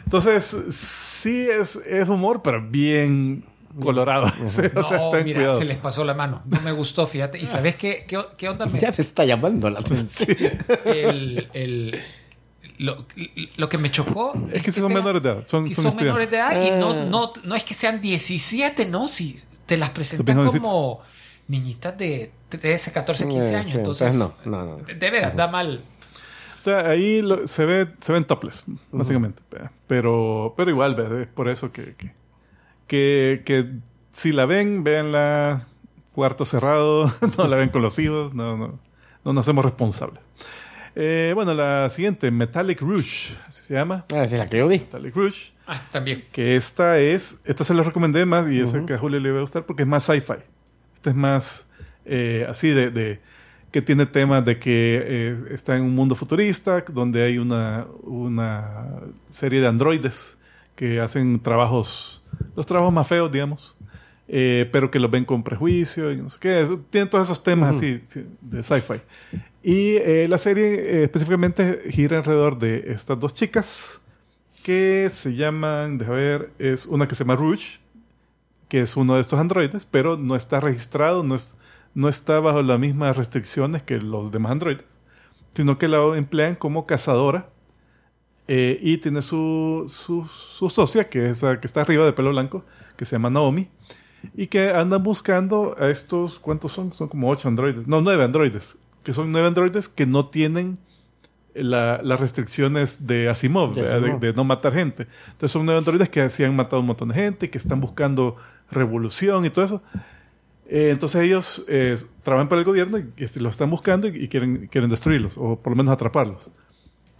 [0.05, 3.44] Entonces, sí es, es humor, pero bien
[3.78, 4.26] colorado.
[4.44, 5.59] o sea, No, ten mira, cuidado.
[5.59, 6.42] se les pasó la mano.
[6.47, 7.38] No me gustó, fíjate.
[7.38, 8.66] ¿Y sabes qué, qué, qué onda?
[8.66, 10.36] Me- Ya me está llamando la atención.
[10.84, 12.01] el, el-
[12.78, 13.05] lo,
[13.56, 15.97] lo que me chocó Es que tenga- son menores de edad, son- que son son,
[15.97, 16.76] menores de edad y Ah.
[16.78, 21.01] no, no, no es que sean 17, no, si te las presentan como
[21.48, 23.70] niñitas de 13, 14, 15 Eh, años.
[23.70, 24.76] sí, entonces, no, no, no.
[24.78, 25.82] De, de veras, da mal.
[26.59, 29.42] O sea, ahí lo- se ve se ven topless, básicamente.
[29.51, 29.70] ¿verdad?
[29.86, 31.20] Pero, pero igual, ¿verdad?
[31.22, 32.12] es por eso que, que,
[32.90, 33.66] que, que
[34.12, 35.68] si la ven, véanla
[36.12, 37.08] cuarto cerrado,
[37.38, 38.80] no la ven con los hijos, no, no,
[39.24, 40.20] no nos hacemos responsables.
[40.96, 44.04] Eh, bueno, la siguiente, Metallic Rouge, así se llama.
[44.12, 44.80] Ah, es la que yo vi.
[44.80, 45.52] Metallic Rouge.
[45.68, 46.24] Ah, también.
[46.32, 49.30] Que esta es, esta se la recomendé más y yo sé que a Julio le
[49.30, 50.34] va a gustar porque es más sci-fi.
[50.96, 51.68] Esta es más
[52.04, 53.20] eh, así de, de-
[53.70, 58.84] que tiene temas de que eh, está en un mundo futurista donde hay una, una
[59.28, 60.36] serie de androides
[60.74, 62.19] que hacen trabajos,
[62.56, 63.76] los trabajos más feos, digamos,
[64.28, 66.60] eh, pero que los ven con prejuicio y no sé qué.
[66.60, 69.00] Eso- Tienen todos esos temas así sí, de sci-fi.
[69.62, 74.00] Y eh, la serie eh, específicamente gira alrededor de estas dos chicas
[74.62, 77.78] que se llaman, déjame ver, es una que se llama Rouge,
[78.68, 81.56] que es uno de estos androides, pero no está registrado, no, es,
[81.94, 84.84] no está bajo las mismas restricciones que los demás androides,
[85.54, 87.48] sino que la emplean como cazadora
[88.52, 92.31] eh, y tiene su, su, su socia, que es la que está arriba de pelo
[92.31, 92.64] blanco,
[92.97, 93.68] que se llama Naomi,
[94.36, 96.93] y que andan buscando a estos, ¿cuántos son?
[96.93, 100.78] Son como ocho androides, no, nueve androides, que son nueve androides que no tienen
[101.55, 103.72] la- las restricciones de Asimov,
[104.20, 105.06] De no matar gente.
[105.27, 108.36] Entonces son nueve androides que sí han matado un montón de gente, que están buscando
[108.70, 109.82] revolución y todo eso.
[110.68, 114.28] Eh, entonces ellos eh, trabajan para el gobierno y, este, los están buscando y, y
[114.28, 116.51] quieren, quieren destruirlos, o por lo menos atraparlos.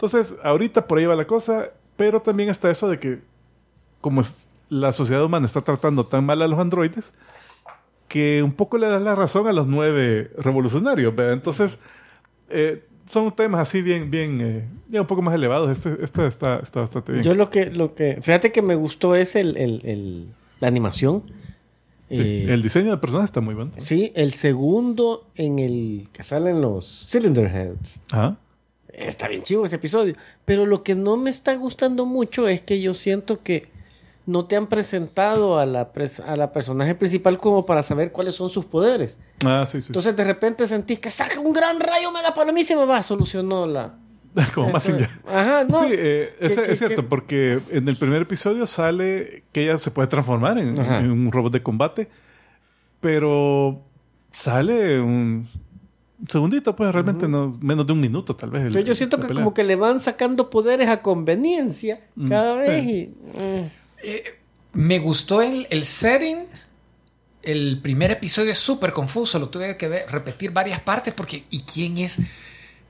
[0.01, 3.19] Entonces, ahorita por ahí va la cosa, pero también está eso de que,
[4.01, 4.23] como
[4.67, 7.13] la sociedad humana está tratando tan mal a los androides,
[8.07, 11.15] que un poco le da la razón a los nueve revolucionarios.
[11.15, 11.33] ¿verdad?
[11.33, 11.77] Entonces,
[12.49, 15.69] eh, son temas así bien, bien, eh, ya un poco más elevados.
[15.69, 17.23] Este, este está, está bastante bien.
[17.23, 20.27] Yo lo que, lo que, fíjate que me gustó es el, el- el-
[20.59, 21.21] la animación.
[22.09, 23.71] Eh, el diseño de personajes está muy bueno.
[23.77, 27.99] sí, el segundo en el que salen los Cylinder Heads.
[28.11, 28.37] Ajá.
[29.07, 30.15] Está bien chivo ese episodio.
[30.45, 33.69] Pero lo que no me está gustando mucho es que yo siento que
[34.25, 38.35] no te han presentado a la, pres- a la personaje principal como para saber cuáles
[38.35, 39.17] son sus poderes.
[39.43, 39.87] Ah, sí, sí.
[39.89, 43.95] Entonces de repente sentís que saca un gran rayo mega palomísimo, va, solucionó la...
[44.55, 45.09] como más Entonces.
[45.27, 45.79] Ajá, no.
[45.79, 50.07] Sí, eh, es, cierto, que- porque en el primer episodio sale que ella se puede
[50.07, 52.07] transformar en un robot de combate,
[52.99, 53.81] pero
[54.31, 55.47] sale un
[56.29, 58.61] segundito, pues realmente no, menos de un minuto tal vez.
[58.61, 59.43] el- Entonces yo siento que pelea.
[59.43, 62.89] como que le van sacando poderes a conveniencia Mm, cada vez sí.
[62.89, 63.13] y...
[63.37, 63.71] eh.
[64.03, 64.23] Eh,
[64.73, 66.37] me gustó el, el setting.
[67.43, 69.39] El primer episodio es súper confuso.
[69.39, 72.19] Lo tuve que ver- repetir varias partes porque ¿y quién es?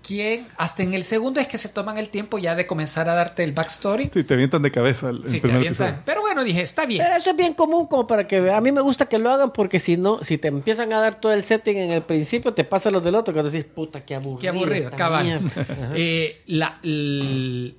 [0.06, 0.48] ¿Quién?
[0.58, 3.44] Hasta en el segundo es que se toman el tiempo ya de comenzar a darte
[3.44, 4.10] el backstory.
[4.12, 5.88] Sí, te avientan de cabeza el, el Sí, te primer avientan.
[5.88, 6.04] episodio.
[6.06, 7.04] Pero bueno, dije, está bien.
[7.04, 8.50] Pero eso es bien común como para que...
[8.52, 11.16] A mí me gusta que lo hagan porque si no, si te empiezan a dar
[11.16, 14.16] todo el setting en el principio, te pasa los del otro que decís, puta, qué
[14.16, 14.40] aburrido.
[14.40, 15.24] Qué aburrido, cabal.
[15.26, 15.46] mierda".
[15.62, 15.92] Ajá.
[15.96, 17.76] Eh, la- el,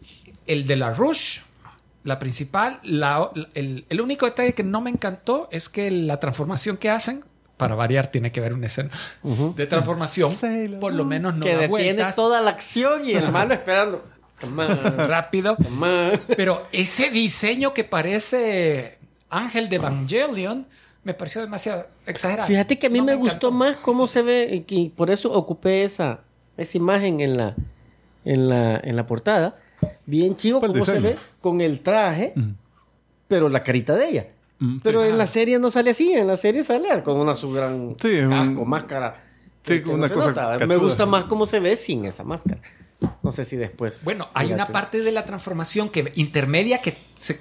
[0.46, 1.40] el de la Rush,
[2.04, 6.76] la principal, la- el, el único detalle que no me encantó es que la transformación
[6.76, 7.24] que hacen,
[7.56, 8.90] para variar, tiene que ver una escena
[9.56, 13.12] de transformación, Sailor por lo menos no que da detiene vueltas toda la acción y
[13.12, 14.04] el malo esperando.
[14.96, 15.56] Rápido.
[16.36, 18.98] Pero ese diseño que parece
[19.30, 20.66] Ángel de Evangelion
[21.04, 22.48] me pareció demasiado exagerado.
[22.48, 25.84] Fíjate que a mí No me, gustó más cómo se ve y por eso ocupé
[25.84, 26.20] esa,
[26.56, 27.54] esa imagen en la,
[28.24, 29.56] en la, en la portada.
[30.06, 32.50] Bien chivo ¿Cuál cómo se ve con el traje, Mm.
[33.28, 34.26] pero la carita de ella.
[34.62, 35.08] Mm, Pero sí.
[35.10, 38.08] en la serie no sale así, en la serie sale con una su gran Sí,
[38.10, 39.24] es un- casco, máscara.
[39.66, 40.52] Sí, que- una se cosa nota.
[40.52, 40.76] Me cachuda.
[40.76, 42.60] gusta más cómo se ve sin esa máscara.
[43.22, 44.04] No sé si después.
[44.04, 47.36] Bueno, hay una que- parte de la transformación que intermedia que se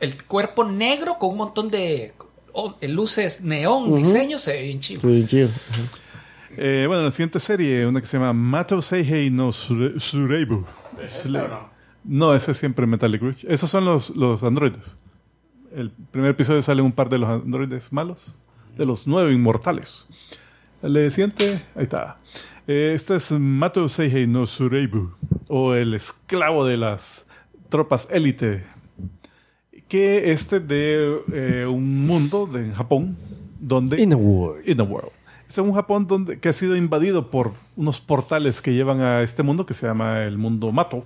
[0.00, 2.14] el cuerpo negro con un montón de
[2.54, 3.96] oh, luces neón, Ujú.
[3.96, 5.00] diseño, se ve bien chido.
[5.02, 5.48] Sí, bien chido.
[6.56, 10.64] Eh, bueno, la siguiente serie, una que se llama Mato Seihei no Sure- Sureibu.
[11.02, 11.48] Sle-
[12.04, 13.46] no, ese es siempre Metallic Rouge.
[13.52, 14.96] Esos son los, los androides.
[15.74, 18.36] El primer episodio sale un par de los androides malos,
[18.76, 20.06] de los nueve inmortales.
[20.82, 22.18] El siguiente, ahí está.
[22.66, 25.10] Eh, este es Mato Seihei no Sureibu,
[25.48, 27.26] o el esclavo de las
[27.68, 28.64] tropas élite.
[29.88, 33.16] Que este de eh, un mundo de, en Japón
[33.60, 34.68] donde In a world.
[34.68, 35.10] in the world.
[35.48, 39.42] Es un Japón donde, que ha sido invadido por unos portales que llevan a este
[39.42, 41.04] mundo que se llama el mundo Mato.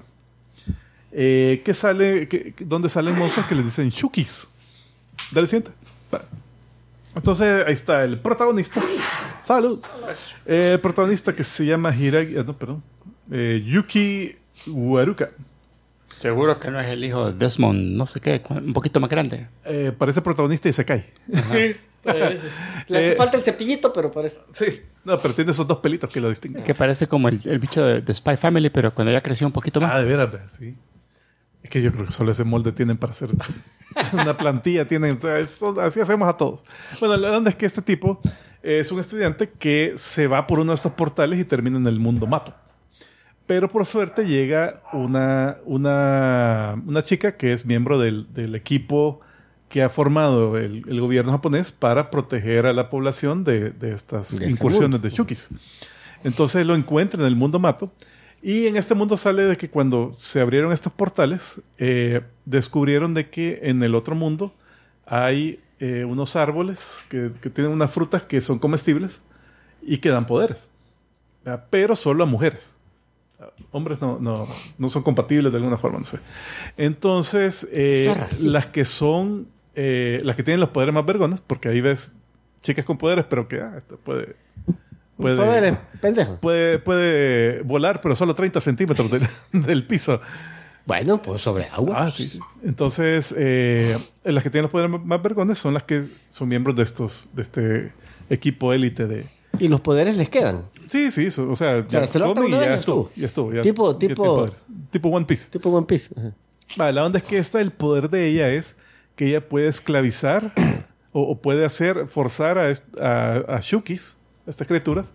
[1.12, 4.48] Eh, que sale, que- donde salen monstruos que les dicen Shukis.
[5.32, 5.70] Dale siguiente.
[7.14, 8.82] Entonces ahí está el protagonista.
[9.42, 9.82] Salud.
[10.44, 12.36] Eh, el protagonista que se llama Hiragi.
[12.36, 12.82] ah, no, perdón.
[13.30, 14.36] Eh, Yuki
[14.66, 15.30] Waruka.
[16.08, 19.48] Seguro que no es el hijo de Desmond, no sé qué, un poquito más grande.
[19.64, 21.12] Eh, parece protagonista y se cae.
[21.28, 21.78] Le
[22.98, 24.40] hace Eh, falta el cepillito, pero parece.
[24.52, 24.80] Sí.
[25.04, 26.62] No, pero tiene esos dos pelitos que lo distinguen.
[26.64, 29.52] Que parece como el, el bicho de, de Spy Family, pero cuando ya creció un
[29.52, 29.94] poquito más.
[29.94, 30.76] Ah, de veras, ve, sí.
[31.62, 33.30] Es que yo creo que solo ese molde tienen para hacer
[34.12, 34.86] una plantilla.
[34.86, 36.64] Tienen, o sea, eso- así hacemos a todos.
[37.00, 38.20] Bueno, la onda es que este tipo
[38.62, 41.98] es un estudiante que se va por uno de estos portales y termina en el
[41.98, 42.54] mundo mato.
[43.46, 49.20] Pero por suerte llega una, una, una chica que es miembro del, del equipo
[49.68, 54.36] que ha formado el, el gobierno japonés para proteger a la población de, de estas
[54.38, 55.48] De incursiones de Shukis.
[56.24, 57.92] Entonces lo encuentra en el mundo mato.
[58.46, 63.28] Y en este mundo sale de que cuando se abrieron estos portales, eh, descubrieron de
[63.28, 64.54] que en el otro mundo
[65.04, 69.20] hay eh, unos árboles que, que tienen unas frutas que son comestibles
[69.82, 70.68] y que dan poderes.
[71.44, 71.64] ¿verdad?
[71.70, 72.70] Pero solo a mujeres.
[73.72, 74.46] Hombres no, no,
[74.78, 76.20] no son compatibles de alguna forma, no sé.
[76.76, 78.14] Entonces, eh,
[78.44, 82.14] las que son, las que tienen los poderes más vergones, porque ahí ves
[82.62, 84.36] chicas con poderes, pero que ah, esto puede,
[85.16, 86.36] puede, Poderes, pendejo.
[86.40, 89.22] puede, puede volar, pero solo 30 centímetros del,
[89.52, 90.20] del piso.
[90.84, 91.96] Bueno, pues sobre agua.
[92.06, 92.38] Ah, sí, sí.
[92.62, 96.84] Entonces, eh, las que tienen los poderes más- vergones son las que son miembros de
[96.84, 97.92] estos, de este
[98.30, 99.26] equipo élite de.
[99.58, 100.62] Y los poderes les quedan.
[100.86, 103.52] Sí, sí, so- o sea, ya y autodejan, ya estuvo, ya estuvo.
[103.52, 104.08] ya- Tipo- ya
[104.92, 105.48] tipo- One Piece.
[105.50, 106.14] Tipo One Piece.
[106.16, 106.32] Ajá.
[106.76, 108.76] Vale, la onda es que esta, el poder de ella es
[109.16, 110.52] que ella puede esclavizar
[111.12, 114.16] o, o puede hacer, forzar a, a, a Shukis,
[114.46, 115.12] estas criaturas,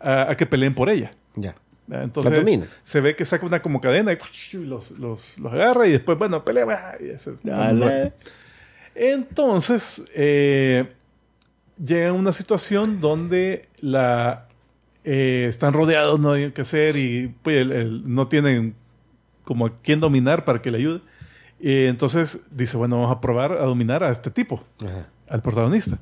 [0.00, 1.10] a, a que peleen por ella.
[1.36, 1.54] Ya.
[1.86, 2.04] ¿verdad?
[2.04, 2.32] Entonces
[2.82, 4.16] se ve que saca una como cadena y
[4.66, 6.96] los, los, los agarra y después, bueno, pelea.
[7.00, 7.06] y.
[8.94, 10.92] Entonces, eh,
[11.82, 14.46] llega una situación donde la
[15.04, 18.74] eh, están rodeados, no hay qué hacer y pues, el- el- no tienen
[19.44, 21.00] como a quién dominar para que le ayude.
[21.58, 25.08] Y entonces dice, bueno, vamos a probar a dominar a este tipo, Ajá.
[25.28, 25.98] al protagonista,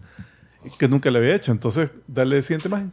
[0.78, 1.52] que nunca le había hecho.
[1.52, 2.92] Entonces, dale siguiente imagen.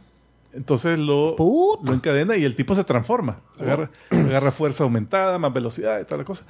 [0.52, 1.36] Entonces lo,
[1.84, 3.40] lo encadena y el tipo se transforma.
[3.60, 6.46] Agarra, agarra fuerza aumentada, más velocidad y toda la cosa.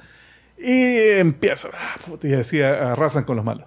[0.57, 1.69] Y empieza.
[1.73, 3.65] ah, y así arrasan con los malos.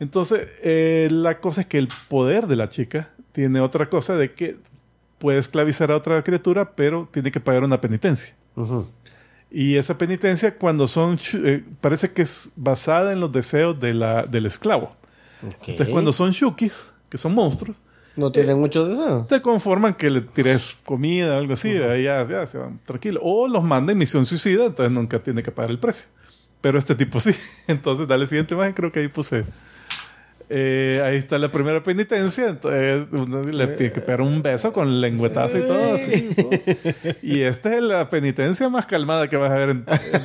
[0.00, 4.32] Entonces, eh, la cosa es que el poder de la chica tiene otra cosa de
[4.32, 4.56] que
[5.18, 8.34] puede esclavizar a otra criatura, pero tiene que pagar una penitencia.
[8.56, 8.86] Ujú.
[9.50, 11.18] Y esa penitencia, cuando son.
[11.34, 14.94] eh, parece que es basada en los deseos de la, del esclavo.
[15.46, 15.68] Ok.
[15.68, 17.76] Entonces, cuando son shukis, que son monstruos,
[18.16, 19.26] No tienen muchos deseos.
[19.28, 23.22] te conforman que le tires comida o algo así, ahí ya, ya se van tranquilos.
[23.24, 26.06] O los manda en misión suicida, entonces nunca tiene que pagar el precio.
[26.60, 27.30] Pero este tipo sí.
[27.68, 29.44] Entonces, dale siguiente imagen, creo que ahí puse.
[30.50, 35.00] Eh, ahí está la primera penitencia, entonces uno le tiene que pegar un beso con
[35.00, 36.30] lengüetazo y todo así.
[37.22, 39.84] Y esta es la penitencia más calmada que vas a ver en,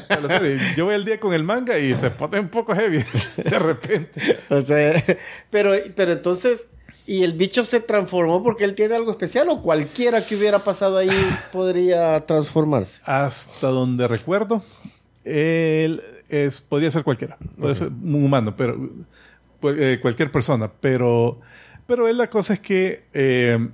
[0.10, 0.60] en la serie.
[0.78, 3.04] Yo voy el día con el manga y se pone un poco heavy
[3.38, 4.38] de repente.
[4.50, 5.04] O sea,
[5.50, 6.68] pero, pero entonces,
[7.06, 10.98] ¿y el bicho se transformó porque él tiene algo especial o cualquiera que hubiera pasado
[10.98, 11.10] ahí
[11.52, 13.02] podría transformarse?
[13.04, 14.64] hasta donde recuerdo,
[15.26, 17.38] él es, podría ser cualquiera.
[17.60, 18.78] Puede ser un humano, pero
[19.72, 20.72] eh, cualquier persona.
[20.82, 21.40] Pero,
[21.88, 23.70] pero él la cosa es que eh,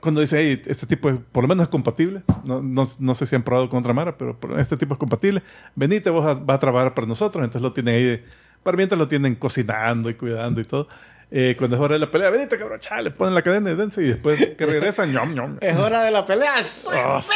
[0.00, 3.26] cuando dice, hey, este tipo es- por lo menos es compatible, no, no, no sé
[3.26, 5.42] si han probado con otra Mara, pero, este tipo es compatible,
[5.74, 7.42] venite, vos a, va a trabajar para nosotros.
[7.44, 8.24] Entonces lo tienen ahí, de-
[8.62, 10.86] para mientras lo tienen cocinando y cuidando y todo.
[11.32, 13.76] Eh, cuando es hora de la pelea, venite, cabrón, chale, le ponen la cadena y
[13.76, 15.56] dense y después que regresan, ñom, ñom.
[15.60, 16.62] Es hora de la pelea.
[16.64, 17.32] ¡Soy Oh, sí.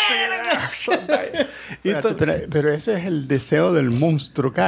[1.85, 4.61] Y Espérate, ta- pero, pero ese es el deseo del monstruo que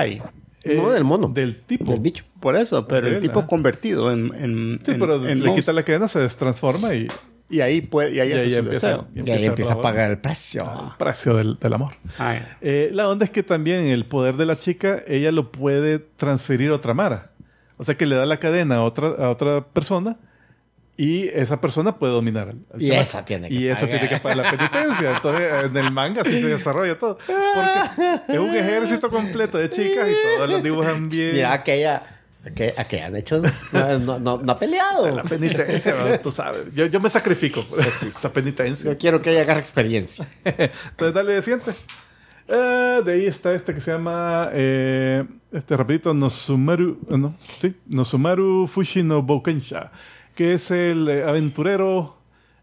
[0.75, 1.29] No, del mono.
[1.29, 1.93] Del tipo.
[1.93, 2.25] Del bicho.
[2.41, 3.47] Por eso, pero el tipo ah.
[3.47, 7.07] convertido en, en, Sí, en- pero en le quita la cadena, se destransforma y,
[7.49, 9.07] y ahí puede y ahí y hace ahí su empieza, deseo.
[9.15, 10.63] Y ahí empieza a pagar el precio.
[10.63, 11.95] el precio del, del amor.
[12.19, 12.41] Ah.
[12.61, 16.71] Eh, la onda es que también el poder de la chica, ella lo puede transferir
[16.71, 17.31] a otra Mara.
[17.79, 20.17] O sea que le da la cadena a otra, a otra persona
[20.99, 23.03] y esa persona puede dominar al, al Y chamaco.
[23.03, 23.99] esa tiene que Y esa pagar.
[24.01, 25.17] tiene que pagar la penitencia.
[25.17, 27.19] Entonces en el manga así se desarrolla todo.
[27.27, 31.33] Porque es un ejército completo de chicas y todos los dibujan bien.
[31.35, 32.03] Mira, aquella,
[32.47, 33.43] aquella, aquella, de hecho,
[33.73, 35.15] no, no, no, no ha peleado.
[35.15, 36.19] La penitencia, ¿no?
[36.21, 36.63] tú sabes.
[36.75, 38.91] Yo, yo me sacrifico por esa penitencia.
[38.91, 40.27] Yo quiero que ella agarre experiencia.
[40.45, 41.73] Entonces, dale siguiente.
[42.49, 47.75] Eh, de ahí está este que se llama, eh, este rapidito, Nosumaru, eh, no, sí,
[47.87, 49.91] Nosumaru Fushi no Boukensha,
[50.37, 52.15] que es el eh, aventurero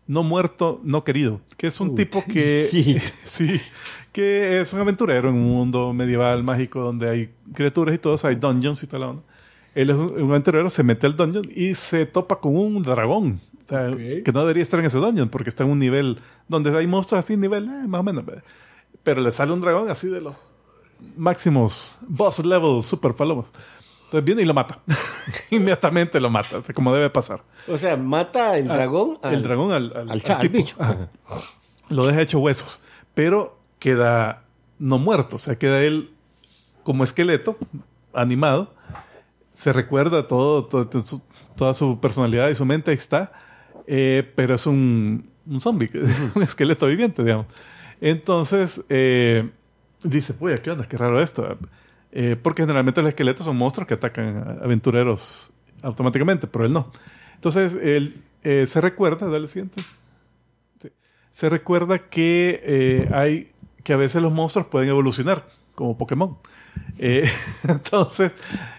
[0.07, 2.97] no muerto, no querido, que es un tipo que, sí.
[3.25, 3.59] sí,
[4.13, 8.35] que es un aventurero en un mundo medieval mágico donde hay criaturas y todos, hay
[8.35, 9.03] dungeons y tal.
[9.03, 9.23] onda.
[9.75, 13.41] Él es un, un aventurero, se mete al dungeon y se topa con un dragón.
[13.65, 16.77] O sea, que no debería estar en ese dungeon porque está en un nivel donde
[16.77, 18.23] hay monstruos así, nivel eh, más o menos.
[19.03, 20.35] Pero le sale un dragón así de los
[21.17, 23.51] máximos boss level super palomos.
[24.13, 24.79] Entonces viene y lo mata.
[25.49, 27.41] Inmediatamente lo mata, o sea, como debe pasar.
[27.67, 29.17] O sea, mata el dragón.
[29.23, 30.57] Ah, el al- dragón al, al, al cha- al tipo.
[30.57, 30.75] bicho.
[30.79, 31.09] Ajá.
[31.89, 32.79] Lo deja hecho huesos.
[33.15, 34.43] Pero queda
[34.79, 35.37] no muerto.
[35.37, 36.11] O sea, queda él
[36.83, 37.57] como esqueleto,
[38.13, 38.73] animado.
[39.51, 41.21] Se recuerda todo, todo- su-
[41.55, 43.31] toda su personalidad y su mente ahí está.
[43.87, 45.89] Eh, pero es un, un zombie,
[46.35, 47.47] un esqueleto viviente, digamos.
[47.99, 49.49] Entonces, eh,
[50.03, 50.85] dice, pues, ¿qué onda?
[50.87, 51.57] Qué raro esto.
[52.15, 56.91] Eh, porque generalmente los esqueletos son monstruos que atacan a aventureros automáticamente, pero él no.
[57.35, 59.81] Entonces, él eh, se recuerda, dale siguiente.
[60.79, 60.89] Sí.
[61.31, 63.51] Se recuerda que eh, hay
[63.83, 65.45] que a veces los monstruos pueden evolucionar,
[65.75, 66.37] como Pokémon.
[66.99, 67.29] Eh,
[67.67, 68.33] entonces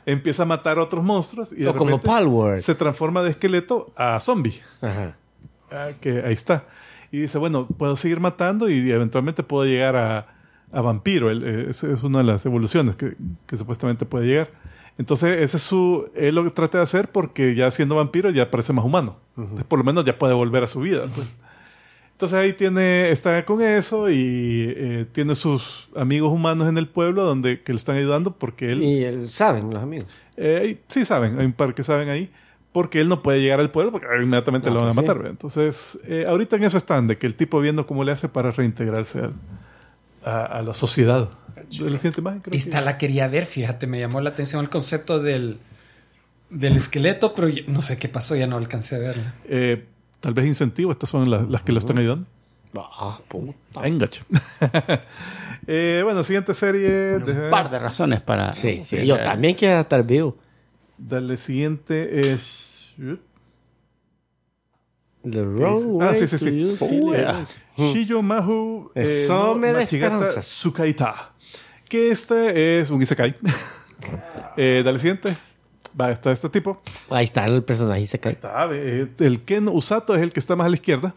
[0.06, 2.62] empieza a matar a otros monstruos y de O como Palworld.
[2.62, 4.60] se transforma de esqueleto a zombie.
[4.80, 5.16] Ajá.
[5.70, 6.64] Ah, que ahí está.
[7.10, 10.33] Y dice, bueno, puedo seguir matando y eventualmente puedo llegar a,
[10.74, 11.30] a vampiro.
[11.30, 13.14] Él, eh, es una de las evoluciones que,
[13.46, 14.48] que supuestamente puede llegar.
[14.98, 16.08] Entonces, ese es su...
[16.14, 19.16] Él lo que trata de hacer porque ya siendo vampiro ya parece más humano.
[19.36, 21.06] Entonces, por lo menos ya puede volver a su vida.
[21.14, 21.36] pues.
[22.12, 27.24] Entonces ahí tiene, está con eso y eh, tiene sus amigos humanos en el pueblo
[27.24, 28.82] donde que le están ayudando porque él...
[28.84, 30.06] Y él- saben los amigos.
[30.36, 32.30] Eh, sí saben, hay un par que saben ahí,
[32.70, 35.00] porque él no puede llegar al pueblo porque inmediatamente Ah, lo van a pues sí.
[35.02, 35.16] matar.
[35.16, 35.30] ¿verdad?
[35.32, 38.52] Entonces, eh, ahorita en eso están, de que el tipo viendo cómo le hace para
[38.52, 39.34] reintegrarse al-
[40.24, 41.28] a, a la sociedad.
[41.56, 42.40] ¿De la siguiente imagen?
[42.40, 45.58] Creo Esta que- la quería ver, fíjate, me llamó la atención el concepto del,
[46.50, 49.34] del esqueleto, pero ya- no sé qué pasó, ya no alcancé a verla.
[49.48, 49.84] Eh,
[50.20, 52.26] tal vez incentivo, estas son las, las que lo están ayudando.
[52.76, 53.80] Ah, puta.
[53.80, 54.20] Venga, che.
[55.66, 57.16] Eh, bueno, siguiente serie.
[57.16, 58.52] Un deja- par de razones para...
[58.52, 59.06] Sí, sí.
[59.06, 60.36] Yo también quiero estar vivo.
[60.98, 62.94] Dale, siguiente es...
[65.30, 66.64] The wrong Ah, way sí, sí, sí.
[66.64, 67.46] use Oh, yeah.
[67.76, 69.84] Shiyo Mahu eh, Eso me da.
[69.84, 71.32] Tsukaita.
[71.88, 73.36] Que este es un Isekai.
[74.56, 75.36] eh, dale siguiente.
[75.98, 76.82] Va, está este tipo.
[77.08, 78.32] Ahí está el personaje se cae.
[78.32, 81.14] Está, eh, el Ken Usato es el que está más a la izquierda.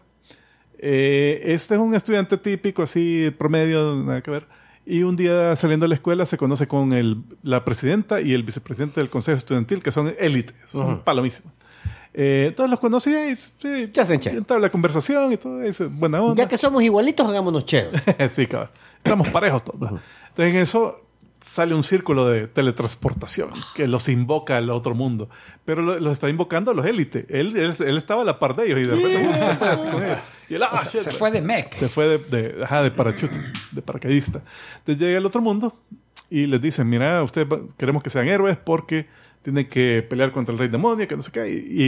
[0.78, 4.46] Eh, este es un estudiante típico, así, promedio, nada que ver.
[4.86, 8.42] Y un día saliendo de la escuela se conoce con el, la presidenta y el
[8.44, 11.52] vicepresidente del consejo estudiantil, que son élite, son palomísimos.
[12.20, 16.20] Eh, entonces los conocí y sí, Ya se entabla la conversación y todo eso, buena
[16.20, 16.42] onda.
[16.42, 18.28] Ya que somos igualitos, hagámonos chévere.
[18.28, 18.70] sí, cabrón.
[19.04, 19.92] Éramos parejos todos.
[20.30, 21.00] Entonces en eso
[21.40, 25.28] sale un círculo de teletransportación que los invoca al otro mundo.
[25.64, 27.24] Pero lo- los está invocando los élites.
[27.28, 29.86] Él, él, él estaba a la par de ellos y de repente se fue así
[29.88, 30.18] con ellos.
[30.48, 31.72] Y él, ah, O sea, shit, se fue de mech.
[31.78, 33.36] Se fue de, de, ajá, de parachute,
[33.70, 34.42] de paracaidista.
[34.78, 35.76] Entonces llega al otro mundo
[36.30, 37.46] y les dicen, mira, ustedes
[37.76, 39.06] queremos que sean héroes porque
[39.48, 41.48] tienen que pelear contra el rey demonio, que no sé qué.
[41.48, 41.82] Y,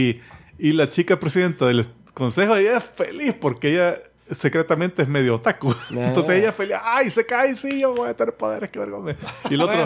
[0.57, 3.99] y, y la chica presidenta del consejo, ella es feliz porque ella
[4.31, 5.75] secretamente es medio otaku.
[5.91, 9.21] Entonces ella feliz, ay, se cae, sí, yo voy a tener poderes, qué vergüenza.
[9.47, 9.85] Y el otro,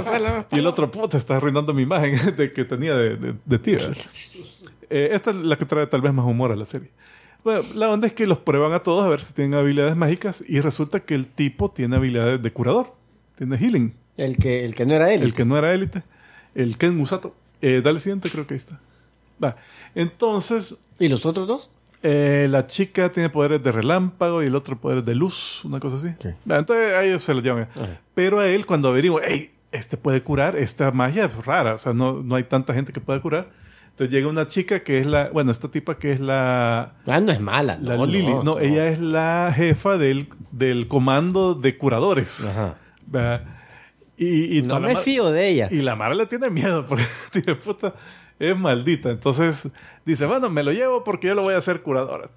[0.51, 3.75] y el otro, puta, está arruinando mi imagen de que tenía de, de, de ti.
[4.89, 6.91] Eh, esta es la que trae tal vez más humor a la serie.
[7.43, 10.45] Bueno, la onda es que los prueban a todos a ver si tienen habilidades mágicas
[10.47, 12.93] y resulta que el tipo tiene habilidades de curador.
[13.37, 13.93] Tiene healing.
[14.15, 15.23] El que, el que no era él.
[15.23, 16.03] El que no era élite.
[16.55, 17.35] El Ken Musato.
[17.61, 18.79] Eh, dale siguiente, creo que ahí está.
[19.43, 19.55] Va.
[19.95, 21.69] Entonces, ¿Y los otros dos?
[22.03, 25.95] eh, la chica tiene poderes de relámpago y el otro poderes de luz, una cosa
[25.95, 26.09] así.
[26.49, 27.67] Va, entonces a ellos se lo llevan.
[28.13, 31.93] Pero a él, cuando averigua, hey, este puede curar, esta magia es rara, o sea,
[31.93, 33.49] no, no hay tanta gente que pueda curar.
[33.89, 37.31] Entonces llega una chica que es la, bueno, esta tipa que es la, Ah, no
[37.31, 37.77] es mala.
[37.81, 38.33] la no, Lily.
[38.43, 42.45] No, ella es la jefa del, del comando de curadores.
[42.47, 42.75] Ajá.
[44.17, 45.67] Y, y No me fío de ella.
[45.71, 47.93] y la Mara le tiene miedo porque tiene puta,
[48.39, 49.09] es maldita.
[49.09, 49.67] Entonces
[50.05, 51.81] dice, bueno, me lo llevo porque yo lo voy a hacer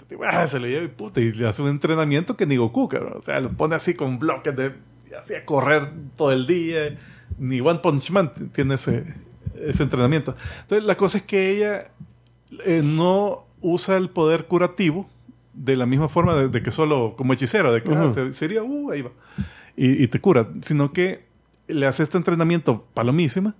[0.08, 2.88] tipo, ah, se lo lleva y puta, y le hace un entrenamiento que ni Goku,
[2.88, 3.14] cabrón.
[3.16, 4.72] O sea, lo pone así con bloques de,
[5.18, 6.96] así a correr todo el día.
[7.38, 9.04] Ni One Punch Man tiene ese,
[9.64, 10.34] ese entrenamiento.
[10.62, 11.90] Entonces la cosa es que ella
[12.64, 15.08] eh, no usa el poder curativo
[15.52, 18.62] de la misma forma de, de que solo como hechicero, de que ah, se- sería,
[18.62, 19.10] uh, ahí va,
[19.76, 21.27] y, y te cura, sino que
[21.68, 23.54] le hace este entrenamiento palomísima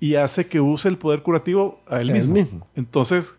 [0.00, 2.34] y hace que use el poder curativo a él mismo.
[2.34, 2.68] mismo.
[2.74, 3.34] Entonces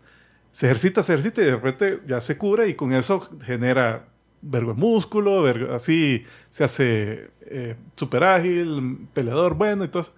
[0.52, 4.06] se ejercita, se ejercita y de repente ya se cura y con eso genera
[4.40, 10.14] vergo de músculo, vergo- así se hace eh, súper ágil, peleador bueno y todo eso.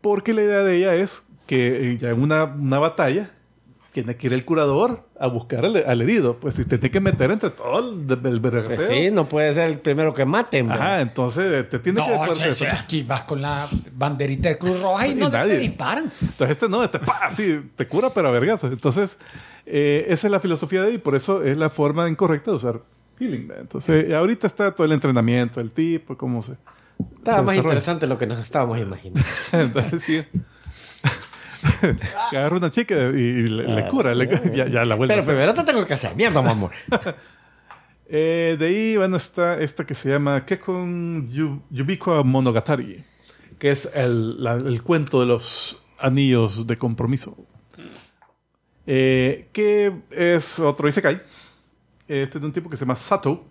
[0.00, 3.30] Porque la idea de ella es que ya en una, una batalla
[3.92, 6.38] tiene que ir el curador a buscar al, al herido.
[6.40, 8.88] Pues si te tiene que meter entre todo el, el Pues vergaseo.
[8.90, 10.70] sí, no puede ser el primero que maten.
[10.70, 11.00] Ajá, ¿verdad?
[11.02, 12.10] entonces eh, te tiene que...
[12.10, 15.30] No, poder- che, che, aquí vas con la banderita de Cruz Roja y Y no
[15.30, 16.10] te disparan.
[16.20, 18.72] Entonces este no, este pa, sí, te cura pero a.
[18.72, 19.18] Entonces,
[19.66, 22.80] eh, esa es la filosofía de ahí, por eso es la forma incorrecta de usar
[23.20, 23.46] healing.
[23.48, 23.62] ¿verdad?
[23.62, 27.58] Entonces, ahorita está todo el entrenamiento, el tipo, cómo se Estaba se más desarrolla.
[27.60, 29.20] interesante lo que nos estábamos imaginando.
[29.52, 30.22] Entonces, sí.
[32.32, 35.54] Agarra una chica y, y le, le cura, le- ya, ya la vuelve Pero primero
[35.54, 36.70] te tengo que hacer mierda, mi amor.
[38.14, 43.02] Eh, de ahí, bueno, está esta que se llama Kekon Yu- Yubiko Monogatari,
[43.58, 47.34] que es el, la- el cuento de los anillos de compromiso.
[48.86, 51.22] Eh, que es otro Isekai.
[52.06, 53.46] Este es de un tipo que se llama Sato.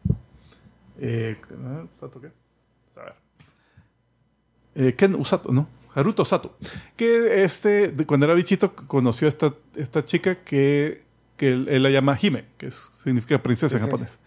[0.99, 1.83] Eh, ¿ah?
[1.99, 2.27] ¿Sato qué?
[2.97, 3.13] A ver.
[4.75, 5.67] Eh, Ken Usato, ¿no?
[5.95, 6.57] Haruto Sato.
[6.95, 11.03] Que este, cuando era bichito, conoció a esta, esta chica que,
[11.38, 14.19] que él, él la llama Hime, que significa princesa en japonés.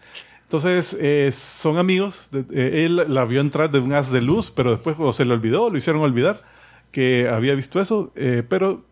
[0.43, 2.29] Entonces, eh, son amigos.
[2.31, 5.25] de- eh, él la vio entrar de un haz de luz, pero después o se
[5.25, 6.43] le olvidó, lo hicieron olvidar
[6.91, 8.11] que había visto eso.
[8.15, 8.85] eh, pero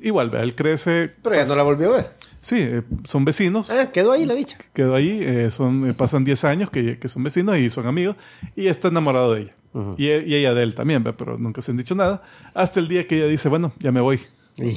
[0.00, 1.12] igual, él crece.
[1.22, 2.06] Pero ya no la volvió a ver.
[2.40, 3.70] Sí, eh, son vecinos.
[3.70, 4.58] Ah, quedó ahí la bicha.
[4.72, 8.16] Quedó ahí, eh, son, eh, pasan 10 años que, que son vecinos y son amigos.
[8.54, 9.54] Y está enamorado de ella.
[9.96, 12.22] Y, e- y ella de él también, pero nunca se han dicho nada.
[12.54, 14.20] Hasta el día que ella dice, bueno, ya me voy.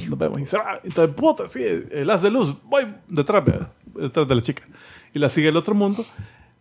[0.08, 0.40] Nos vemos.
[0.40, 0.80] Y se va.
[0.84, 2.54] Entonces, puta, sí, el haz de luz.
[2.64, 4.64] Voy detrás, vea, detrás de la chica.
[5.14, 6.04] Y la sigue el otro mundo,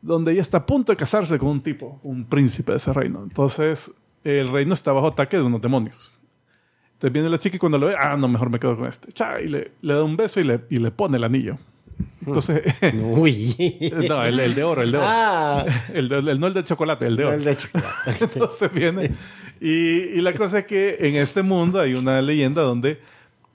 [0.02, 3.22] donde ella está a punto de casarse con un tipo, un príncipe de ese reino.
[3.24, 3.92] Entonces,
[4.24, 6.14] el reino está bajo ataque de unos demonios.
[6.94, 9.12] Entonces viene la chica y cuando lo ve, ah, no, mejor me quedo con este.
[9.14, 11.58] Cha, y le, le da un beso y le, y le pone el anillo.
[12.30, 12.64] Entonces,
[13.02, 13.94] Uy.
[14.10, 15.08] no, el, el de oro, el de oro.
[15.10, 17.36] Ah, El, el- no el de chocolate, el de oro.
[17.36, 17.90] el de chocolate.
[18.22, 19.12] Entonces viene.
[19.62, 19.70] Y,
[20.18, 23.00] y la cosa es que en este mundo hay una leyenda donde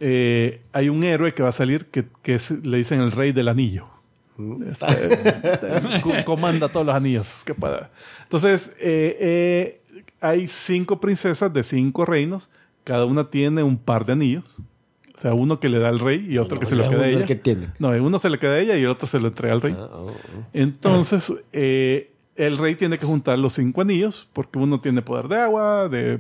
[0.01, 3.33] eh, hay un héroe que va a salir que, que es- le dicen el rey
[3.33, 3.87] del anillo.
[4.69, 7.91] Este, co- comanda todos los anillos que pueda.
[8.25, 9.81] Entonces, eh, eh,
[10.21, 12.49] hay cinco princesas de cinco reinos.
[12.83, 14.57] Cada una tiene un par de anillos.
[15.15, 17.09] O sea, uno que le da al rey y otro que se lo queda a
[17.09, 17.25] ella.
[17.27, 17.69] que tiene.
[17.79, 19.77] No, uno se le queda a ella y el otro se lo entrega al rey.
[19.79, 20.13] Ah, oh, oh.
[20.53, 25.37] Entonces, eh, el rey tiene que juntar los cinco anillos, porque uno tiene poder de
[25.41, 26.19] agua, de,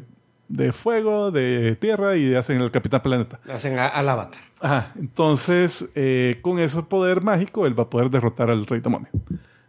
[0.48, 3.40] de fuego, de tierra y hacen el capitán planeta.
[3.52, 4.40] Hacen a- al avatar.
[4.60, 9.08] Ajá, entonces, eh, con ese poder mágico, él va a poder derrotar al rey demonio.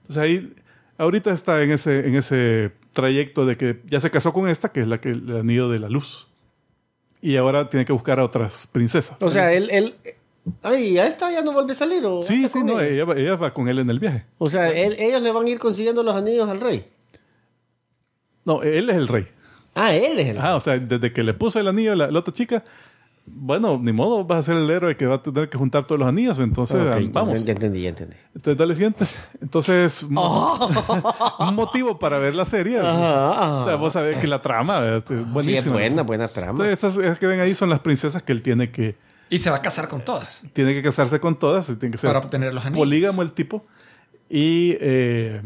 [0.02, 0.54] Entonces ahí,
[1.00, 4.82] ahorita está en ese, en ese trayecto de que ya se casó con esta, que
[4.82, 6.28] es la que el anillo de la luz.
[7.26, 9.18] Y ahora tiene que buscar a otras princesas.
[9.20, 9.96] O sea, él, él.
[10.62, 12.06] Ay, ¿a esta ya no vuelve a salir?
[12.06, 12.88] ¿o Sí, sí, no, ella?
[12.94, 14.26] ella, va- ella va con él en el viaje.
[14.38, 16.86] O sea, él- ellos le van a ir consiguiendo los anillos al rey.
[18.44, 19.28] No, él es el rey.
[19.74, 20.38] Ah, él es el.
[20.38, 22.64] Ah, o sea, desde que le puso el anillo a la, la otra chica,
[23.28, 26.00] bueno, ni modo, vas a ser el héroe que va a tener que juntar todos
[26.00, 27.44] los anillos, entonces Ok, ah, vamos.
[27.44, 28.16] Ya entendí, ya entendí.
[28.36, 29.06] Entonces, dale siguiente.
[29.42, 30.58] Entonces, mo-
[31.40, 32.80] un motivo para ver la serie.
[32.80, 35.42] Ajá, O sea, vos sabés que la trama es buenísima.
[35.44, 36.52] Sí, es buena, buena trama.
[36.52, 38.96] Entonces, esas, esas que ven ahí son las princesas que él tiene que,
[39.30, 41.98] Y se va a casar con todas tiene que casarse con todas, y tiene que
[41.98, 42.80] ser para obtener los anillos.
[42.86, 43.66] polígamo el tipo.
[44.30, 45.42] Y eh,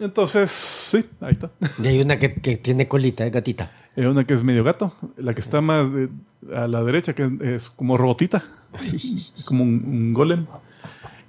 [0.00, 1.50] entonces, sí, ahí está.
[1.82, 3.72] Y hay una que, que tiene colita, es gatita.
[3.96, 6.08] Hay una que es medio gato, la que está más eh,
[6.54, 8.42] a la derecha, que es como robotita,
[9.44, 10.46] como un, un golem.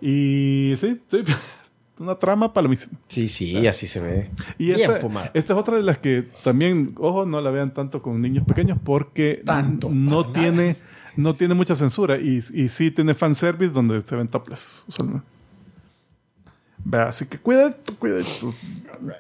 [0.02, 1.24] Y sí, sí,
[2.00, 2.98] una trama palomísima.
[3.08, 4.30] Sí, sí, así se ve.
[4.58, 5.32] Y Bien esta, fumada.
[5.34, 8.78] esta es otra de las que también, ojo, no la vean tanto con niños pequeños
[8.84, 10.78] porque Tanto, no tiene,
[11.16, 14.86] no tiene mucha censura y, y sí tiene fanservice donde se ven topless.
[14.88, 15.26] usualmente.
[16.86, 18.54] Vea, así que cuidadito, cuidadito.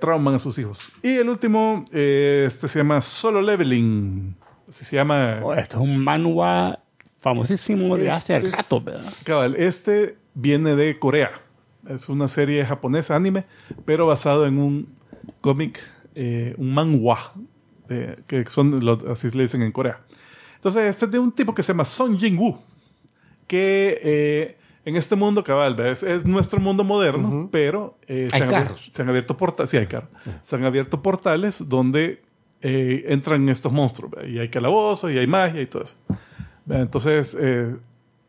[0.02, 0.80] Trauman a sus hijos.
[1.02, 4.36] Y el último, eh, este se llama Solo Leveling.
[4.70, 5.40] Así se llama.
[5.44, 6.80] Oh, esto es un manhwa
[7.20, 9.14] famosísimo de hace Este es- rato, ¿verdad?
[9.24, 11.32] Cabal, este viene de Corea.
[11.88, 13.46] Es una serie japonesa, anime,
[13.86, 14.96] pero basado en un
[15.42, 15.80] cómic,
[16.16, 17.34] eh, un manhwa,
[17.90, 20.00] eh, que son, los- así le dicen en Corea.
[20.56, 22.58] Entonces, este es de un tipo que se llama Son Jin-woo,
[23.48, 28.68] que en este mundo, cabal, es nuestro mundo moderno, pero eh, Hay se, han abierto,
[28.68, 28.90] carros.
[28.92, 30.10] se han abierto portales, sí hay carros,
[30.42, 32.22] se han abierto portales donde
[32.62, 34.30] eh, entran estos monstruos, ¿ve?
[34.30, 35.98] y hay calabozos, y hay magia y todo eso.
[36.66, 37.76] Ve, Entonces, eh,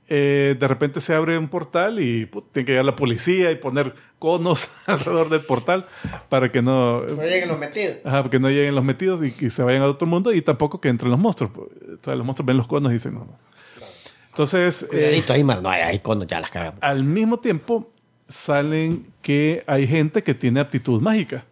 [0.09, 3.57] eh, de repente se abre un portal y put, tiene que llegar la policía y
[3.57, 5.87] poner conos alrededor del portal
[6.29, 7.97] para que no, No lleguen los metidos.
[8.05, 10.81] ajá, que no lleguen los metidos y que se vayan a otro mundo y tampoco
[10.81, 11.53] que entren los monstruos.
[11.57, 11.69] O
[12.03, 13.21] sea, los monstruos ven los conos y dicen no.
[13.21, 13.39] no.
[14.35, 15.63] Entonces, eh, Cuidadito ahí, man.
[15.63, 16.83] No, ahí cuando ya las cagamos.
[16.83, 17.89] al mismo tiempo
[18.29, 21.45] salen que hay gente que tiene aptitud mágica.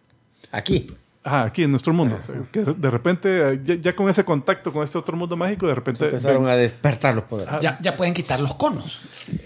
[0.51, 0.91] Aquí.
[1.25, 2.17] Ajá, aquí en nuestro mundo.
[2.19, 5.67] O sea, que de repente, ya, ya con ese contacto con este otro mundo mágico,
[5.67, 7.61] de repente Empezaron ven- a despertar los poderes.
[7.61, 9.01] Ya, ya pueden quitar los conos.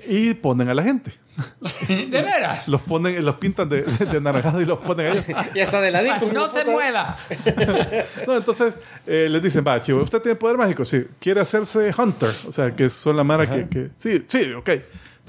[0.07, 1.11] y ponen a la gente.
[1.87, 2.67] ¿De veras?
[2.67, 5.25] Los ponen, los pintan de, de anaranjado y los ponen a ellos.
[5.53, 6.31] Ya está de ladito.
[6.33, 6.71] ¡No se puta.
[6.71, 7.17] mueva!
[8.27, 8.73] No, entonces
[9.05, 10.83] eh, les dicen, va, chivo, ¿usted tiene poder mágico?
[10.83, 11.05] Sí.
[11.19, 12.29] ¿Quiere hacerse Hunter?
[12.47, 13.89] O sea, que son la mara que, que...
[13.97, 14.69] Sí, sí, ok.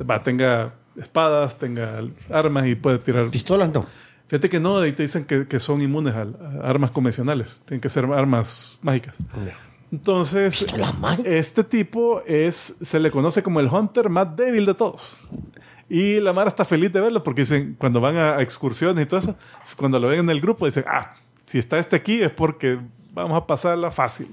[0.08, 2.00] Va, tenga espadas, tenga
[2.30, 3.28] armas y puede tirar...
[3.30, 3.86] Pistolas no.
[4.28, 7.62] Fíjate que no, ahí te dicen que, que son inmunes a, a armas convencionales.
[7.64, 9.18] Tienen que ser armas mágicas.
[9.90, 10.66] Entonces,
[11.24, 15.18] este tipo es, se le conoce como el hunter más débil de todos.
[15.88, 19.20] Y la Mara está feliz de verlo porque dicen, cuando van a excursiones y todo
[19.20, 19.36] eso,
[19.78, 21.14] cuando lo ven en el grupo, dicen, ah,
[21.46, 22.78] si está este aquí es porque
[23.14, 24.28] vamos a pasarla fácil.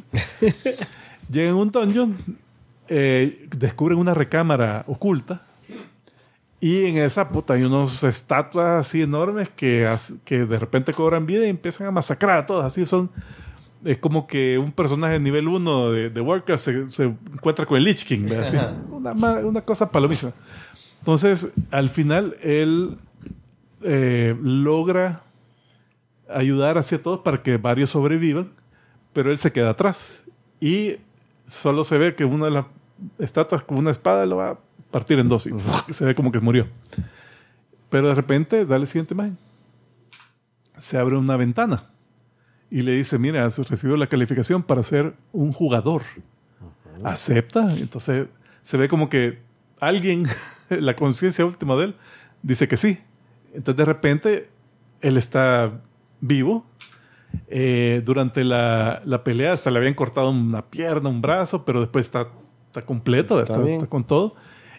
[1.32, 2.18] Llegan a un dungeon,
[2.90, 5.45] eh, descubren una recámara oculta
[6.66, 9.88] y en esa puta hay unos estatuas así enormes que,
[10.24, 12.66] que de repente cobran vida y empiezan a masacrar a todos.
[12.66, 13.12] Así son.
[13.84, 17.84] Es como que un personaje nivel 1 de, de Warcraft se, se encuentra con el
[17.84, 18.32] Lich King.
[18.42, 18.58] Así,
[18.90, 20.32] una, una cosa palomísima.
[21.02, 22.98] Entonces, al final, él
[23.84, 25.22] eh, logra
[26.28, 28.50] ayudar hacia todos para que varios sobrevivan,
[29.14, 30.24] pero él se queda atrás.
[30.60, 30.96] Y
[31.46, 32.66] solo se ve que una de las
[33.20, 34.58] estatuas con una espada lo va
[34.92, 36.68] partir en dos y se ve como que murió.
[37.90, 39.38] Pero de repente, dale siguiente imagen.
[40.78, 41.84] Se abre una ventana
[42.70, 46.02] y le dice, mira, has recibido la calificación para ser un jugador.
[47.04, 47.74] Acepta.
[47.78, 48.28] Entonces
[48.64, 49.40] se ve como que
[49.80, 50.26] alguien,
[50.70, 51.96] la conciencia última de él,
[52.42, 53.00] dice que sí.
[53.54, 54.50] Entonces de repente
[55.02, 55.82] él está
[56.20, 56.66] vivo.
[57.48, 62.06] Eh, durante la, la pelea hasta le habían cortado una pierna, un brazo, pero después
[62.06, 62.30] está,
[62.68, 63.76] está completo, está, bien.
[63.76, 64.36] está con todo.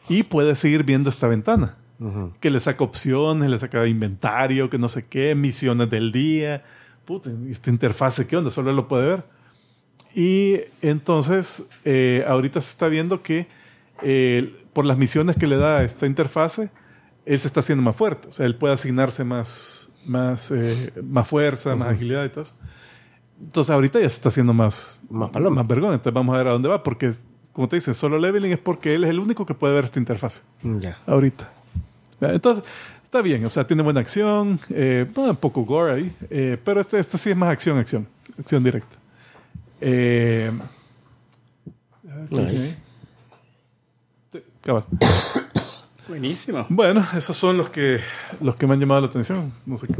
[0.08, 1.76] Y puede seguir viendo esta ventana.
[2.40, 6.62] Que le saca opciones, le saca inventario, que no sé qué, misiones del día.
[7.06, 8.50] Puta, ¿y esta interfase, ¿qué onda?
[8.50, 9.24] Solo él lo puede ver.
[10.14, 13.46] Y entonces, eh, ahorita se está viendo que
[14.02, 16.70] eh, por las misiones que le da esta interfase,
[17.24, 18.28] él se está haciendo más fuerte.
[18.28, 22.56] O sea, él puede asignarse más, más, eh, más fuerza, más agilidad y todo eso.
[23.42, 25.56] Entonces, ahorita ya se está haciendo más, Más paloma.
[25.56, 25.92] más vergón.
[25.92, 26.82] Entonces, vamos a ver a dónde va.
[26.82, 27.12] Porque,
[27.56, 29.98] como te dicen, solo leveling es porque él es el único que puede ver esta
[29.98, 30.98] interfase Ya.
[31.06, 31.50] ahorita.
[32.20, 32.62] Entonces,
[33.02, 36.82] está bien, o sea, tiene buena acción, eh, bueno, un poco gore ahí, eh, pero
[36.82, 38.06] este, este sí es más acción, acción,
[38.38, 38.94] acción directa.
[39.80, 40.52] Eh,
[42.28, 42.78] ¿qué Nice.
[44.60, 44.84] cabal.
[46.08, 46.66] Buenísimo.
[46.68, 48.00] Bueno, esos son los que
[48.42, 49.50] los que me han llamado la atención.
[49.64, 49.94] No sé qué.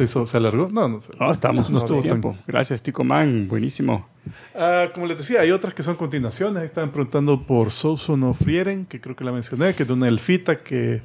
[0.00, 0.68] ¿Se, hizo, ¿Se alargó?
[0.70, 1.12] No, no sé.
[1.20, 2.36] No, estamos no no estuvo tan- tiempo.
[2.46, 3.46] Gracias, Tico Man.
[3.48, 4.08] Buenísimo.
[4.54, 6.56] Ah, como les decía, hay otras que son continuaciones.
[6.58, 9.92] Ahí estaban preguntando por Souso no Frieren, que creo que la mencioné, que es de
[9.92, 11.02] una elfita que,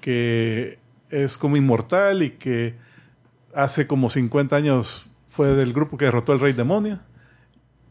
[0.00, 0.78] que
[1.10, 2.76] es como inmortal y que
[3.54, 6.98] hace como 50 años fue del grupo que derrotó al rey demonio.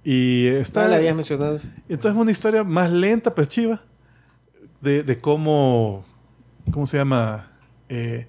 [0.03, 0.85] Y está.
[0.85, 1.59] Ah, la habías mencionado.
[1.89, 3.84] Entonces es una historia más lenta, pues chiva,
[4.81, 6.05] de, de cómo,
[6.71, 7.51] ¿cómo se llama?
[7.88, 8.27] Eh,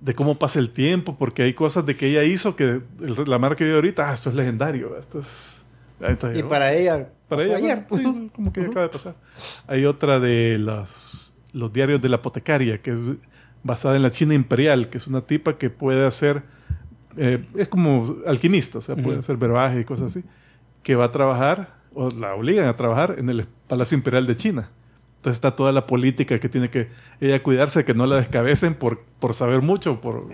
[0.00, 2.64] de cómo pasa el tiempo, porque hay cosas de que ella hizo que
[3.00, 5.62] el- la marca que veo ahorita, ah, esto es legendario, esto es...
[6.00, 7.86] está, Y para ella, Para pasó ella, ayer.
[7.88, 9.14] bueno, sí, como que acaba de pasar.
[9.66, 13.10] Hay otra de los, los diarios de la apotecaria, que es
[13.62, 16.42] basada en la China imperial, que es una tipa que puede hacer,
[17.16, 20.24] eh, es como alquimista, o sea, puede hacer verbaje y cosas así,
[20.82, 24.70] que va a trabajar, o la obligan a trabajar en el Palacio Imperial de China.
[25.26, 26.88] Entonces está toda la política que tiene que
[27.20, 30.28] ella cuidarse de que no la descabecen por, por saber mucho, por,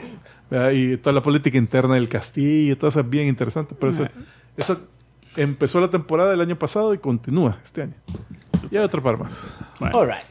[0.50, 0.72] ¿verdad?
[0.72, 3.74] y toda la política interna del castillo, todo eso es bien interesante.
[3.74, 4.06] Pero eso,
[4.54, 4.86] eso
[5.34, 7.94] empezó la temporada del año pasado y continúa este año.
[8.70, 9.58] Y hay otro par más.
[9.80, 10.26] All right.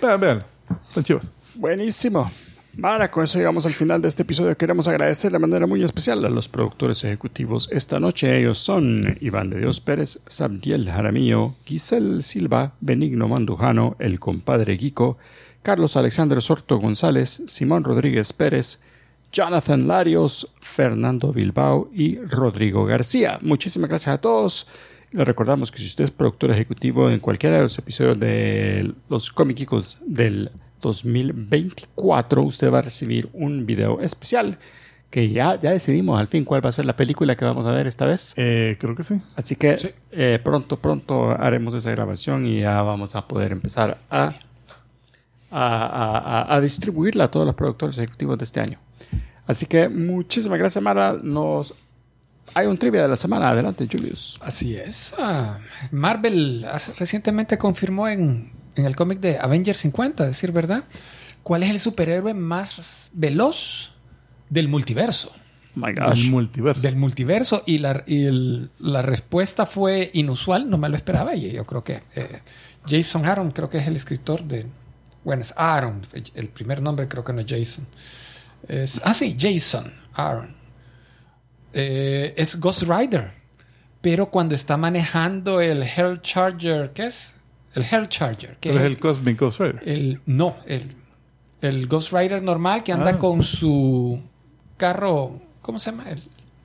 [0.00, 0.44] Vean, vean,
[0.88, 1.30] están chivas.
[1.54, 2.30] Buenísimo.
[2.76, 4.54] Mara, con eso llegamos al final de este episodio.
[4.54, 8.38] Queremos agradecer de manera muy especial a los productores ejecutivos esta noche.
[8.38, 15.16] Ellos son Iván de Dios Pérez, Sabdiel Jaramillo, Giselle Silva, Benigno Mandujano, el compadre Guico,
[15.62, 18.82] Carlos Alexander Sorto González, Simón Rodríguez Pérez,
[19.32, 23.38] Jonathan Larios, Fernando Bilbao y Rodrigo García.
[23.40, 24.68] Muchísimas gracias a todos.
[25.12, 29.30] Le recordamos que si usted es productor ejecutivo en cualquiera de los episodios de los
[29.30, 30.50] cómicos del
[30.80, 34.58] 2024, usted va a recibir un video especial
[35.10, 37.70] que ya, ya decidimos al fin cuál va a ser la película que vamos a
[37.70, 38.34] ver esta vez.
[38.36, 39.20] Eh, creo que sí.
[39.36, 44.34] Así que eh, pronto, pronto haremos esa grabación y ya vamos a poder empezar a,
[45.50, 48.78] a, a- a- a distribuirla a todos los productores ejecutivos de este año.
[49.46, 51.16] Así que muchísimas gracias, Mara.
[51.22, 51.74] Nos...
[52.54, 53.48] Hay un trivia de la semana.
[53.50, 54.38] Adelante, Julius.
[54.42, 55.14] Así es.
[55.18, 55.58] Ah,
[55.90, 56.64] Marvel
[56.98, 60.84] recientemente confirmó en, en el cómic de Avengers 50, a decir verdad,
[61.42, 63.92] cuál es el superhéroe más veloz
[64.48, 65.32] del multiverso.
[65.74, 66.80] My El multiverso.
[66.80, 67.62] Del multiverso.
[67.66, 71.34] Y la, y el- la respuesta fue inusual, no me lo esperaba.
[71.34, 72.40] Y yo creo que eh,
[72.88, 74.64] Jason Aaron, creo que es el escritor de.
[75.22, 76.06] Bueno, es Aaron.
[76.34, 77.86] El primer nombre creo que no es Jason.
[78.68, 80.54] Es, ah, sí, Jason Aaron.
[81.74, 83.32] Eh, es Ghost Rider.
[84.00, 87.34] Pero cuando está manejando el Hell Charger, ¿qué es?
[87.76, 88.56] El Hell Charger.
[88.60, 89.82] que Pero es el Cosmic Ghost Rider.
[89.86, 90.94] el- no, el,
[91.60, 93.18] el Ghost Rider normal que anda Ah.
[93.18, 94.20] con su
[94.76, 96.04] carro, ¿cómo se llama?
[96.10, 96.22] El-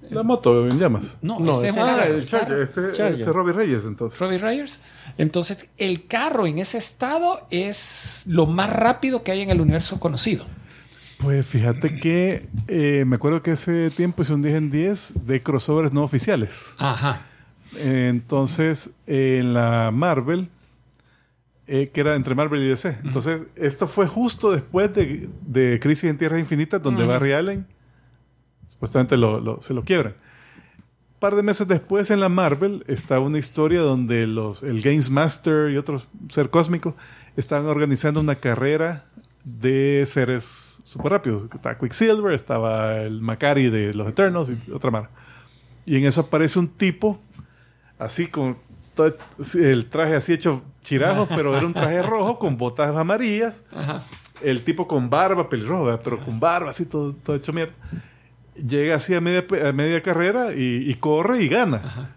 [0.10, 1.18] La moto en llamas.
[1.22, 2.48] no, No, este es Ah, el Charger.
[2.50, 2.64] carro.
[2.64, 3.12] Este, Charger.
[3.14, 4.20] este es Robbie Reyes, entonces.
[4.20, 4.80] Robbie Ryers.
[5.18, 10.00] Entonces, el carro en ese estado es lo más rápido que hay en el universo
[10.02, 10.46] conocido.
[11.18, 15.42] Pues fíjate que eh, me acuerdo que ese tiempo hice un 10 en 10 de
[15.44, 16.74] crossovers no oficiales.
[16.80, 17.22] Ajá.
[17.80, 20.50] Entonces, en la Marvel,
[21.74, 22.98] eh, que era entre Marvel y DC.
[23.04, 27.66] Entonces, esto fue justo después de, de Crisis en Tierras Infinitas, donde Barry Allen
[28.68, 30.14] supuestamente lo- lo- se lo quiebran.
[31.14, 35.10] Un par de meses después, en la Marvel, está una historia donde los, el Games
[35.10, 36.96] Master y otros ser cósmico
[37.38, 39.04] estaban organizando una carrera
[39.46, 41.44] de seres super rápidos.
[41.54, 45.10] Estaba Quicksilver, estaba el Macari de los Eternals y otra mar.
[45.86, 47.20] Y en eso aparece un tipo
[48.00, 48.58] así con
[48.94, 49.16] todo
[49.56, 53.66] el traje así hecho chirajos, pero era un traje rojo con botas amarillas.
[53.74, 54.04] Ajá.
[54.42, 56.02] El tipo con barba, pelirrojo, ¿verdad?
[56.04, 57.74] pero con barba así todo, todo hecho mierda.
[58.56, 62.12] Llega así a media, a media carrera y, y corre y gana.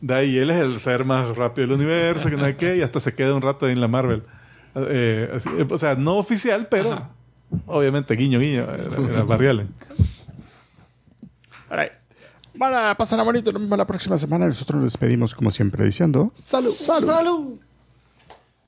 [0.00, 2.82] De ahí él es el ser más rápido del universo, que no sé qué, y
[2.82, 4.22] hasta se queda un rato en la Marvel.
[4.74, 7.08] Eh, así, eh, o sea, no oficial, pero Ajá.
[7.66, 9.68] obviamente guiño, guiño, era, era Barry Allen.
[11.70, 11.92] All right.
[12.58, 13.52] Bueno, pasen bonito.
[13.52, 14.46] Nos vemos la próxima semana.
[14.48, 16.32] Nosotros nos despedimos como siempre diciendo.
[16.34, 16.72] Salud.
[16.72, 17.60] Salud.